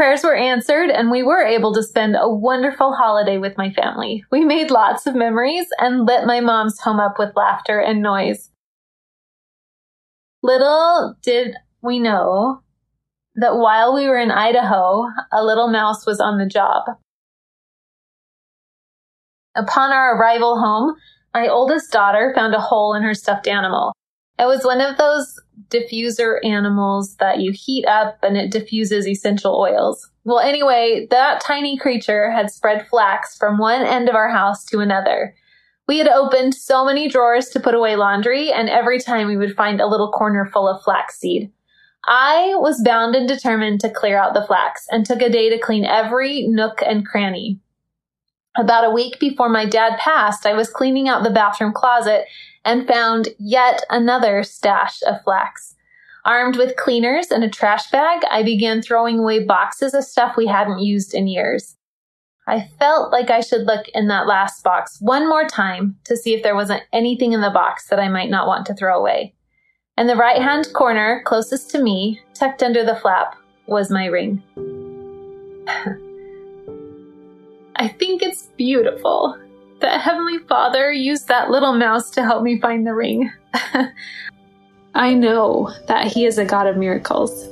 Prayers 0.00 0.24
were 0.24 0.34
answered, 0.34 0.88
and 0.88 1.10
we 1.10 1.22
were 1.22 1.44
able 1.44 1.74
to 1.74 1.82
spend 1.82 2.16
a 2.18 2.26
wonderful 2.26 2.94
holiday 2.94 3.36
with 3.36 3.58
my 3.58 3.70
family. 3.70 4.24
We 4.32 4.46
made 4.46 4.70
lots 4.70 5.06
of 5.06 5.14
memories 5.14 5.66
and 5.78 6.06
lit 6.06 6.24
my 6.24 6.40
mom's 6.40 6.80
home 6.80 6.98
up 6.98 7.18
with 7.18 7.36
laughter 7.36 7.78
and 7.78 8.00
noise. 8.00 8.48
Little 10.42 11.16
did 11.20 11.54
we 11.82 11.98
know 11.98 12.62
that 13.34 13.56
while 13.56 13.94
we 13.94 14.06
were 14.06 14.16
in 14.16 14.30
Idaho, 14.30 15.04
a 15.32 15.44
little 15.44 15.68
mouse 15.68 16.06
was 16.06 16.18
on 16.18 16.38
the 16.38 16.46
job. 16.46 16.84
Upon 19.54 19.92
our 19.92 20.16
arrival 20.16 20.58
home, 20.58 20.94
my 21.34 21.46
oldest 21.46 21.92
daughter 21.92 22.32
found 22.34 22.54
a 22.54 22.58
hole 22.58 22.94
in 22.94 23.02
her 23.02 23.12
stuffed 23.12 23.46
animal. 23.46 23.92
It 24.40 24.46
was 24.46 24.64
one 24.64 24.80
of 24.80 24.96
those 24.96 25.38
diffuser 25.68 26.42
animals 26.42 27.16
that 27.16 27.40
you 27.40 27.52
heat 27.52 27.84
up 27.84 28.18
and 28.22 28.38
it 28.38 28.50
diffuses 28.50 29.06
essential 29.06 29.54
oils. 29.54 30.10
Well, 30.24 30.38
anyway, 30.38 31.06
that 31.10 31.42
tiny 31.42 31.76
creature 31.76 32.30
had 32.30 32.50
spread 32.50 32.88
flax 32.88 33.36
from 33.36 33.58
one 33.58 33.82
end 33.82 34.08
of 34.08 34.14
our 34.14 34.30
house 34.30 34.64
to 34.66 34.78
another. 34.80 35.34
We 35.86 35.98
had 35.98 36.08
opened 36.08 36.54
so 36.54 36.86
many 36.86 37.06
drawers 37.06 37.50
to 37.50 37.60
put 37.60 37.74
away 37.74 37.96
laundry, 37.96 38.50
and 38.50 38.70
every 38.70 38.98
time 38.98 39.26
we 39.26 39.36
would 39.36 39.56
find 39.56 39.80
a 39.80 39.88
little 39.88 40.10
corner 40.10 40.46
full 40.46 40.68
of 40.68 40.82
flaxseed. 40.82 41.52
I 42.06 42.52
was 42.54 42.82
bound 42.82 43.14
and 43.14 43.28
determined 43.28 43.80
to 43.80 43.90
clear 43.90 44.16
out 44.16 44.32
the 44.32 44.46
flax 44.46 44.86
and 44.90 45.04
took 45.04 45.20
a 45.20 45.28
day 45.28 45.50
to 45.50 45.58
clean 45.58 45.84
every 45.84 46.46
nook 46.46 46.80
and 46.86 47.04
cranny. 47.04 47.58
About 48.56 48.84
a 48.84 48.90
week 48.90 49.20
before 49.20 49.48
my 49.48 49.66
dad 49.66 49.98
passed, 49.98 50.46
I 50.46 50.54
was 50.54 50.70
cleaning 50.70 51.08
out 51.08 51.24
the 51.24 51.30
bathroom 51.30 51.72
closet 51.72 52.24
and 52.64 52.86
found 52.86 53.28
yet 53.38 53.84
another 53.90 54.42
stash 54.42 55.00
of 55.06 55.22
flax. 55.24 55.76
Armed 56.24 56.56
with 56.56 56.76
cleaners 56.76 57.30
and 57.30 57.42
a 57.42 57.48
trash 57.48 57.90
bag, 57.90 58.22
I 58.30 58.42
began 58.42 58.82
throwing 58.82 59.18
away 59.18 59.44
boxes 59.44 59.94
of 59.94 60.04
stuff 60.04 60.36
we 60.36 60.46
hadn't 60.46 60.80
used 60.80 61.14
in 61.14 61.26
years. 61.26 61.76
I 62.46 62.68
felt 62.78 63.12
like 63.12 63.30
I 63.30 63.40
should 63.40 63.66
look 63.66 63.88
in 63.94 64.08
that 64.08 64.26
last 64.26 64.62
box 64.64 64.98
one 65.00 65.28
more 65.28 65.46
time 65.46 65.96
to 66.04 66.16
see 66.16 66.34
if 66.34 66.42
there 66.42 66.56
wasn't 66.56 66.82
anything 66.92 67.32
in 67.32 67.40
the 67.40 67.50
box 67.50 67.88
that 67.88 68.00
I 68.00 68.08
might 68.08 68.28
not 68.28 68.46
want 68.46 68.66
to 68.66 68.74
throw 68.74 68.98
away. 68.98 69.34
In 69.96 70.06
the 70.06 70.16
right 70.16 70.42
hand 70.42 70.72
corner, 70.72 71.22
closest 71.24 71.70
to 71.70 71.82
me, 71.82 72.20
tucked 72.34 72.62
under 72.62 72.84
the 72.84 72.96
flap, 72.96 73.36
was 73.66 73.90
my 73.90 74.06
ring. 74.06 74.42
I 77.76 77.88
think 77.88 78.22
it's 78.22 78.48
beautiful 78.56 79.38
that 79.80 80.00
Heavenly 80.00 80.38
Father 80.38 80.92
used 80.92 81.28
that 81.28 81.50
little 81.50 81.74
mouse 81.74 82.10
to 82.10 82.22
help 82.22 82.42
me 82.42 82.60
find 82.60 82.86
the 82.86 82.94
ring. 82.94 83.30
I 84.94 85.14
know 85.14 85.72
that 85.86 86.06
He 86.08 86.24
is 86.24 86.38
a 86.38 86.44
God 86.44 86.66
of 86.66 86.76
miracles, 86.76 87.48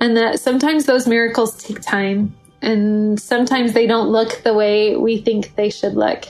and 0.00 0.16
that 0.16 0.40
sometimes 0.40 0.86
those 0.86 1.06
miracles 1.06 1.62
take 1.62 1.80
time, 1.80 2.34
and 2.60 3.20
sometimes 3.20 3.72
they 3.72 3.86
don't 3.86 4.08
look 4.08 4.42
the 4.42 4.54
way 4.54 4.96
we 4.96 5.18
think 5.18 5.54
they 5.56 5.70
should 5.70 5.94
look. 5.94 6.24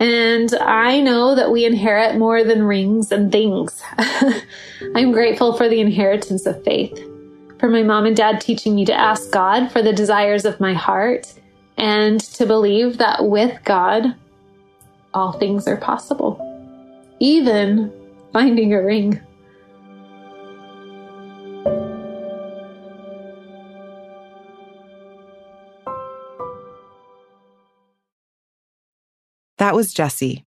And 0.00 0.54
I 0.54 1.00
know 1.00 1.34
that 1.34 1.50
we 1.50 1.64
inherit 1.64 2.16
more 2.16 2.44
than 2.44 2.62
rings 2.62 3.10
and 3.10 3.32
things. 3.32 3.82
I'm 4.94 5.10
grateful 5.10 5.56
for 5.56 5.68
the 5.68 5.80
inheritance 5.80 6.46
of 6.46 6.62
faith, 6.62 6.96
for 7.58 7.68
my 7.68 7.82
mom 7.82 8.06
and 8.06 8.16
dad 8.16 8.40
teaching 8.40 8.76
me 8.76 8.84
to 8.84 8.94
ask 8.94 9.32
God 9.32 9.72
for 9.72 9.82
the 9.82 9.92
desires 9.92 10.44
of 10.44 10.60
my 10.60 10.72
heart 10.72 11.34
and 11.76 12.20
to 12.20 12.46
believe 12.46 12.98
that 12.98 13.26
with 13.26 13.58
God, 13.64 14.14
all 15.14 15.32
things 15.32 15.66
are 15.66 15.76
possible, 15.76 16.38
even 17.20 17.92
finding 18.32 18.74
a 18.74 18.82
ring. 18.82 19.20
That 29.58 29.74
was 29.74 29.92
Jessie. 29.92 30.44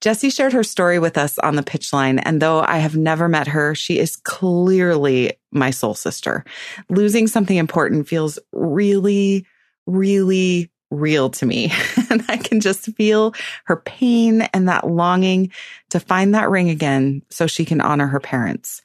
Jessie 0.00 0.30
shared 0.30 0.52
her 0.52 0.62
story 0.62 0.98
with 0.98 1.16
us 1.16 1.38
on 1.38 1.56
the 1.56 1.62
pitch 1.62 1.92
line, 1.92 2.18
and 2.18 2.40
though 2.40 2.60
I 2.60 2.76
have 2.76 2.94
never 2.94 3.26
met 3.26 3.48
her, 3.48 3.74
she 3.74 3.98
is 3.98 4.16
clearly 4.16 5.32
my 5.50 5.70
soul 5.70 5.94
sister. 5.94 6.44
Losing 6.90 7.26
something 7.26 7.56
important 7.56 8.06
feels 8.06 8.38
really, 8.52 9.46
really 9.86 10.70
real 10.90 11.30
to 11.30 11.46
me. 11.46 11.72
and 12.10 12.24
I 12.28 12.36
can 12.36 12.60
just 12.60 12.84
feel 12.96 13.34
her 13.64 13.76
pain 13.76 14.42
and 14.42 14.68
that 14.68 14.88
longing 14.88 15.50
to 15.90 16.00
find 16.00 16.34
that 16.34 16.50
ring 16.50 16.70
again 16.70 17.22
so 17.30 17.46
she 17.46 17.64
can 17.64 17.80
honor 17.80 18.06
her 18.06 18.20
parents. 18.20 18.82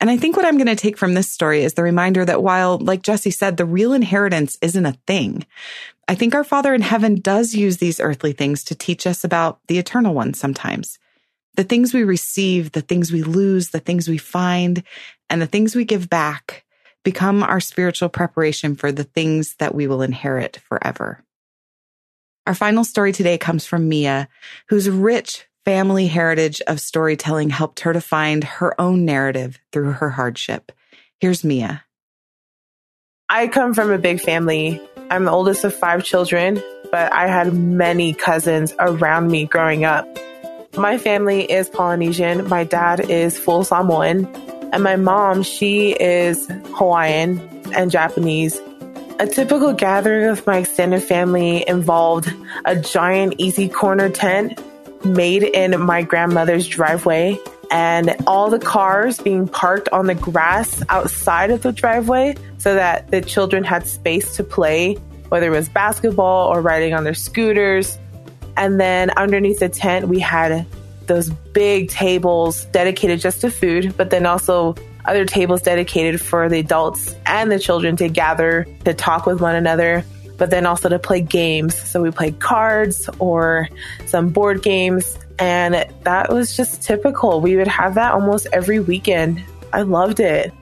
And 0.00 0.10
I 0.10 0.16
think 0.16 0.36
what 0.36 0.44
I'm 0.44 0.58
going 0.58 0.66
to 0.66 0.76
take 0.76 0.98
from 0.98 1.14
this 1.14 1.30
story 1.30 1.62
is 1.62 1.74
the 1.74 1.82
reminder 1.82 2.24
that 2.24 2.42
while, 2.42 2.78
like 2.78 3.02
Jesse 3.02 3.30
said, 3.30 3.56
the 3.56 3.64
real 3.64 3.92
inheritance 3.92 4.58
isn't 4.60 4.84
a 4.84 4.98
thing, 5.06 5.46
I 6.06 6.14
think 6.14 6.34
our 6.34 6.44
Father 6.44 6.74
in 6.74 6.82
heaven 6.82 7.20
does 7.20 7.54
use 7.54 7.78
these 7.78 8.00
earthly 8.00 8.32
things 8.32 8.64
to 8.64 8.74
teach 8.74 9.06
us 9.06 9.24
about 9.24 9.60
the 9.68 9.78
eternal 9.78 10.12
one 10.12 10.34
sometimes. 10.34 10.98
The 11.54 11.64
things 11.64 11.94
we 11.94 12.04
receive, 12.04 12.72
the 12.72 12.82
things 12.82 13.12
we 13.12 13.22
lose, 13.22 13.70
the 13.70 13.80
things 13.80 14.08
we 14.08 14.18
find, 14.18 14.82
and 15.30 15.40
the 15.40 15.46
things 15.46 15.74
we 15.74 15.84
give 15.84 16.10
back 16.10 16.64
become 17.04 17.42
our 17.42 17.60
spiritual 17.60 18.10
preparation 18.10 18.74
for 18.76 18.92
the 18.92 19.04
things 19.04 19.54
that 19.56 19.74
we 19.74 19.86
will 19.86 20.02
inherit 20.02 20.58
forever. 20.68 21.23
Our 22.46 22.54
final 22.54 22.84
story 22.84 23.12
today 23.12 23.38
comes 23.38 23.64
from 23.64 23.88
Mia, 23.88 24.28
whose 24.68 24.90
rich 24.90 25.46
family 25.64 26.06
heritage 26.08 26.60
of 26.66 26.78
storytelling 26.78 27.48
helped 27.48 27.80
her 27.80 27.94
to 27.94 28.02
find 28.02 28.44
her 28.44 28.78
own 28.78 29.06
narrative 29.06 29.58
through 29.72 29.92
her 29.92 30.10
hardship. 30.10 30.70
Here's 31.18 31.42
Mia. 31.42 31.84
I 33.30 33.48
come 33.48 33.72
from 33.72 33.90
a 33.90 33.96
big 33.96 34.20
family. 34.20 34.78
I'm 35.10 35.24
the 35.24 35.30
oldest 35.30 35.64
of 35.64 35.74
five 35.74 36.04
children, 36.04 36.62
but 36.90 37.10
I 37.14 37.28
had 37.28 37.54
many 37.54 38.12
cousins 38.12 38.74
around 38.78 39.28
me 39.28 39.46
growing 39.46 39.86
up. 39.86 40.06
My 40.76 40.98
family 40.98 41.50
is 41.50 41.70
Polynesian. 41.70 42.46
My 42.48 42.64
dad 42.64 43.08
is 43.08 43.38
full 43.38 43.64
Samoan. 43.64 44.26
And 44.74 44.82
my 44.82 44.96
mom, 44.96 45.44
she 45.44 45.92
is 45.92 46.46
Hawaiian 46.74 47.40
and 47.74 47.90
Japanese. 47.90 48.60
A 49.20 49.28
typical 49.28 49.72
gathering 49.72 50.28
of 50.28 50.44
my 50.44 50.58
extended 50.58 51.00
family 51.00 51.64
involved 51.68 52.32
a 52.64 52.74
giant 52.74 53.34
easy 53.38 53.68
corner 53.68 54.08
tent 54.08 54.60
made 55.04 55.44
in 55.44 55.80
my 55.80 56.02
grandmother's 56.02 56.66
driveway 56.66 57.38
and 57.70 58.16
all 58.26 58.50
the 58.50 58.58
cars 58.58 59.20
being 59.20 59.46
parked 59.46 59.88
on 59.90 60.06
the 60.06 60.16
grass 60.16 60.82
outside 60.88 61.50
of 61.50 61.62
the 61.62 61.70
driveway 61.70 62.34
so 62.58 62.74
that 62.74 63.10
the 63.12 63.20
children 63.20 63.62
had 63.62 63.86
space 63.86 64.34
to 64.36 64.42
play, 64.42 64.94
whether 65.28 65.46
it 65.46 65.56
was 65.56 65.68
basketball 65.68 66.48
or 66.48 66.60
riding 66.60 66.92
on 66.92 67.04
their 67.04 67.14
scooters. 67.14 67.96
And 68.56 68.80
then 68.80 69.10
underneath 69.10 69.60
the 69.60 69.68
tent, 69.68 70.08
we 70.08 70.18
had 70.18 70.66
those 71.06 71.30
big 71.30 71.88
tables 71.88 72.64
dedicated 72.66 73.20
just 73.20 73.42
to 73.42 73.50
food, 73.50 73.94
but 73.96 74.10
then 74.10 74.26
also 74.26 74.74
other 75.04 75.24
tables 75.24 75.62
dedicated 75.62 76.20
for 76.20 76.48
the 76.48 76.60
adults 76.60 77.14
and 77.26 77.50
the 77.50 77.58
children 77.58 77.96
to 77.96 78.08
gather 78.08 78.66
to 78.84 78.94
talk 78.94 79.26
with 79.26 79.40
one 79.40 79.54
another, 79.54 80.04
but 80.38 80.50
then 80.50 80.66
also 80.66 80.88
to 80.88 80.98
play 80.98 81.20
games. 81.20 81.76
So 81.76 82.02
we 82.02 82.10
played 82.10 82.40
cards 82.40 83.08
or 83.18 83.68
some 84.06 84.30
board 84.30 84.62
games. 84.62 85.18
And 85.38 85.74
that 86.04 86.32
was 86.32 86.56
just 86.56 86.82
typical. 86.82 87.40
We 87.40 87.56
would 87.56 87.68
have 87.68 87.94
that 87.96 88.12
almost 88.12 88.46
every 88.52 88.80
weekend. 88.80 89.42
I 89.72 89.82
loved 89.82 90.20
it. 90.20 90.52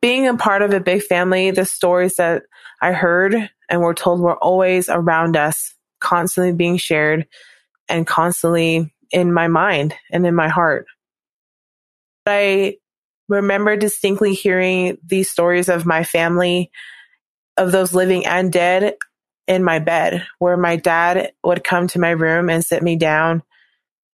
Being 0.00 0.26
a 0.26 0.36
part 0.36 0.62
of 0.62 0.72
a 0.72 0.80
big 0.80 1.02
family, 1.02 1.50
the 1.50 1.64
stories 1.64 2.16
that 2.16 2.42
I 2.80 2.92
heard 2.92 3.34
and 3.68 3.80
were 3.80 3.94
told 3.94 4.20
were 4.20 4.36
always 4.36 4.88
around 4.88 5.36
us, 5.36 5.74
constantly 6.00 6.52
being 6.52 6.76
shared 6.76 7.26
and 7.88 8.06
constantly 8.06 8.92
in 9.12 9.32
my 9.32 9.48
mind 9.48 9.94
and 10.10 10.26
in 10.26 10.34
my 10.34 10.48
heart. 10.48 10.86
I 12.26 12.76
remember 13.28 13.76
distinctly 13.76 14.34
hearing 14.34 14.98
these 15.04 15.30
stories 15.30 15.68
of 15.68 15.86
my 15.86 16.04
family, 16.04 16.70
of 17.56 17.72
those 17.72 17.94
living 17.94 18.26
and 18.26 18.52
dead, 18.52 18.96
in 19.48 19.64
my 19.64 19.78
bed, 19.78 20.26
where 20.38 20.56
my 20.56 20.76
dad 20.76 21.32
would 21.42 21.64
come 21.64 21.88
to 21.88 21.98
my 21.98 22.10
room 22.10 22.48
and 22.48 22.64
sit 22.64 22.82
me 22.82 22.96
down 22.96 23.42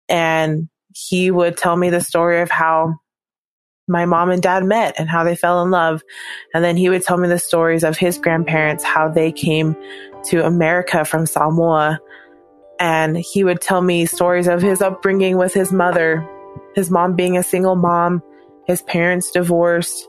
and 0.07 0.69
he 0.93 1.31
would 1.31 1.57
tell 1.57 1.75
me 1.75 1.89
the 1.89 2.01
story 2.01 2.41
of 2.41 2.49
how 2.49 2.95
my 3.87 4.05
mom 4.05 4.29
and 4.29 4.41
dad 4.41 4.63
met 4.63 4.95
and 4.97 5.09
how 5.09 5.23
they 5.23 5.35
fell 5.35 5.61
in 5.63 5.71
love. 5.71 6.01
And 6.53 6.63
then 6.63 6.77
he 6.77 6.89
would 6.89 7.03
tell 7.03 7.17
me 7.17 7.27
the 7.27 7.39
stories 7.39 7.83
of 7.83 7.97
his 7.97 8.17
grandparents, 8.17 8.83
how 8.83 9.09
they 9.09 9.31
came 9.31 9.75
to 10.25 10.45
America 10.45 11.05
from 11.05 11.25
Samoa. 11.25 11.99
And 12.79 13.17
he 13.17 13.43
would 13.43 13.61
tell 13.61 13.81
me 13.81 14.05
stories 14.05 14.47
of 14.47 14.61
his 14.61 14.81
upbringing 14.81 15.37
with 15.37 15.53
his 15.53 15.71
mother 15.71 16.27
his 16.75 16.91
mom 16.91 17.15
being 17.15 17.37
a 17.37 17.43
single 17.43 17.75
mom, 17.75 18.21
his 18.67 18.81
parents 18.83 19.31
divorced. 19.31 20.07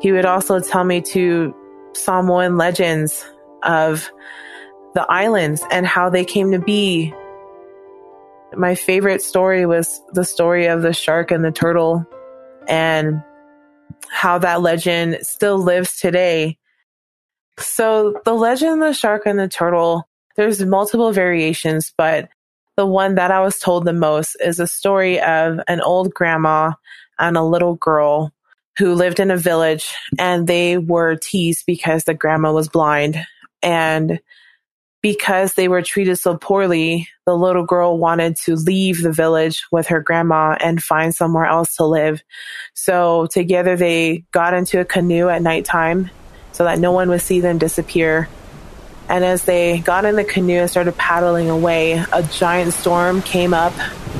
He 0.00 0.12
would 0.12 0.24
also 0.24 0.60
tell 0.60 0.84
me 0.84 1.00
to 1.02 1.54
Samoan 1.94 2.56
legends 2.56 3.24
of 3.62 4.10
the 4.94 5.04
islands 5.10 5.62
and 5.70 5.86
how 5.86 6.08
they 6.08 6.24
came 6.24 6.52
to 6.52 6.58
be. 6.58 7.12
My 8.56 8.74
favorite 8.74 9.22
story 9.22 9.66
was 9.66 10.00
the 10.12 10.24
story 10.24 10.66
of 10.66 10.82
the 10.82 10.92
shark 10.92 11.30
and 11.30 11.44
the 11.44 11.52
turtle. 11.52 12.06
And 12.68 13.22
how 14.10 14.38
that 14.38 14.62
legend 14.62 15.18
still 15.22 15.58
lives 15.58 15.98
today. 15.98 16.58
So 17.58 18.20
the 18.24 18.34
legend 18.34 18.74
of 18.74 18.88
the 18.88 18.94
shark 18.94 19.22
and 19.26 19.38
the 19.38 19.48
turtle, 19.48 20.08
there's 20.36 20.64
multiple 20.64 21.12
variations, 21.12 21.92
but 21.96 22.28
the 22.76 22.86
one 22.86 23.14
that 23.14 23.30
I 23.30 23.40
was 23.40 23.58
told 23.58 23.84
the 23.84 23.92
most 23.92 24.36
is 24.40 24.58
a 24.58 24.66
story 24.66 25.20
of 25.20 25.60
an 25.68 25.80
old 25.80 26.12
grandma 26.12 26.72
and 27.18 27.36
a 27.36 27.42
little 27.42 27.76
girl 27.76 28.32
who 28.78 28.94
lived 28.94 29.20
in 29.20 29.30
a 29.30 29.36
village 29.36 29.94
and 30.18 30.46
they 30.46 30.78
were 30.78 31.16
teased 31.16 31.64
because 31.66 32.04
the 32.04 32.14
grandma 32.14 32.52
was 32.52 32.68
blind. 32.68 33.24
And 33.62 34.20
because 35.00 35.54
they 35.54 35.68
were 35.68 35.82
treated 35.82 36.16
so 36.16 36.36
poorly, 36.36 37.08
the 37.26 37.36
little 37.36 37.64
girl 37.64 37.98
wanted 37.98 38.36
to 38.36 38.56
leave 38.56 39.02
the 39.02 39.12
village 39.12 39.64
with 39.70 39.86
her 39.88 40.00
grandma 40.00 40.56
and 40.60 40.82
find 40.82 41.14
somewhere 41.14 41.44
else 41.44 41.76
to 41.76 41.84
live. 41.84 42.22
So 42.72 43.26
together 43.26 43.76
they 43.76 44.24
got 44.32 44.54
into 44.54 44.80
a 44.80 44.84
canoe 44.84 45.28
at 45.28 45.42
nighttime 45.42 46.10
so 46.52 46.64
that 46.64 46.78
no 46.78 46.90
one 46.90 47.10
would 47.10 47.20
see 47.20 47.40
them 47.40 47.58
disappear. 47.58 48.28
And 49.08 49.24
as 49.24 49.44
they 49.44 49.78
got 49.78 50.04
in 50.04 50.16
the 50.16 50.24
canoe 50.24 50.60
and 50.60 50.70
started 50.70 50.96
paddling 50.96 51.50
away, 51.50 51.92
a 52.12 52.22
giant 52.22 52.72
storm 52.72 53.22
came 53.22 53.52
up 53.52 53.74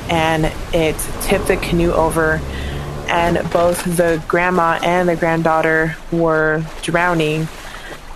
and 0.09 0.45
it 0.73 0.95
tipped 1.21 1.47
the 1.47 1.57
canoe 1.57 1.91
over 1.91 2.39
and 3.07 3.49
both 3.51 3.83
the 3.97 4.23
grandma 4.27 4.79
and 4.81 5.07
the 5.07 5.15
granddaughter 5.15 5.95
were 6.11 6.63
drowning. 6.81 7.47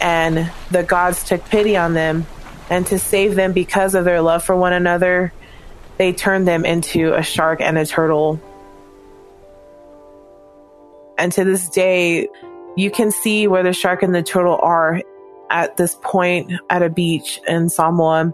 And 0.02 0.52
the 0.72 0.84
gods 0.84 1.24
took 1.24 1.46
pity 1.46 1.76
on 1.76 1.94
them, 1.94 2.26
and 2.70 2.88
to 2.88 3.00
save 3.00 3.36
them 3.36 3.52
because 3.52 3.96
of 3.96 4.06
their 4.06 4.22
love 4.22 4.44
for 4.44 4.56
one 4.56 4.74
another, 4.74 5.34
they 5.98 6.14
turned 6.14 6.48
them 6.48 6.66
into 6.66 7.14
a 7.14 7.22
shark 7.22 7.60
and 7.60 7.78
a 7.78 7.86
turtle. 7.86 8.42
And 11.18 11.32
to 11.34 11.44
this 11.44 11.68
day, 11.70 12.30
you 12.78 12.90
can 12.90 13.12
see 13.12 13.48
where 13.48 13.64
the 13.64 13.74
shark 13.74 14.04
and 14.04 14.16
the 14.16 14.24
turtle 14.24 14.58
are 14.62 15.02
at 15.50 15.78
this 15.78 15.98
point 16.02 16.52
at 16.70 16.84
a 16.84 16.90
beach 16.90 17.40
in 17.48 17.70
Samoa. 17.70 18.34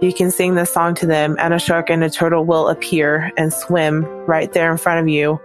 You 0.00 0.12
can 0.12 0.30
sing 0.30 0.54
the 0.54 0.64
song 0.64 0.94
to 0.96 1.06
them, 1.06 1.36
and 1.40 1.52
a 1.52 1.58
shark 1.58 1.90
and 1.90 2.04
a 2.04 2.10
turtle 2.10 2.44
will 2.44 2.68
appear 2.68 3.32
and 3.36 3.52
swim 3.52 4.04
right 4.04 4.52
there 4.52 4.70
in 4.70 4.78
front 4.78 5.00
of 5.00 5.08
you. 5.08 5.40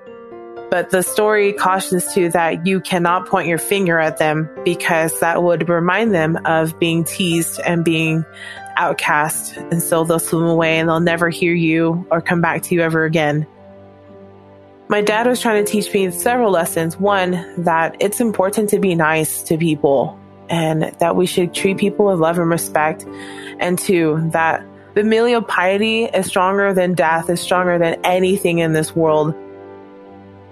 But 0.69 0.89
the 0.89 1.03
story 1.03 1.53
cautions 1.53 2.13
too 2.13 2.29
that 2.29 2.65
you 2.65 2.79
cannot 2.79 3.27
point 3.27 3.47
your 3.47 3.57
finger 3.57 3.99
at 3.99 4.17
them 4.17 4.49
because 4.63 5.19
that 5.19 5.43
would 5.43 5.69
remind 5.69 6.13
them 6.13 6.39
of 6.45 6.79
being 6.79 7.03
teased 7.03 7.59
and 7.63 7.85
being 7.85 8.25
outcast. 8.75 9.55
And 9.55 9.83
so 9.83 10.03
they'll 10.03 10.17
swim 10.17 10.45
away 10.45 10.79
and 10.79 10.89
they'll 10.89 10.99
never 10.99 11.29
hear 11.29 11.53
you 11.53 12.07
or 12.09 12.21
come 12.21 12.41
back 12.41 12.63
to 12.63 12.75
you 12.75 12.81
ever 12.81 13.05
again. 13.05 13.45
My 14.87 15.01
dad 15.01 15.27
was 15.27 15.39
trying 15.39 15.63
to 15.63 15.71
teach 15.71 15.93
me 15.93 16.09
several 16.09 16.51
lessons. 16.51 16.97
One, 16.97 17.63
that 17.63 17.97
it's 17.99 18.19
important 18.19 18.69
to 18.69 18.79
be 18.79 18.95
nice 18.95 19.43
to 19.43 19.57
people 19.57 20.19
and 20.49 20.83
that 20.99 21.15
we 21.15 21.25
should 21.25 21.53
treat 21.53 21.77
people 21.77 22.05
with 22.05 22.19
love 22.19 22.37
and 22.37 22.49
respect. 22.49 23.05
And 23.59 23.77
two, 23.77 24.29
that 24.31 24.65
familial 24.93 25.41
piety 25.41 26.05
is 26.05 26.25
stronger 26.25 26.73
than 26.73 26.93
death, 26.93 27.29
is 27.29 27.39
stronger 27.39 27.79
than 27.79 27.99
anything 28.03 28.59
in 28.59 28.73
this 28.73 28.95
world 28.95 29.35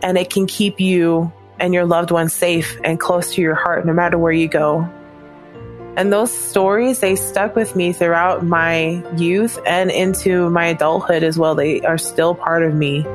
and 0.03 0.17
it 0.17 0.29
can 0.29 0.47
keep 0.47 0.79
you 0.79 1.31
and 1.59 1.73
your 1.73 1.85
loved 1.85 2.11
ones 2.11 2.33
safe 2.33 2.79
and 2.83 2.99
close 2.99 3.35
to 3.35 3.41
your 3.41 3.55
heart 3.55 3.85
no 3.85 3.93
matter 3.93 4.17
where 4.17 4.31
you 4.31 4.47
go. 4.47 4.89
And 5.97 6.11
those 6.11 6.31
stories, 6.31 6.99
they 6.99 7.15
stuck 7.15 7.55
with 7.55 7.75
me 7.75 7.91
throughout 7.91 8.45
my 8.45 9.03
youth 9.17 9.59
and 9.65 9.91
into 9.91 10.49
my 10.49 10.67
adulthood 10.67 11.21
as 11.21 11.37
well. 11.37 11.53
They 11.53 11.81
are 11.81 11.97
still 11.97 12.33
part 12.33 12.63
of 12.63 12.73
me. 12.73 13.05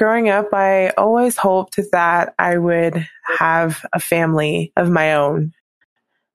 Growing 0.00 0.30
up, 0.30 0.54
I 0.54 0.94
always 0.96 1.36
hoped 1.36 1.78
that 1.92 2.32
I 2.38 2.56
would 2.56 3.06
have 3.36 3.84
a 3.92 4.00
family 4.00 4.72
of 4.74 4.88
my 4.88 5.12
own. 5.12 5.52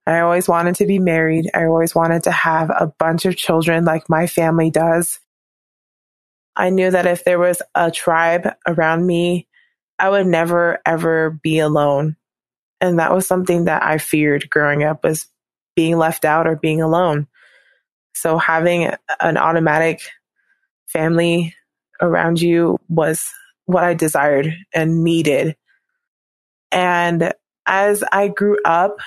I 0.06 0.20
always 0.20 0.48
wanted 0.48 0.76
to 0.76 0.86
be 0.86 1.00
married. 1.00 1.50
I 1.52 1.66
always 1.66 1.96
wanted 1.96 2.26
to 2.26 2.32
have 2.32 2.70
a 2.70 2.94
bunch 3.00 3.26
of 3.26 3.36
children 3.36 3.84
like 3.84 4.08
my 4.08 4.28
family 4.28 4.70
does. 4.70 5.18
I 6.56 6.70
knew 6.70 6.92
that 6.92 7.08
if 7.08 7.24
there 7.24 7.40
was 7.40 7.60
a 7.74 7.90
tribe 7.90 8.48
around 8.68 9.04
me, 9.08 9.48
I 9.98 10.12
would 10.12 10.28
never 10.28 10.78
ever 10.86 11.32
be 11.32 11.58
alone. 11.58 12.18
And 12.80 13.00
that 13.00 13.16
was 13.16 13.26
something 13.26 13.66
that 13.66 13.82
I 13.82 13.98
feared 13.98 14.48
growing 14.48 14.84
up 14.84 15.04
was 15.04 15.26
being 15.76 15.98
left 15.98 16.24
out 16.24 16.46
or 16.46 16.56
being 16.56 16.84
alone. 16.84 17.26
So 18.14 18.38
having 18.38 18.92
an 19.20 19.38
automatic 19.38 20.02
family 20.86 21.56
around 22.00 22.40
you 22.40 22.78
was 22.90 23.28
what 23.66 23.84
I 23.84 23.94
desired 23.94 24.54
and 24.74 25.04
needed. 25.04 25.56
And 26.72 27.34
as 27.66 28.04
I 28.12 28.28
grew 28.28 28.58
up, 28.64 28.98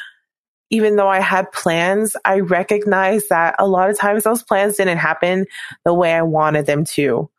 even 0.70 0.96
though 0.96 1.08
I 1.08 1.20
had 1.20 1.52
plans, 1.52 2.16
I 2.24 2.40
recognized 2.40 3.30
that 3.30 3.56
a 3.58 3.66
lot 3.66 3.90
of 3.90 3.98
times 3.98 4.24
those 4.24 4.42
plans 4.42 4.76
didn't 4.76 4.98
happen 4.98 5.46
the 5.84 5.94
way 5.94 6.12
I 6.12 6.22
wanted 6.22 6.66
them 6.66 6.84
to. 6.96 7.30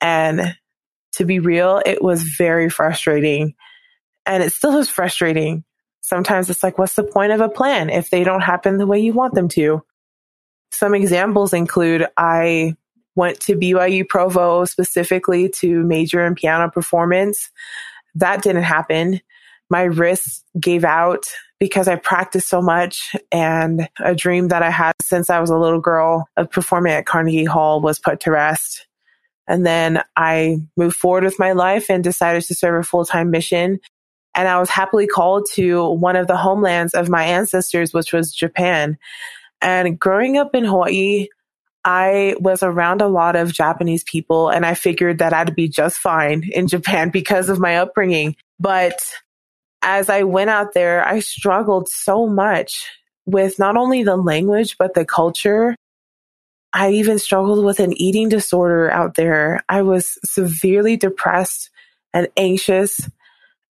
And 0.00 0.56
to 1.12 1.24
be 1.24 1.38
real, 1.38 1.82
it 1.84 2.02
was 2.02 2.22
very 2.22 2.68
frustrating. 2.68 3.54
And 4.26 4.42
it 4.42 4.52
still 4.52 4.76
is 4.78 4.88
frustrating. 4.88 5.64
Sometimes 6.00 6.50
it's 6.50 6.62
like, 6.62 6.78
what's 6.78 6.94
the 6.94 7.04
point 7.04 7.32
of 7.32 7.40
a 7.40 7.48
plan 7.48 7.90
if 7.90 8.10
they 8.10 8.24
don't 8.24 8.40
happen 8.40 8.78
the 8.78 8.86
way 8.86 8.98
you 8.98 9.12
want 9.12 9.34
them 9.34 9.48
to? 9.48 9.82
Some 10.70 10.94
examples 10.94 11.52
include 11.52 12.06
I 12.16 12.76
went 13.18 13.40
to 13.40 13.56
BYU 13.56 14.08
Provo 14.08 14.64
specifically 14.64 15.48
to 15.48 15.82
major 15.82 16.24
in 16.24 16.36
piano 16.36 16.70
performance. 16.70 17.50
That 18.14 18.42
didn't 18.42 18.62
happen. 18.62 19.20
My 19.68 19.82
wrist 19.82 20.44
gave 20.58 20.84
out 20.84 21.24
because 21.58 21.88
I 21.88 21.96
practiced 21.96 22.48
so 22.48 22.62
much 22.62 23.16
and 23.32 23.88
a 23.98 24.14
dream 24.14 24.48
that 24.48 24.62
I 24.62 24.70
had 24.70 24.92
since 25.02 25.30
I 25.30 25.40
was 25.40 25.50
a 25.50 25.58
little 25.58 25.80
girl 25.80 26.28
of 26.36 26.48
performing 26.48 26.92
at 26.92 27.06
Carnegie 27.06 27.44
Hall 27.44 27.80
was 27.80 27.98
put 27.98 28.20
to 28.20 28.30
rest. 28.30 28.86
And 29.48 29.66
then 29.66 30.00
I 30.14 30.58
moved 30.76 30.96
forward 30.96 31.24
with 31.24 31.40
my 31.40 31.52
life 31.52 31.90
and 31.90 32.04
decided 32.04 32.44
to 32.44 32.54
serve 32.54 32.80
a 32.80 32.84
full 32.84 33.04
time 33.04 33.32
mission. 33.32 33.80
And 34.36 34.46
I 34.46 34.60
was 34.60 34.70
happily 34.70 35.08
called 35.08 35.48
to 35.54 35.88
one 35.88 36.14
of 36.14 36.28
the 36.28 36.36
homelands 36.36 36.94
of 36.94 37.08
my 37.08 37.24
ancestors, 37.24 37.92
which 37.92 38.12
was 38.12 38.32
Japan. 38.32 38.96
And 39.60 39.98
growing 39.98 40.36
up 40.36 40.54
in 40.54 40.64
Hawaii, 40.64 41.26
I 41.90 42.34
was 42.38 42.62
around 42.62 43.00
a 43.00 43.08
lot 43.08 43.34
of 43.34 43.50
Japanese 43.50 44.04
people 44.04 44.50
and 44.50 44.66
I 44.66 44.74
figured 44.74 45.20
that 45.20 45.32
I'd 45.32 45.56
be 45.56 45.68
just 45.68 45.96
fine 45.96 46.42
in 46.52 46.68
Japan 46.68 47.08
because 47.12 47.48
of 47.48 47.58
my 47.58 47.78
upbringing. 47.78 48.36
But 48.60 49.00
as 49.80 50.10
I 50.10 50.24
went 50.24 50.50
out 50.50 50.74
there, 50.74 51.02
I 51.02 51.20
struggled 51.20 51.88
so 51.88 52.26
much 52.26 52.90
with 53.24 53.58
not 53.58 53.78
only 53.78 54.02
the 54.02 54.16
language, 54.16 54.76
but 54.78 54.92
the 54.92 55.06
culture 55.06 55.74
I 56.74 56.90
even 56.90 57.18
struggled 57.18 57.64
with 57.64 57.80
an 57.80 57.94
eating 57.98 58.28
disorder 58.28 58.90
out 58.90 59.14
there. 59.14 59.64
I 59.70 59.80
was 59.80 60.18
severely 60.26 60.98
depressed 60.98 61.70
and 62.12 62.28
anxious. 62.36 63.08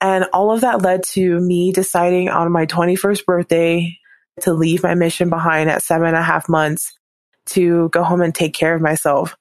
And 0.00 0.24
all 0.32 0.50
of 0.50 0.62
that 0.62 0.82
led 0.82 1.04
to 1.12 1.38
me 1.38 1.70
deciding 1.70 2.30
on 2.30 2.50
my 2.50 2.66
21st 2.66 3.24
birthday 3.24 3.96
to 4.40 4.52
leave 4.52 4.82
my 4.82 4.94
mission 4.94 5.30
behind 5.30 5.70
at 5.70 5.84
seven 5.84 6.08
and 6.08 6.16
a 6.16 6.22
half 6.22 6.48
months 6.48 6.97
to 7.48 7.88
go 7.90 8.02
home 8.02 8.20
and 8.20 8.34
take 8.34 8.54
care 8.54 8.74
of 8.74 8.82
myself. 8.82 9.36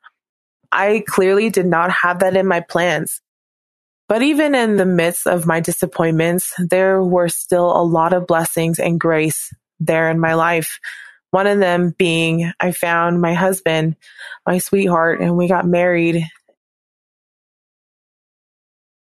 I 0.72 1.04
clearly 1.08 1.50
did 1.50 1.66
not 1.66 1.92
have 1.92 2.20
that 2.20 2.36
in 2.36 2.48
my 2.48 2.60
plans. 2.60 3.22
But 4.08 4.22
even 4.22 4.56
in 4.56 4.78
the 4.78 4.86
midst 4.86 5.28
of 5.28 5.46
my 5.46 5.60
disappointments, 5.60 6.54
there 6.58 7.04
were 7.04 7.28
still 7.28 7.70
a 7.76 7.84
lot 7.84 8.14
of 8.14 8.28
blessings 8.28 8.80
and 8.80 9.00
grace 9.00 9.54
there 9.80 10.10
in 10.10 10.20
my 10.20 10.34
life. 10.34 10.80
One 11.32 11.48
of 11.48 11.60
them 11.60 11.94
being 11.98 12.52
I 12.60 12.72
found 12.72 13.22
my 13.22 13.34
husband, 13.34 13.98
my 14.46 14.60
sweetheart, 14.60 15.20
and 15.20 15.36
we 15.36 15.48
got 15.48 15.66
married. 15.66 16.26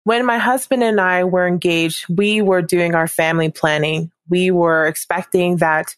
When 0.06 0.26
my 0.26 0.38
husband 0.38 0.84
and 0.84 1.02
I 1.02 1.26
were 1.26 1.48
engaged, 1.48 2.06
we 2.10 2.42
were 2.42 2.62
doing 2.62 2.96
our 2.96 3.08
family 3.08 3.50
planning. 3.50 4.12
We 4.30 4.52
were 4.52 4.88
expecting 4.88 5.58
that 5.58 5.96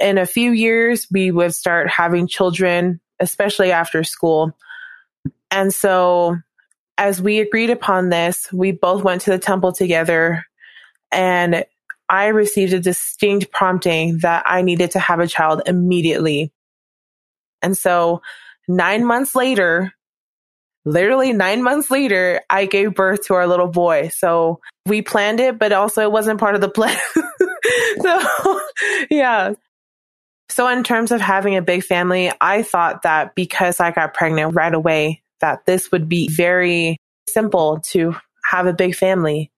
in 0.00 0.18
a 0.18 0.26
few 0.26 0.52
years 0.52 1.06
we 1.10 1.30
would 1.30 1.54
start 1.54 1.88
having 1.88 2.26
children, 2.26 3.00
especially 3.18 3.72
after 3.72 4.02
school. 4.04 4.56
And 5.50 5.72
so 5.72 6.36
as 6.96 7.20
we 7.20 7.40
agreed 7.40 7.70
upon 7.70 8.08
this, 8.08 8.52
we 8.52 8.72
both 8.72 9.02
went 9.02 9.22
to 9.22 9.30
the 9.30 9.38
temple 9.38 9.72
together 9.72 10.44
and 11.12 11.64
I 12.08 12.26
received 12.26 12.72
a 12.72 12.80
distinct 12.80 13.52
prompting 13.52 14.18
that 14.18 14.42
I 14.46 14.62
needed 14.62 14.90
to 14.92 14.98
have 14.98 15.20
a 15.20 15.28
child 15.28 15.62
immediately. 15.66 16.52
And 17.62 17.78
so 17.78 18.20
nine 18.66 19.04
months 19.04 19.34
later, 19.36 19.92
literally 20.84 21.32
nine 21.32 21.62
months 21.62 21.90
later, 21.90 22.40
I 22.50 22.66
gave 22.66 22.94
birth 22.94 23.26
to 23.26 23.34
our 23.34 23.46
little 23.46 23.68
boy. 23.68 24.10
So 24.12 24.60
we 24.86 25.02
planned 25.02 25.40
it, 25.40 25.58
but 25.58 25.72
also 25.72 26.02
it 26.02 26.12
wasn't 26.12 26.40
part 26.40 26.56
of 26.56 26.60
the 26.60 26.68
plan. 26.68 26.98
so 28.02 28.60
yeah. 29.10 29.54
So 30.50 30.66
in 30.66 30.82
terms 30.82 31.12
of 31.12 31.20
having 31.20 31.56
a 31.56 31.62
big 31.62 31.84
family, 31.84 32.32
I 32.40 32.62
thought 32.62 33.02
that 33.02 33.36
because 33.36 33.78
I 33.78 33.92
got 33.92 34.14
pregnant 34.14 34.54
right 34.56 34.74
away, 34.74 35.22
that 35.40 35.64
this 35.64 35.92
would 35.92 36.08
be 36.08 36.28
very 36.28 36.96
simple 37.28 37.80
to 37.90 38.16
have 38.44 38.66
a 38.66 38.72
big 38.72 38.96
family. 38.96 39.52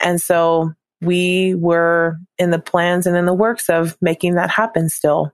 And 0.00 0.20
so 0.20 0.72
we 1.00 1.56
were 1.56 2.18
in 2.38 2.50
the 2.50 2.60
plans 2.60 3.06
and 3.06 3.16
in 3.16 3.26
the 3.26 3.34
works 3.34 3.68
of 3.68 3.96
making 4.00 4.34
that 4.34 4.48
happen 4.48 4.88
still. 4.88 5.32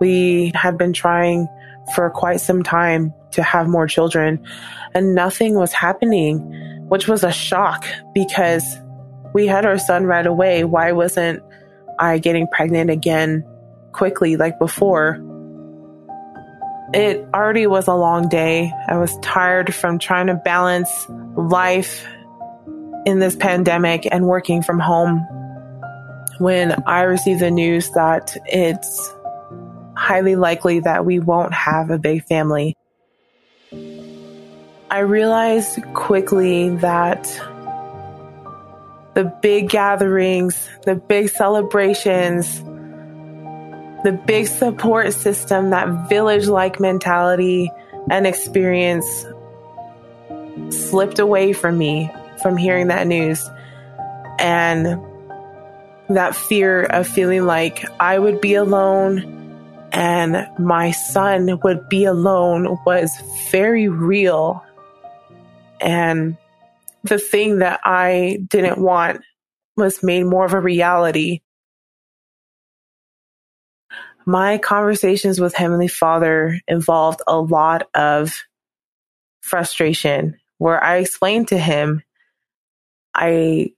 We 0.00 0.50
had 0.56 0.76
been 0.76 0.92
trying 0.92 1.46
for 1.94 2.10
quite 2.10 2.40
some 2.40 2.64
time 2.64 3.14
to 3.32 3.42
have 3.44 3.68
more 3.68 3.86
children 3.86 4.44
and 4.94 5.14
nothing 5.14 5.54
was 5.54 5.72
happening, 5.72 6.38
which 6.88 7.06
was 7.06 7.22
a 7.22 7.30
shock 7.30 7.86
because 8.14 8.64
we 9.32 9.46
had 9.46 9.64
our 9.64 9.78
son 9.78 10.06
right 10.06 10.26
away. 10.26 10.64
Why 10.64 10.90
wasn't 10.90 11.40
I 12.00 12.18
getting 12.18 12.48
pregnant 12.48 12.90
again 12.90 13.44
quickly 13.92 14.36
like 14.36 14.58
before? 14.58 15.20
It 16.92 17.28
already 17.32 17.66
was 17.66 17.86
a 17.86 17.94
long 17.94 18.28
day. 18.28 18.72
I 18.88 18.96
was 18.96 19.16
tired 19.18 19.74
from 19.74 19.98
trying 19.98 20.26
to 20.26 20.34
balance 20.34 20.90
life 21.36 22.04
in 23.06 23.18
this 23.18 23.36
pandemic 23.36 24.08
and 24.10 24.26
working 24.26 24.62
from 24.62 24.80
home 24.80 25.26
when 26.38 26.82
I 26.86 27.02
received 27.02 27.40
the 27.40 27.50
news 27.50 27.90
that 27.90 28.36
it's 28.46 29.14
highly 29.94 30.36
likely 30.36 30.80
that 30.80 31.04
we 31.04 31.18
won't 31.18 31.52
have 31.52 31.90
a 31.90 31.98
big 31.98 32.24
family. 32.24 32.76
I 34.90 35.00
realized 35.00 35.80
quickly 35.94 36.70
that 36.76 37.28
the 39.14 39.24
big 39.42 39.68
gatherings, 39.68 40.68
the 40.84 40.94
big 40.94 41.28
celebrations, 41.30 42.62
the 44.04 44.18
big 44.26 44.46
support 44.46 45.12
system, 45.12 45.70
that 45.70 46.08
village 46.08 46.46
like 46.46 46.80
mentality 46.80 47.70
and 48.10 48.26
experience 48.26 49.26
slipped 50.70 51.18
away 51.18 51.52
from 51.52 51.76
me 51.76 52.10
from 52.42 52.56
hearing 52.56 52.88
that 52.88 53.06
news. 53.06 53.48
And 54.38 55.00
that 56.08 56.34
fear 56.34 56.82
of 56.82 57.06
feeling 57.06 57.44
like 57.44 57.84
I 58.00 58.18
would 58.18 58.40
be 58.40 58.54
alone 58.54 59.40
and 59.92 60.48
my 60.58 60.92
son 60.92 61.58
would 61.62 61.88
be 61.88 62.04
alone 62.04 62.78
was 62.86 63.12
very 63.50 63.88
real. 63.88 64.64
And 65.80 66.36
the 67.04 67.18
thing 67.18 67.58
that 67.58 67.80
I 67.84 68.38
didn't 68.48 68.78
want 68.78 69.22
was 69.76 70.02
made 70.02 70.24
more 70.24 70.44
of 70.44 70.52
a 70.52 70.60
reality. 70.60 71.40
My 74.26 74.58
conversations 74.58 75.40
with 75.40 75.54
Heavenly 75.54 75.88
Father 75.88 76.60
involved 76.68 77.22
a 77.26 77.40
lot 77.40 77.88
of 77.94 78.42
frustration 79.40 80.38
where 80.58 80.82
I 80.82 80.96
explained 80.98 81.48
to 81.48 81.58
him, 81.58 82.02
I 83.14 83.72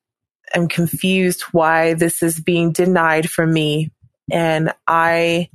am 0.52 0.68
confused 0.68 1.42
why 1.52 1.94
this 1.94 2.22
is 2.22 2.40
being 2.40 2.72
denied 2.72 3.30
from 3.30 3.52
me. 3.52 3.92
And 4.30 4.72
I 4.86 5.48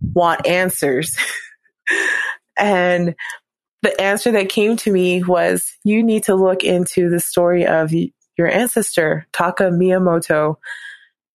want 0.00 0.46
answers. 0.46 1.16
and 2.58 3.14
the 3.84 4.00
answer 4.00 4.32
that 4.32 4.48
came 4.48 4.76
to 4.78 4.90
me 4.90 5.22
was 5.22 5.76
you 5.84 6.02
need 6.02 6.24
to 6.24 6.34
look 6.34 6.64
into 6.64 7.10
the 7.10 7.20
story 7.20 7.66
of 7.66 7.92
your 7.92 8.48
ancestor, 8.48 9.26
Taka 9.32 9.64
Miyamoto, 9.64 10.56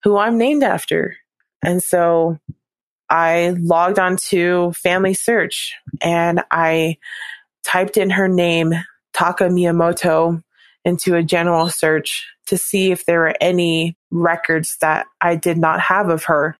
who 0.04 0.18
I'm 0.18 0.38
named 0.38 0.64
after. 0.64 1.16
And 1.64 1.82
so 1.82 2.40
I 3.10 3.56
logged 3.58 4.00
on 4.00 4.18
to 4.30 4.74
Family 4.74 5.14
Search 5.14 5.74
and 6.02 6.44
I 6.52 6.98
typed 7.64 7.98
in 7.98 8.10
her 8.10 8.28
name, 8.28 8.74
Taka 9.14 9.46
Miyamoto, 9.46 10.44
into 10.84 11.16
a 11.16 11.24
general 11.24 11.70
search 11.70 12.28
to 12.48 12.58
see 12.58 12.92
if 12.92 13.06
there 13.06 13.20
were 13.20 13.36
any 13.40 13.96
records 14.10 14.78
that 14.82 15.06
I 15.22 15.36
did 15.36 15.58
not 15.58 15.80
have 15.82 16.10
of 16.10 16.24
her. 16.24 16.58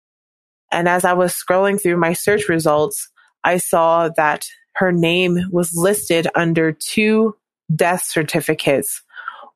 And 0.70 0.88
as 0.88 1.04
I 1.04 1.14
was 1.14 1.34
scrolling 1.34 1.82
through 1.82 1.96
my 1.96 2.12
search 2.12 2.48
results, 2.48 3.08
I 3.42 3.56
saw 3.56 4.08
that 4.16 4.46
her 4.80 4.92
name 4.92 5.38
was 5.50 5.74
listed 5.74 6.26
under 6.34 6.72
two 6.72 7.36
death 7.74 8.02
certificates. 8.02 9.02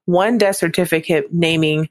One 0.05 0.37
death 0.37 0.57
certificate 0.57 1.33
naming 1.33 1.89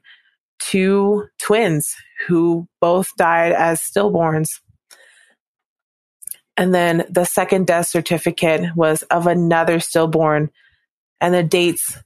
two 0.60 1.26
twins 1.40 1.96
who 2.28 2.68
both 2.80 3.10
died 3.18 3.50
as 3.50 3.80
stillborns. 3.80 4.60
And 6.56 6.72
then 6.72 7.06
the 7.10 7.24
second 7.24 7.66
death 7.66 7.88
certificate 7.88 8.76
was 8.76 9.02
of 9.02 9.26
another 9.26 9.80
stillborn, 9.80 10.52
and 11.20 11.34
the 11.34 11.42
dates 11.42 11.98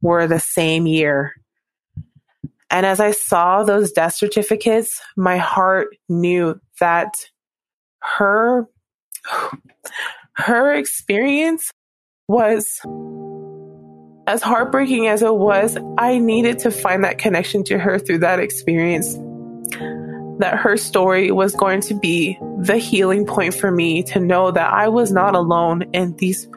were 0.00 0.28
the 0.28 0.38
same 0.38 0.86
year. 0.86 1.34
And 2.70 2.86
as 2.86 3.00
I 3.00 3.10
saw 3.10 3.64
those 3.64 3.90
death 3.90 4.14
certificates, 4.14 5.00
my 5.16 5.36
heart 5.36 5.88
knew 6.08 6.60
that 6.78 7.12
her, 7.98 8.68
her 10.36 10.74
experience 10.74 11.70
was 12.28 12.80
as 14.26 14.42
heartbreaking 14.42 15.06
as 15.06 15.22
it 15.22 15.34
was. 15.34 15.78
I 15.98 16.18
needed 16.18 16.60
to 16.60 16.70
find 16.70 17.04
that 17.04 17.18
connection 17.18 17.64
to 17.64 17.78
her 17.78 17.98
through 17.98 18.18
that 18.18 18.40
experience. 18.40 19.14
That 20.38 20.58
her 20.58 20.76
story 20.76 21.30
was 21.30 21.54
going 21.54 21.80
to 21.82 21.94
be 21.94 22.38
the 22.58 22.76
healing 22.76 23.26
point 23.26 23.54
for 23.54 23.70
me 23.70 24.02
to 24.04 24.20
know 24.20 24.50
that 24.50 24.72
I 24.72 24.88
was 24.88 25.10
not 25.10 25.34
alone 25.34 25.84
in 25.94 26.14
these 26.16 26.48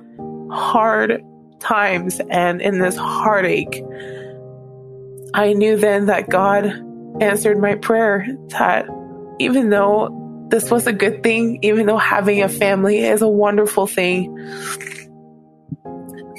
hard 0.51 1.23
times 1.59 2.19
and 2.29 2.61
in 2.61 2.79
this 2.79 2.95
heartache 2.95 3.83
I 5.33 5.53
knew 5.53 5.77
then 5.77 6.07
that 6.07 6.29
God 6.29 6.65
answered 7.21 7.59
my 7.59 7.75
prayer 7.75 8.27
that 8.49 8.87
even 9.39 9.69
though 9.69 10.07
this 10.49 10.71
was 10.71 10.88
a 10.88 10.93
good 10.93 11.23
thing, 11.23 11.59
even 11.62 11.85
though 11.85 11.97
having 11.97 12.41
a 12.41 12.49
family 12.49 12.99
is 12.99 13.21
a 13.21 13.27
wonderful 13.27 13.88
thing, 13.88 14.35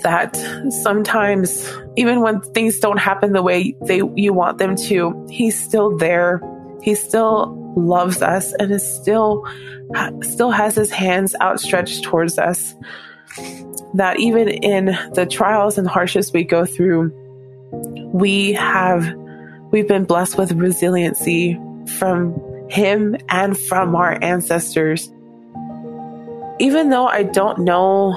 that 0.02 0.36
sometimes 0.82 1.70
even 1.96 2.20
when 2.20 2.40
things 2.40 2.78
don't 2.78 2.98
happen 2.98 3.32
the 3.32 3.42
way 3.42 3.74
they 3.82 4.02
you 4.16 4.32
want 4.32 4.58
them 4.58 4.74
to, 4.74 5.26
he's 5.30 5.58
still 5.58 5.96
there. 5.96 6.40
He 6.82 6.94
still 6.94 7.56
loves 7.76 8.22
us 8.22 8.52
and 8.54 8.72
is 8.72 9.00
still 9.00 9.46
still 10.22 10.50
has 10.50 10.74
his 10.74 10.90
hands 10.90 11.34
outstretched 11.40 12.04
towards 12.04 12.38
us. 12.38 12.74
That 13.94 14.18
even 14.18 14.48
in 14.48 14.86
the 15.14 15.26
trials 15.26 15.78
and 15.78 15.86
hardships 15.86 16.32
we 16.32 16.44
go 16.44 16.64
through, 16.64 17.12
we 18.12 18.54
have 18.54 19.14
we've 19.70 19.88
been 19.88 20.04
blessed 20.04 20.38
with 20.38 20.52
resiliency 20.52 21.60
from 21.98 22.34
him 22.70 23.16
and 23.28 23.58
from 23.58 23.94
our 23.96 24.18
ancestors. 24.22 25.12
Even 26.58 26.90
though 26.90 27.06
I 27.06 27.22
don't 27.22 27.60
know 27.60 28.12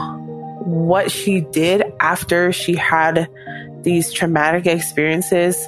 what 0.66 1.12
she 1.12 1.42
did 1.42 1.84
after 2.00 2.52
she 2.52 2.76
had 2.76 3.30
these 3.82 4.12
traumatic 4.12 4.66
experiences, 4.66 5.68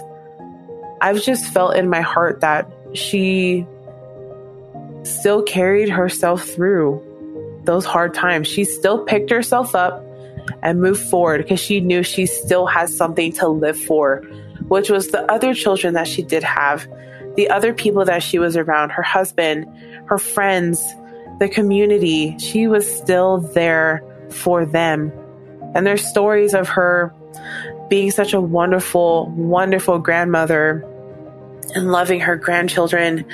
I've 1.02 1.22
just 1.22 1.52
felt 1.54 1.76
in 1.76 1.90
my 1.90 2.02
heart 2.02 2.42
that 2.42 2.72
she 2.94 3.66
still 5.04 5.44
carried 5.44 5.90
herself 5.90 6.44
through 6.44 7.02
those 7.64 7.86
hard 7.86 8.14
times. 8.14 8.48
She 8.48 8.64
still 8.64 9.04
picked 9.04 9.30
herself 9.30 9.76
up 9.76 10.04
and 10.62 10.82
moved 10.82 11.02
forward 11.02 11.42
because 11.42 11.60
she 11.60 11.80
knew 11.80 12.04
she 12.04 12.26
still 12.26 12.66
has 12.66 12.96
something 12.96 13.32
to 13.34 13.48
live 13.48 13.80
for, 13.80 14.18
which 14.68 14.90
was 14.90 15.10
the 15.10 15.30
other 15.32 15.54
children 15.54 15.94
that 15.96 16.08
she 16.08 16.24
did 16.24 16.44
have, 16.44 16.88
the 17.36 17.50
other 17.50 17.74
people 17.74 18.06
that 18.06 18.24
she 18.24 18.40
was 18.40 18.56
around, 18.58 18.92
her 18.92 19.04
husband, 19.04 19.68
her 20.06 20.18
friends, 20.18 20.84
the 21.40 21.50
community. 21.50 22.38
She 22.40 22.68
was 22.68 22.90
still 22.90 23.40
there 23.40 24.04
for 24.30 24.66
them. 24.66 25.12
And 25.74 25.86
there's 25.86 26.06
stories 26.06 26.54
of 26.54 26.70
her 26.70 27.14
being 27.90 28.12
such 28.12 28.34
a 28.34 28.42
wonderful, 28.42 29.30
wonderful 29.32 30.00
grandmother 30.00 30.84
and 31.74 31.92
loving 31.92 32.22
her 32.22 32.36
grandchildren 32.36 33.26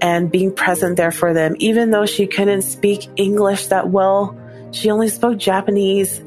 and 0.00 0.30
being 0.30 0.52
present 0.52 0.96
there 0.96 1.12
for 1.12 1.32
them, 1.32 1.54
even 1.58 1.90
though 1.90 2.06
she 2.06 2.26
couldn't 2.26 2.62
speak 2.62 3.08
English 3.16 3.68
that 3.68 3.88
well 3.88 4.36
she 4.72 4.90
only 4.90 5.08
spoke 5.08 5.38
Japanese. 5.38 6.20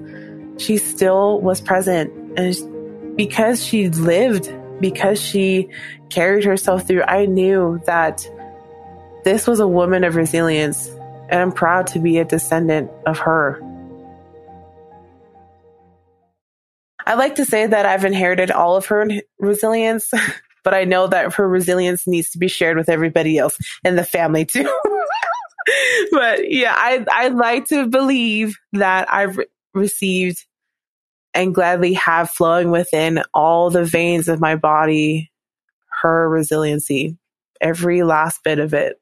She 0.58 0.78
still 0.78 1.42
was 1.42 1.60
present. 1.60 2.14
And 2.38 3.18
because 3.18 3.64
she 3.64 3.90
lived, 3.90 4.54
because 4.80 5.22
she 5.22 5.70
carried 6.10 6.44
herself 6.44 6.88
through, 6.88 7.04
I 7.04 7.26
knew 7.26 7.82
that 7.86 8.28
this 9.24 9.48
was 9.48 9.60
a 9.60 9.68
woman 9.68 10.04
of 10.04 10.16
resilience. 10.16 10.88
And 11.30 11.42
I'm 11.42 11.52
proud 11.52 11.88
to 11.88 12.00
be 12.00 12.20
a 12.20 12.26
descendant 12.26 12.92
of 13.08 13.18
her. 13.20 13.62
I 17.06 17.16
like 17.16 17.36
to 17.36 17.46
say 17.46 17.68
that 17.68 17.86
I've 17.86 18.06
inherited 18.06 18.52
all 18.52 18.76
of 18.76 18.88
her 18.88 19.08
resilience, 19.40 20.12
but 20.64 20.74
I 20.74 20.86
know 20.86 21.08
that 21.08 21.34
her 21.36 21.48
resilience 21.48 22.08
needs 22.08 22.32
to 22.32 22.38
be 22.38 22.48
shared 22.48 22.78
with 22.78 22.90
everybody 22.90 23.38
else 23.38 23.58
in 23.84 23.96
the 23.96 24.04
family 24.04 24.46
too. 24.46 24.64
but 26.12 26.52
yeah, 26.52 26.74
I 26.76 27.06
I 27.12 27.28
like 27.30 27.66
to 27.66 27.88
believe 27.88 28.58
that 28.74 29.12
I've 29.12 29.40
received 29.74 30.46
and 31.36 31.54
gladly 31.54 31.94
have 31.94 32.32
flowing 32.32 32.72
within 32.72 33.22
all 33.34 33.70
the 33.70 33.84
veins 33.84 34.28
of 34.28 34.40
my 34.40 34.56
body 34.56 35.32
her 36.02 36.30
resiliency, 36.30 37.18
every 37.62 38.04
last 38.04 38.44
bit 38.44 38.60
of 38.60 38.74
it. 38.74 39.00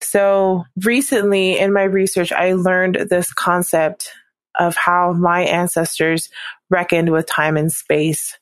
So 0.00 0.64
recently 0.82 1.58
in 1.58 1.72
my 1.72 1.84
research, 1.84 2.32
I 2.32 2.52
learned 2.52 3.06
this 3.08 3.32
concept 3.32 4.10
of 4.54 4.76
how 4.76 5.12
my 5.12 5.42
ancestors 5.42 6.28
reckoned 6.70 7.10
with 7.10 7.26
time 7.26 7.56
and 7.56 7.72
space. 7.72 8.38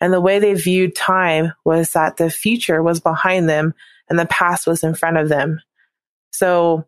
And 0.00 0.12
the 0.12 0.20
way 0.20 0.38
they 0.38 0.54
viewed 0.54 0.96
time 0.96 1.52
was 1.64 1.92
that 1.92 2.16
the 2.16 2.30
future 2.30 2.82
was 2.82 3.00
behind 3.00 3.48
them 3.48 3.74
and 4.08 4.18
the 4.18 4.26
past 4.26 4.66
was 4.66 4.82
in 4.82 4.94
front 4.94 5.18
of 5.18 5.28
them. 5.28 5.60
So 6.32 6.86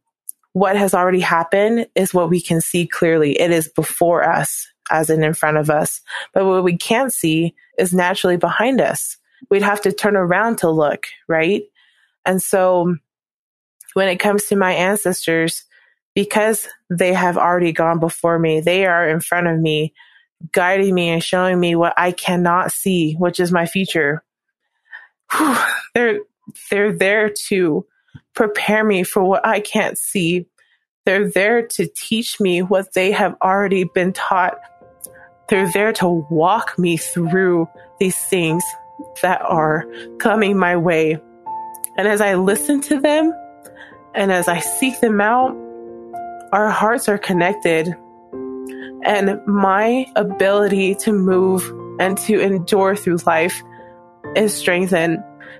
what 0.54 0.76
has 0.76 0.94
already 0.94 1.20
happened 1.20 1.88
is 1.96 2.14
what 2.14 2.30
we 2.30 2.40
can 2.40 2.60
see 2.60 2.86
clearly. 2.86 3.38
It 3.38 3.50
is 3.50 3.68
before 3.68 4.26
us 4.26 4.68
as 4.90 5.10
in 5.10 5.24
in 5.24 5.34
front 5.34 5.56
of 5.56 5.68
us. 5.68 6.00
But 6.32 6.46
what 6.46 6.62
we 6.62 6.76
can't 6.76 7.12
see 7.12 7.54
is 7.76 7.92
naturally 7.92 8.36
behind 8.36 8.80
us. 8.80 9.18
We'd 9.50 9.62
have 9.62 9.82
to 9.82 9.92
turn 9.92 10.16
around 10.16 10.58
to 10.58 10.70
look, 10.70 11.06
right? 11.28 11.64
And 12.24 12.40
so 12.40 12.94
when 13.94 14.08
it 14.08 14.20
comes 14.20 14.44
to 14.46 14.56
my 14.56 14.72
ancestors, 14.72 15.64
because 16.14 16.68
they 16.88 17.12
have 17.12 17.36
already 17.36 17.72
gone 17.72 17.98
before 17.98 18.38
me, 18.38 18.60
they 18.60 18.86
are 18.86 19.08
in 19.08 19.18
front 19.18 19.48
of 19.48 19.58
me, 19.58 19.92
guiding 20.52 20.94
me 20.94 21.08
and 21.08 21.22
showing 21.22 21.58
me 21.58 21.74
what 21.74 21.94
I 21.96 22.12
cannot 22.12 22.70
see, 22.70 23.14
which 23.14 23.40
is 23.40 23.50
my 23.50 23.66
future. 23.66 24.22
Whew, 25.36 25.56
they're, 25.94 26.20
they're 26.70 26.92
there 26.92 27.32
to 27.48 27.86
prepare 28.34 28.84
me 28.84 29.02
for 29.02 29.22
what 29.22 29.46
I 29.46 29.60
can't 29.60 29.98
see. 29.98 30.46
They're 31.04 31.30
there 31.30 31.66
to 31.66 31.88
teach 31.94 32.40
me 32.40 32.62
what 32.62 32.94
they 32.94 33.12
have 33.12 33.36
already 33.42 33.84
been 33.84 34.12
taught. 34.12 34.58
They're 35.48 35.70
there 35.70 35.92
to 35.94 36.08
walk 36.30 36.78
me 36.78 36.96
through 36.96 37.68
these 38.00 38.16
things 38.16 38.64
that 39.22 39.42
are 39.42 39.84
coming 40.18 40.56
my 40.56 40.76
way. 40.76 41.18
And 41.96 42.08
as 42.08 42.20
I 42.20 42.34
listen 42.34 42.80
to 42.82 43.00
them 43.00 43.32
and 44.14 44.32
as 44.32 44.48
I 44.48 44.60
seek 44.60 45.00
them 45.00 45.20
out, 45.20 45.54
our 46.52 46.70
hearts 46.70 47.08
are 47.08 47.18
connected. 47.18 47.94
And 49.04 49.44
my 49.46 50.06
ability 50.16 50.94
to 50.96 51.12
move 51.12 51.70
and 52.00 52.16
to 52.18 52.40
endure 52.40 52.96
through 52.96 53.18
life 53.26 53.62
is 54.34 54.54
strengthened 54.54 55.18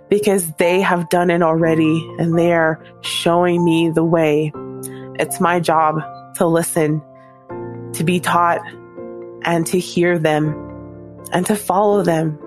because 0.09 0.53
they 0.55 0.81
have 0.81 1.09
done 1.09 1.31
it 1.31 1.43
already 1.43 2.07
and 2.19 2.39
they 2.39 2.53
are 2.53 2.85
showing 3.01 3.65
me 3.65 3.91
the 3.91 4.05
way. 4.05 4.53
It's 5.19 5.41
my 5.41 5.61
job 5.61 6.01
to 6.37 6.47
listen, 6.47 7.03
to 7.95 8.05
be 8.05 8.21
taught, 8.21 8.61
and 9.43 9.67
to 9.69 9.79
hear 9.79 10.19
them 10.19 10.55
and 11.33 11.47
to 11.47 11.57
follow 11.57 12.03
them. 12.03 12.39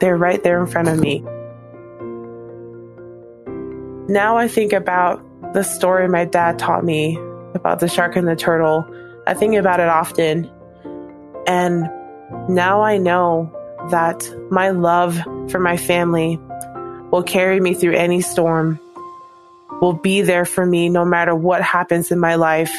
They're 0.00 0.16
right 0.16 0.42
there 0.42 0.60
in 0.60 0.66
front 0.66 0.88
of 0.88 0.98
me. 0.98 1.24
Now 4.08 4.36
I 4.36 4.46
think 4.48 4.72
about 4.72 5.22
the 5.52 5.62
story 5.62 6.08
my 6.08 6.24
dad 6.24 6.58
taught 6.58 6.84
me 6.84 7.18
about 7.54 7.80
the 7.80 7.88
shark 7.88 8.16
and 8.16 8.28
the 8.28 8.36
turtle. 8.36 8.86
I 9.26 9.34
think 9.34 9.56
about 9.56 9.80
it 9.80 9.88
often. 9.88 10.50
And 11.46 11.88
now 12.48 12.82
I 12.82 12.98
know 12.98 13.52
that 13.90 14.28
my 14.50 14.70
love 14.70 15.18
for 15.50 15.58
my 15.58 15.76
family 15.76 16.38
will 17.16 17.22
carry 17.22 17.58
me 17.58 17.72
through 17.72 17.94
any 17.94 18.20
storm, 18.20 18.78
will 19.80 19.94
be 19.94 20.20
there 20.20 20.44
for 20.44 20.66
me 20.66 20.90
no 20.90 21.02
matter 21.02 21.34
what 21.34 21.62
happens 21.62 22.10
in 22.10 22.20
my 22.20 22.34
life. 22.34 22.70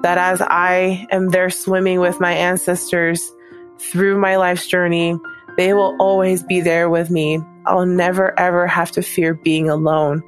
That 0.00 0.16
as 0.16 0.40
I 0.40 1.06
am 1.10 1.28
there 1.28 1.50
swimming 1.50 2.00
with 2.00 2.20
my 2.20 2.32
ancestors 2.32 3.30
through 3.78 4.18
my 4.18 4.36
life's 4.36 4.66
journey, 4.66 5.18
they 5.58 5.74
will 5.74 5.94
always 6.00 6.42
be 6.42 6.62
there 6.62 6.88
with 6.88 7.10
me. 7.10 7.38
I'll 7.66 7.84
never 7.84 8.32
ever 8.40 8.66
have 8.66 8.92
to 8.92 9.02
fear 9.02 9.34
being 9.34 9.68
alone, 9.68 10.22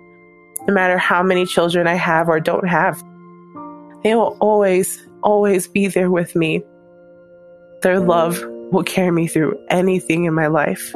no 0.69 0.75
matter 0.75 0.99
how 0.99 1.23
many 1.23 1.47
children 1.47 1.87
I 1.87 1.95
have 1.95 2.29
or 2.29 2.39
don't 2.39 2.69
have. 2.69 3.03
They 4.05 4.15
will 4.15 4.37
always, 4.41 5.01
always 5.23 5.69
be 5.69 5.87
there 5.87 6.11
with 6.11 6.37
me. 6.37 6.65
Their 7.81 7.99
love 7.99 8.45
will 8.71 8.85
carry 8.85 9.11
me 9.11 9.27
through 9.27 9.59
anything 9.71 10.25
in 10.25 10.35
my 10.35 10.49
life. 10.49 10.95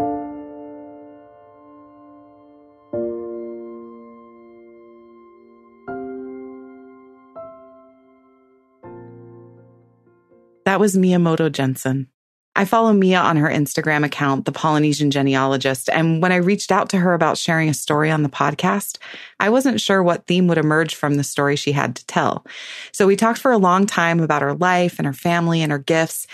That 10.76 10.80
was 10.80 10.94
Miyamoto 10.94 11.50
Jensen. 11.50 12.08
I 12.54 12.66
follow 12.66 12.92
Mia 12.92 13.18
on 13.18 13.38
her 13.38 13.48
Instagram 13.48 14.04
account, 14.04 14.44
The 14.44 14.52
Polynesian 14.52 15.10
Genealogist. 15.10 15.88
And 15.88 16.20
when 16.20 16.32
I 16.32 16.36
reached 16.36 16.70
out 16.70 16.90
to 16.90 16.98
her 16.98 17.14
about 17.14 17.38
sharing 17.38 17.70
a 17.70 17.72
story 17.72 18.10
on 18.10 18.22
the 18.22 18.28
podcast, 18.28 18.98
I 19.40 19.48
wasn't 19.48 19.80
sure 19.80 20.02
what 20.02 20.26
theme 20.26 20.48
would 20.48 20.58
emerge 20.58 20.94
from 20.94 21.14
the 21.14 21.24
story 21.24 21.56
she 21.56 21.72
had 21.72 21.96
to 21.96 22.04
tell. 22.04 22.44
So 22.92 23.06
we 23.06 23.16
talked 23.16 23.38
for 23.38 23.52
a 23.52 23.56
long 23.56 23.86
time 23.86 24.20
about 24.20 24.42
her 24.42 24.52
life 24.52 24.98
and 24.98 25.06
her 25.06 25.14
family 25.14 25.62
and 25.62 25.72
her 25.72 25.78
gifts. 25.78 26.26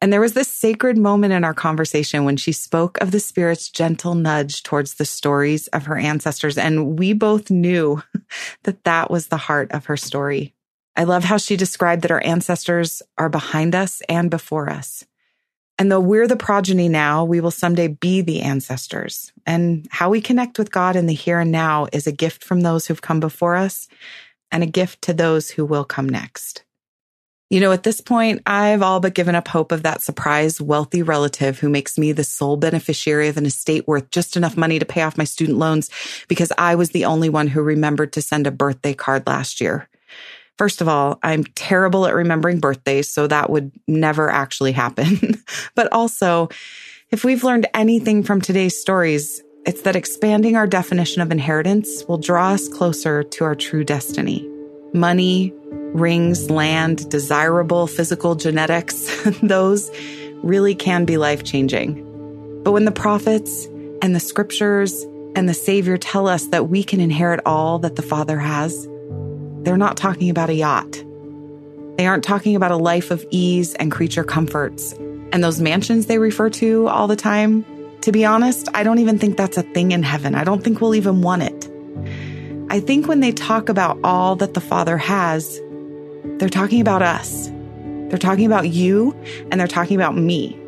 And 0.00 0.12
there 0.12 0.20
was 0.20 0.32
this 0.32 0.48
sacred 0.48 0.98
moment 0.98 1.32
in 1.32 1.44
our 1.44 1.54
conversation 1.54 2.24
when 2.24 2.36
she 2.36 2.50
spoke 2.50 2.98
of 3.00 3.12
the 3.12 3.20
spirit's 3.20 3.68
gentle 3.68 4.16
nudge 4.16 4.64
towards 4.64 4.94
the 4.94 5.04
stories 5.04 5.68
of 5.68 5.86
her 5.86 5.96
ancestors. 5.96 6.58
And 6.58 6.98
we 6.98 7.12
both 7.12 7.48
knew 7.48 8.02
that 8.64 8.82
that 8.82 9.08
was 9.08 9.28
the 9.28 9.36
heart 9.36 9.70
of 9.70 9.86
her 9.86 9.96
story. 9.96 10.52
I 10.96 11.04
love 11.04 11.24
how 11.24 11.38
she 11.38 11.56
described 11.56 12.02
that 12.02 12.10
our 12.10 12.24
ancestors 12.24 13.02
are 13.18 13.28
behind 13.28 13.74
us 13.74 14.02
and 14.08 14.30
before 14.30 14.70
us. 14.70 15.04
And 15.76 15.90
though 15.90 16.00
we're 16.00 16.28
the 16.28 16.36
progeny 16.36 16.88
now, 16.88 17.24
we 17.24 17.40
will 17.40 17.50
someday 17.50 17.88
be 17.88 18.20
the 18.20 18.42
ancestors. 18.42 19.32
And 19.44 19.88
how 19.90 20.08
we 20.10 20.20
connect 20.20 20.56
with 20.58 20.70
God 20.70 20.94
in 20.94 21.06
the 21.06 21.14
here 21.14 21.40
and 21.40 21.50
now 21.50 21.88
is 21.92 22.06
a 22.06 22.12
gift 22.12 22.44
from 22.44 22.60
those 22.60 22.86
who've 22.86 23.02
come 23.02 23.18
before 23.18 23.56
us 23.56 23.88
and 24.52 24.62
a 24.62 24.66
gift 24.66 25.02
to 25.02 25.12
those 25.12 25.50
who 25.50 25.64
will 25.64 25.84
come 25.84 26.08
next. 26.08 26.62
You 27.50 27.60
know, 27.60 27.72
at 27.72 27.82
this 27.82 28.00
point, 28.00 28.42
I've 28.46 28.82
all 28.82 29.00
but 29.00 29.14
given 29.14 29.34
up 29.34 29.48
hope 29.48 29.72
of 29.72 29.82
that 29.82 30.00
surprise 30.00 30.60
wealthy 30.60 31.02
relative 31.02 31.58
who 31.58 31.68
makes 31.68 31.98
me 31.98 32.12
the 32.12 32.24
sole 32.24 32.56
beneficiary 32.56 33.28
of 33.28 33.36
an 33.36 33.46
estate 33.46 33.86
worth 33.86 34.10
just 34.10 34.36
enough 34.36 34.56
money 34.56 34.78
to 34.78 34.86
pay 34.86 35.02
off 35.02 35.18
my 35.18 35.24
student 35.24 35.58
loans 35.58 35.90
because 36.28 36.52
I 36.56 36.76
was 36.76 36.90
the 36.90 37.04
only 37.04 37.28
one 37.28 37.48
who 37.48 37.62
remembered 37.62 38.12
to 38.14 38.22
send 38.22 38.46
a 38.46 38.50
birthday 38.50 38.94
card 38.94 39.26
last 39.26 39.60
year. 39.60 39.88
First 40.56 40.80
of 40.80 40.88
all, 40.88 41.18
I'm 41.22 41.44
terrible 41.44 42.06
at 42.06 42.14
remembering 42.14 42.60
birthdays, 42.60 43.08
so 43.08 43.26
that 43.26 43.50
would 43.50 43.72
never 43.88 44.30
actually 44.30 44.72
happen. 44.72 45.42
but 45.74 45.92
also, 45.92 46.48
if 47.10 47.24
we've 47.24 47.42
learned 47.42 47.66
anything 47.74 48.22
from 48.22 48.40
today's 48.40 48.80
stories, 48.80 49.42
it's 49.66 49.82
that 49.82 49.96
expanding 49.96 50.56
our 50.56 50.66
definition 50.66 51.22
of 51.22 51.32
inheritance 51.32 52.04
will 52.04 52.18
draw 52.18 52.50
us 52.50 52.68
closer 52.68 53.22
to 53.22 53.44
our 53.44 53.54
true 53.54 53.82
destiny. 53.82 54.48
Money, 54.92 55.52
rings, 55.94 56.50
land, 56.50 57.08
desirable 57.10 57.86
physical 57.86 58.34
genetics, 58.34 59.08
those 59.42 59.90
really 60.42 60.74
can 60.74 61.04
be 61.04 61.16
life 61.16 61.42
changing. 61.42 62.02
But 62.62 62.72
when 62.72 62.84
the 62.84 62.92
prophets 62.92 63.66
and 64.02 64.14
the 64.14 64.20
scriptures 64.20 65.04
and 65.34 65.48
the 65.48 65.54
Savior 65.54 65.96
tell 65.96 66.28
us 66.28 66.46
that 66.48 66.68
we 66.68 66.84
can 66.84 67.00
inherit 67.00 67.40
all 67.44 67.78
that 67.80 67.96
the 67.96 68.02
Father 68.02 68.38
has, 68.38 68.86
they're 69.64 69.76
not 69.76 69.96
talking 69.96 70.30
about 70.30 70.50
a 70.50 70.54
yacht. 70.54 71.02
They 71.96 72.06
aren't 72.06 72.24
talking 72.24 72.56
about 72.56 72.70
a 72.70 72.76
life 72.76 73.10
of 73.10 73.24
ease 73.30 73.74
and 73.74 73.90
creature 73.90 74.24
comforts. 74.24 74.92
And 75.32 75.42
those 75.42 75.60
mansions 75.60 76.06
they 76.06 76.18
refer 76.18 76.50
to 76.50 76.88
all 76.88 77.06
the 77.06 77.16
time, 77.16 77.64
to 78.02 78.12
be 78.12 78.24
honest, 78.24 78.68
I 78.74 78.82
don't 78.82 78.98
even 78.98 79.18
think 79.18 79.36
that's 79.36 79.56
a 79.56 79.62
thing 79.62 79.92
in 79.92 80.02
heaven. 80.02 80.34
I 80.34 80.44
don't 80.44 80.62
think 80.62 80.80
we'll 80.80 80.94
even 80.94 81.22
want 81.22 81.42
it. 81.42 81.70
I 82.70 82.80
think 82.80 83.06
when 83.06 83.20
they 83.20 83.32
talk 83.32 83.68
about 83.68 83.98
all 84.04 84.36
that 84.36 84.54
the 84.54 84.60
Father 84.60 84.98
has, 84.98 85.60
they're 86.38 86.48
talking 86.48 86.80
about 86.80 87.02
us. 87.02 87.50
They're 88.08 88.18
talking 88.18 88.46
about 88.46 88.68
you 88.68 89.12
and 89.50 89.60
they're 89.60 89.66
talking 89.66 89.96
about 89.96 90.16
me, 90.16 90.58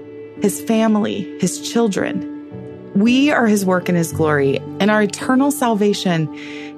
his 0.40 0.60
family, 0.62 1.38
his 1.40 1.60
children. 1.60 2.32
We 2.94 3.30
are 3.30 3.46
his 3.46 3.66
work 3.66 3.88
and 3.90 3.98
his 3.98 4.12
glory, 4.12 4.58
and 4.80 4.90
our 4.90 5.02
eternal 5.02 5.50
salvation 5.50 6.32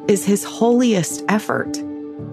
is 0.08 0.24
his 0.24 0.42
holiest 0.42 1.24
effort. 1.28 1.78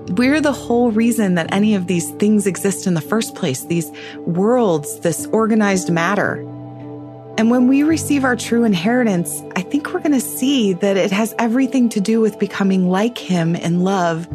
We're 0.10 0.40
the 0.40 0.54
whole 0.54 0.92
reason 0.92 1.34
that 1.36 1.52
any 1.52 1.74
of 1.74 1.88
these 1.88 2.12
things 2.12 2.46
exist 2.46 2.86
in 2.86 2.94
the 2.94 3.02
first 3.02 3.34
place, 3.34 3.64
these 3.64 3.92
worlds, 4.20 5.00
this 5.00 5.26
organized 5.28 5.92
matter. 5.92 6.36
And 7.38 7.50
when 7.50 7.68
we 7.68 7.84
receive 7.84 8.24
our 8.24 8.36
true 8.36 8.64
inheritance, 8.64 9.42
I 9.56 9.62
think 9.62 9.92
we're 9.92 10.00
going 10.00 10.14
to 10.14 10.22
see 10.22 10.74
that 10.74 10.96
it 10.96 11.12
has 11.12 11.34
everything 11.40 11.90
to 11.90 12.00
do 12.00 12.22
with 12.22 12.38
becoming 12.38 12.88
like 12.88 13.18
Him 13.18 13.56
in 13.56 13.82
love 13.82 14.26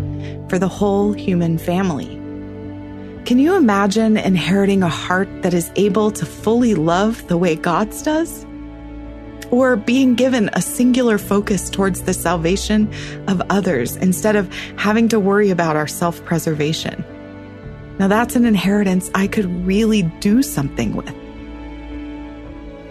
for 0.49 0.59
the 0.59 0.69
whole 0.69 1.13
human 1.13 1.57
family. 1.57 2.17
Can 3.25 3.39
you 3.39 3.55
imagine 3.55 4.17
inheriting 4.17 4.83
a 4.83 4.89
heart 4.89 5.29
that 5.43 5.55
is 5.55 5.71
able 5.77 6.11
to 6.11 6.27
fully 6.27 6.75
love 6.75 7.27
the 7.29 7.39
way 7.39 7.55
God's 7.55 8.03
does? 8.03 8.45
Or 9.51 9.77
being 9.77 10.15
given 10.15 10.51
a 10.53 10.63
singular 10.63 11.19
focus 11.19 11.71
towards 11.71 12.03
the 12.03 12.15
salvation 12.15 12.93
of 13.29 13.43
others 13.51 13.97
instead 13.97 14.37
of 14.37 14.53
having 14.77 15.09
to 15.09 15.21
worry 15.21 15.51
about 15.51 15.77
our 15.77 15.89
self 15.89 16.25
preservation. 16.25 17.05
Now, 17.99 18.09
that's 18.09 18.37
an 18.37 18.47
inheritance 18.47 19.11
I 19.15 19.27
could 19.27 19.67
really 19.67 20.03
do 20.21 20.43
something 20.43 20.97
with. 20.97 21.15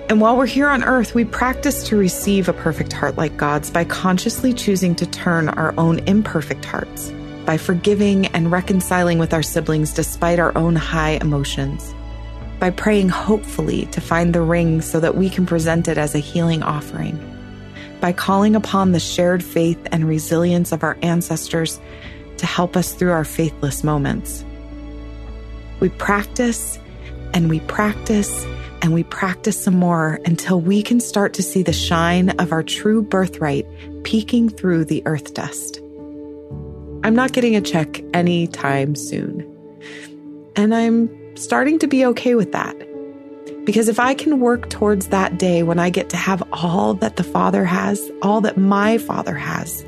And 0.09 0.19
while 0.19 0.37
we're 0.37 0.47
here 0.47 0.67
on 0.67 0.83
earth, 0.83 1.13
we 1.13 1.23
practice 1.23 1.83
to 1.87 1.95
receive 1.95 2.49
a 2.49 2.53
perfect 2.53 2.93
heart 2.93 3.15
like 3.15 3.37
God's 3.37 3.69
by 3.69 3.85
consciously 3.85 4.53
choosing 4.53 4.95
to 4.95 5.05
turn 5.05 5.49
our 5.49 5.73
own 5.77 5.99
imperfect 6.07 6.65
hearts, 6.65 7.11
by 7.45 7.57
forgiving 7.57 8.25
and 8.27 8.51
reconciling 8.51 9.19
with 9.19 9.35
our 9.35 9.43
siblings 9.43 9.93
despite 9.93 10.39
our 10.39 10.55
own 10.57 10.75
high 10.75 11.19
emotions, 11.21 11.93
by 12.59 12.69
praying 12.69 13.09
hopefully 13.09 13.85
to 13.87 14.01
find 14.01 14.35
the 14.35 14.41
ring 14.41 14.81
so 14.81 14.99
that 14.99 15.15
we 15.15 15.29
can 15.29 15.45
present 15.45 15.87
it 15.87 15.97
as 15.97 16.13
a 16.13 16.19
healing 16.19 16.61
offering, 16.61 17.17
by 18.01 18.11
calling 18.11 18.55
upon 18.55 18.91
the 18.91 18.99
shared 18.99 19.43
faith 19.43 19.79
and 19.91 20.07
resilience 20.07 20.71
of 20.71 20.83
our 20.83 20.97
ancestors 21.01 21.79
to 22.37 22.45
help 22.45 22.75
us 22.75 22.93
through 22.93 23.11
our 23.11 23.25
faithless 23.25 23.83
moments. 23.83 24.43
We 25.79 25.89
practice 25.89 26.77
and 27.33 27.49
we 27.49 27.61
practice 27.61 28.45
and 28.81 28.93
we 28.93 29.03
practice 29.03 29.61
some 29.61 29.75
more 29.75 30.19
until 30.25 30.61
we 30.61 30.81
can 30.81 30.99
start 30.99 31.33
to 31.33 31.43
see 31.43 31.63
the 31.63 31.73
shine 31.73 32.29
of 32.31 32.51
our 32.51 32.63
true 32.63 33.01
birthright 33.01 33.65
peeking 34.03 34.49
through 34.49 34.85
the 34.85 35.03
earth 35.05 35.33
dust. 35.33 35.79
I'm 37.03 37.13
not 37.13 37.33
getting 37.33 37.55
a 37.55 37.61
check 37.61 38.01
anytime 38.13 38.95
soon. 38.95 39.45
And 40.55 40.73
I'm 40.73 41.09
starting 41.35 41.79
to 41.79 41.87
be 41.87 42.05
okay 42.05 42.35
with 42.35 42.51
that. 42.51 42.75
Because 43.65 43.87
if 43.87 43.99
I 43.99 44.13
can 44.13 44.39
work 44.39 44.69
towards 44.69 45.07
that 45.07 45.37
day 45.37 45.63
when 45.63 45.79
I 45.79 45.89
get 45.89 46.09
to 46.09 46.17
have 46.17 46.41
all 46.51 46.95
that 46.95 47.17
the 47.17 47.23
Father 47.23 47.65
has, 47.65 48.09
all 48.21 48.41
that 48.41 48.57
my 48.57 48.97
Father 48.97 49.35
has, 49.35 49.83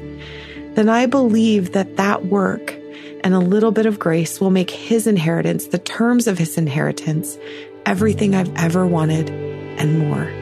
then 0.76 0.90
I 0.90 1.06
believe 1.06 1.74
that 1.74 1.98
that 1.98 2.26
work 2.26 2.78
and 3.24 3.34
a 3.34 3.40
little 3.40 3.72
bit 3.72 3.86
of 3.86 4.00
grace 4.00 4.40
will 4.40 4.52
make 4.52 4.72
His 4.72 5.08
inheritance, 5.08 5.68
the 5.68 5.78
terms 5.78 6.28
of 6.28 6.38
His 6.38 6.58
inheritance, 6.58 7.38
everything 7.86 8.36
I've 8.36 8.56
ever 8.56 8.86
wanted 8.86 9.30
and 9.30 10.00
more. 10.00 10.41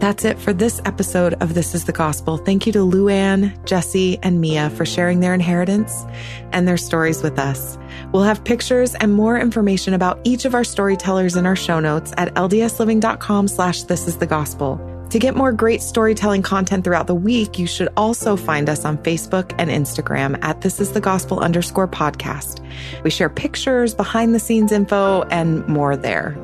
That's 0.00 0.24
it 0.24 0.38
for 0.38 0.54
this 0.54 0.80
episode 0.86 1.34
of 1.42 1.52
This 1.52 1.74
is 1.74 1.84
the 1.84 1.92
Gospel. 1.92 2.38
Thank 2.38 2.66
you 2.66 2.72
to 2.72 2.78
Luann, 2.78 3.52
Jesse, 3.66 4.18
and 4.22 4.40
Mia 4.40 4.70
for 4.70 4.86
sharing 4.86 5.20
their 5.20 5.34
inheritance 5.34 6.06
and 6.52 6.66
their 6.66 6.78
stories 6.78 7.22
with 7.22 7.38
us. 7.38 7.76
We'll 8.10 8.22
have 8.22 8.42
pictures 8.42 8.94
and 8.94 9.12
more 9.12 9.38
information 9.38 9.92
about 9.92 10.18
each 10.24 10.46
of 10.46 10.54
our 10.54 10.64
storytellers 10.64 11.36
in 11.36 11.44
our 11.44 11.54
show 11.54 11.80
notes 11.80 12.14
at 12.16 12.32
ldsliving.com 12.34 13.46
slash 13.46 13.82
this 13.82 14.08
is 14.08 14.16
the 14.16 14.26
gospel. 14.26 14.80
To 15.10 15.18
get 15.18 15.36
more 15.36 15.52
great 15.52 15.82
storytelling 15.82 16.40
content 16.40 16.82
throughout 16.82 17.06
the 17.06 17.14
week, 17.14 17.58
you 17.58 17.66
should 17.66 17.90
also 17.98 18.36
find 18.36 18.70
us 18.70 18.86
on 18.86 18.96
Facebook 18.96 19.54
and 19.58 19.68
Instagram 19.68 20.38
at 20.42 20.62
This 20.62 20.80
Is 20.80 20.92
the 20.92 21.00
Gospel 21.02 21.40
underscore 21.40 21.88
podcast. 21.88 22.64
We 23.04 23.10
share 23.10 23.28
pictures, 23.28 23.94
behind 23.94 24.34
the 24.34 24.40
scenes 24.40 24.72
info, 24.72 25.24
and 25.24 25.66
more 25.68 25.94
there. 25.94 26.38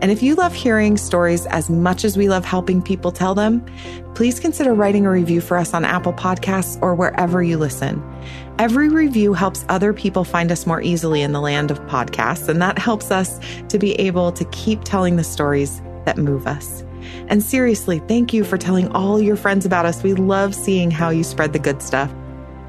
And 0.00 0.12
if 0.12 0.22
you 0.22 0.36
love 0.36 0.54
hearing 0.54 0.96
stories 0.96 1.46
as 1.46 1.68
much 1.68 2.04
as 2.04 2.16
we 2.16 2.28
love 2.28 2.44
helping 2.44 2.80
people 2.80 3.10
tell 3.10 3.34
them, 3.34 3.64
please 4.14 4.38
consider 4.38 4.72
writing 4.72 5.06
a 5.06 5.10
review 5.10 5.40
for 5.40 5.56
us 5.56 5.74
on 5.74 5.84
Apple 5.84 6.12
Podcasts 6.12 6.80
or 6.80 6.94
wherever 6.94 7.42
you 7.42 7.58
listen. 7.58 8.02
Every 8.58 8.88
review 8.88 9.34
helps 9.34 9.64
other 9.68 9.92
people 9.92 10.24
find 10.24 10.52
us 10.52 10.66
more 10.66 10.80
easily 10.82 11.22
in 11.22 11.32
the 11.32 11.40
land 11.40 11.70
of 11.70 11.80
podcasts, 11.86 12.48
and 12.48 12.62
that 12.62 12.78
helps 12.78 13.10
us 13.10 13.40
to 13.68 13.78
be 13.78 13.94
able 13.94 14.32
to 14.32 14.44
keep 14.46 14.84
telling 14.84 15.16
the 15.16 15.24
stories 15.24 15.80
that 16.04 16.16
move 16.16 16.46
us. 16.46 16.84
And 17.28 17.42
seriously, 17.42 18.00
thank 18.08 18.32
you 18.32 18.44
for 18.44 18.58
telling 18.58 18.90
all 18.92 19.20
your 19.20 19.36
friends 19.36 19.66
about 19.66 19.86
us. 19.86 20.02
We 20.02 20.14
love 20.14 20.54
seeing 20.54 20.90
how 20.90 21.10
you 21.10 21.24
spread 21.24 21.52
the 21.52 21.58
good 21.58 21.82
stuff. 21.82 22.12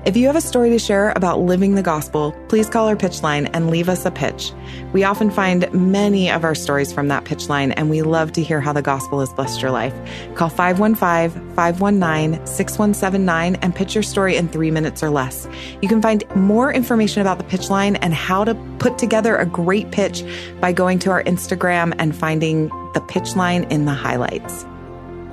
If 0.06 0.16
you 0.16 0.28
have 0.28 0.38
a 0.38 0.42
story 0.42 0.70
to 0.70 0.80
share 0.80 1.12
about 1.18 1.42
living 1.42 1.76
the 1.76 1.82
gospel, 1.82 2.32
please 2.48 2.70
call 2.70 2.88
our 2.88 2.96
pitch 2.96 3.22
line 3.22 3.48
and 3.48 3.70
leave 3.70 3.90
us 3.90 4.06
a 4.06 4.12
pitch. 4.12 4.54
We 4.94 5.04
often 5.04 5.30
find 5.30 5.72
many 5.74 6.32
of 6.32 6.46
our 6.46 6.56
stories 6.56 6.94
from 6.94 7.10
that 7.10 7.26
pitch 7.26 7.50
line, 7.50 7.74
and 7.74 7.90
we 7.90 8.02
love 8.02 8.32
to 8.34 8.42
hear 8.42 8.62
how 8.62 8.72
the 8.72 8.82
gospel 8.82 9.20
has 9.20 9.34
blessed 9.34 9.62
your 9.62 9.72
life. 9.72 9.94
Call 10.36 10.48
515 10.48 11.54
519 11.54 12.46
6179 12.48 13.56
and 13.56 13.76
pitch 13.76 13.94
your 13.94 14.04
story 14.04 14.38
in 14.38 14.48
three 14.48 14.72
minutes 14.72 15.04
or 15.04 15.10
less. 15.10 15.50
You 15.82 15.90
can 15.90 16.02
find 16.02 16.24
more 16.34 16.74
information 16.74 17.20
about 17.20 17.38
the 17.38 17.44
pitch 17.44 17.70
line 17.70 17.98
and 17.98 18.14
how 18.14 18.46
to 18.46 18.56
put 18.80 18.98
together 18.98 19.36
a 19.36 19.46
great 19.46 19.92
pitch 19.92 20.24
by 20.62 20.72
going 20.72 21.00
to 21.00 21.12
our 21.12 21.24
Instagram 21.26 21.94
and 22.00 22.16
finding 22.16 22.70
the 22.94 23.04
pitch 23.10 23.36
line 23.36 23.66
in 23.66 23.84
the 23.84 23.94
highlights. 23.94 24.66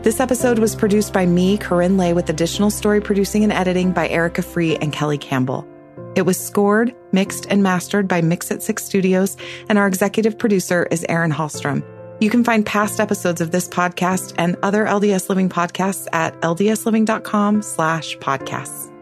This 0.07 0.21
episode 0.21 0.61
was 0.61 0.77
produced 0.77 1.13
by 1.13 1.27
me, 1.27 1.59
KaRyn 1.59 1.99
Lay, 1.99 2.13
with 2.13 2.31
additional 2.31 2.71
story 2.71 3.01
producing 3.01 3.43
and 3.43 3.53
editing 3.53 3.91
by 3.91 4.09
Erica 4.09 4.41
Free 4.41 4.77
and 4.77 4.93
Kelly 4.93 5.19
Campbell. 5.19 5.67
It 6.15 6.23
was 6.23 6.39
scored, 6.39 6.95
mixed, 7.11 7.47
and 7.51 7.61
mastered 7.61 8.07
by 8.07 8.21
Mix 8.21 8.53
at 8.53 8.63
Six 8.63 8.85
Studios, 8.85 9.37
and 9.69 9.79
our 9.79 9.89
executive 9.89 10.39
producer 10.39 10.87
is 10.93 11.05
Aaron 11.09 11.33
Hallstrom. 11.33 11.83
You 12.21 12.31
can 12.31 12.45
find 12.45 12.65
past 12.65 13.01
episodes 13.01 13.41
of 13.41 13.51
this 13.51 13.69
podcast 13.69 14.33
and 14.39 14.55
other 14.63 14.85
LDS 14.85 15.29
Living 15.29 15.49
podcasts 15.49 16.07
at 16.13 16.41
ldsliving.com 16.41 17.63
slash 17.63 18.17
podcasts. 18.19 18.96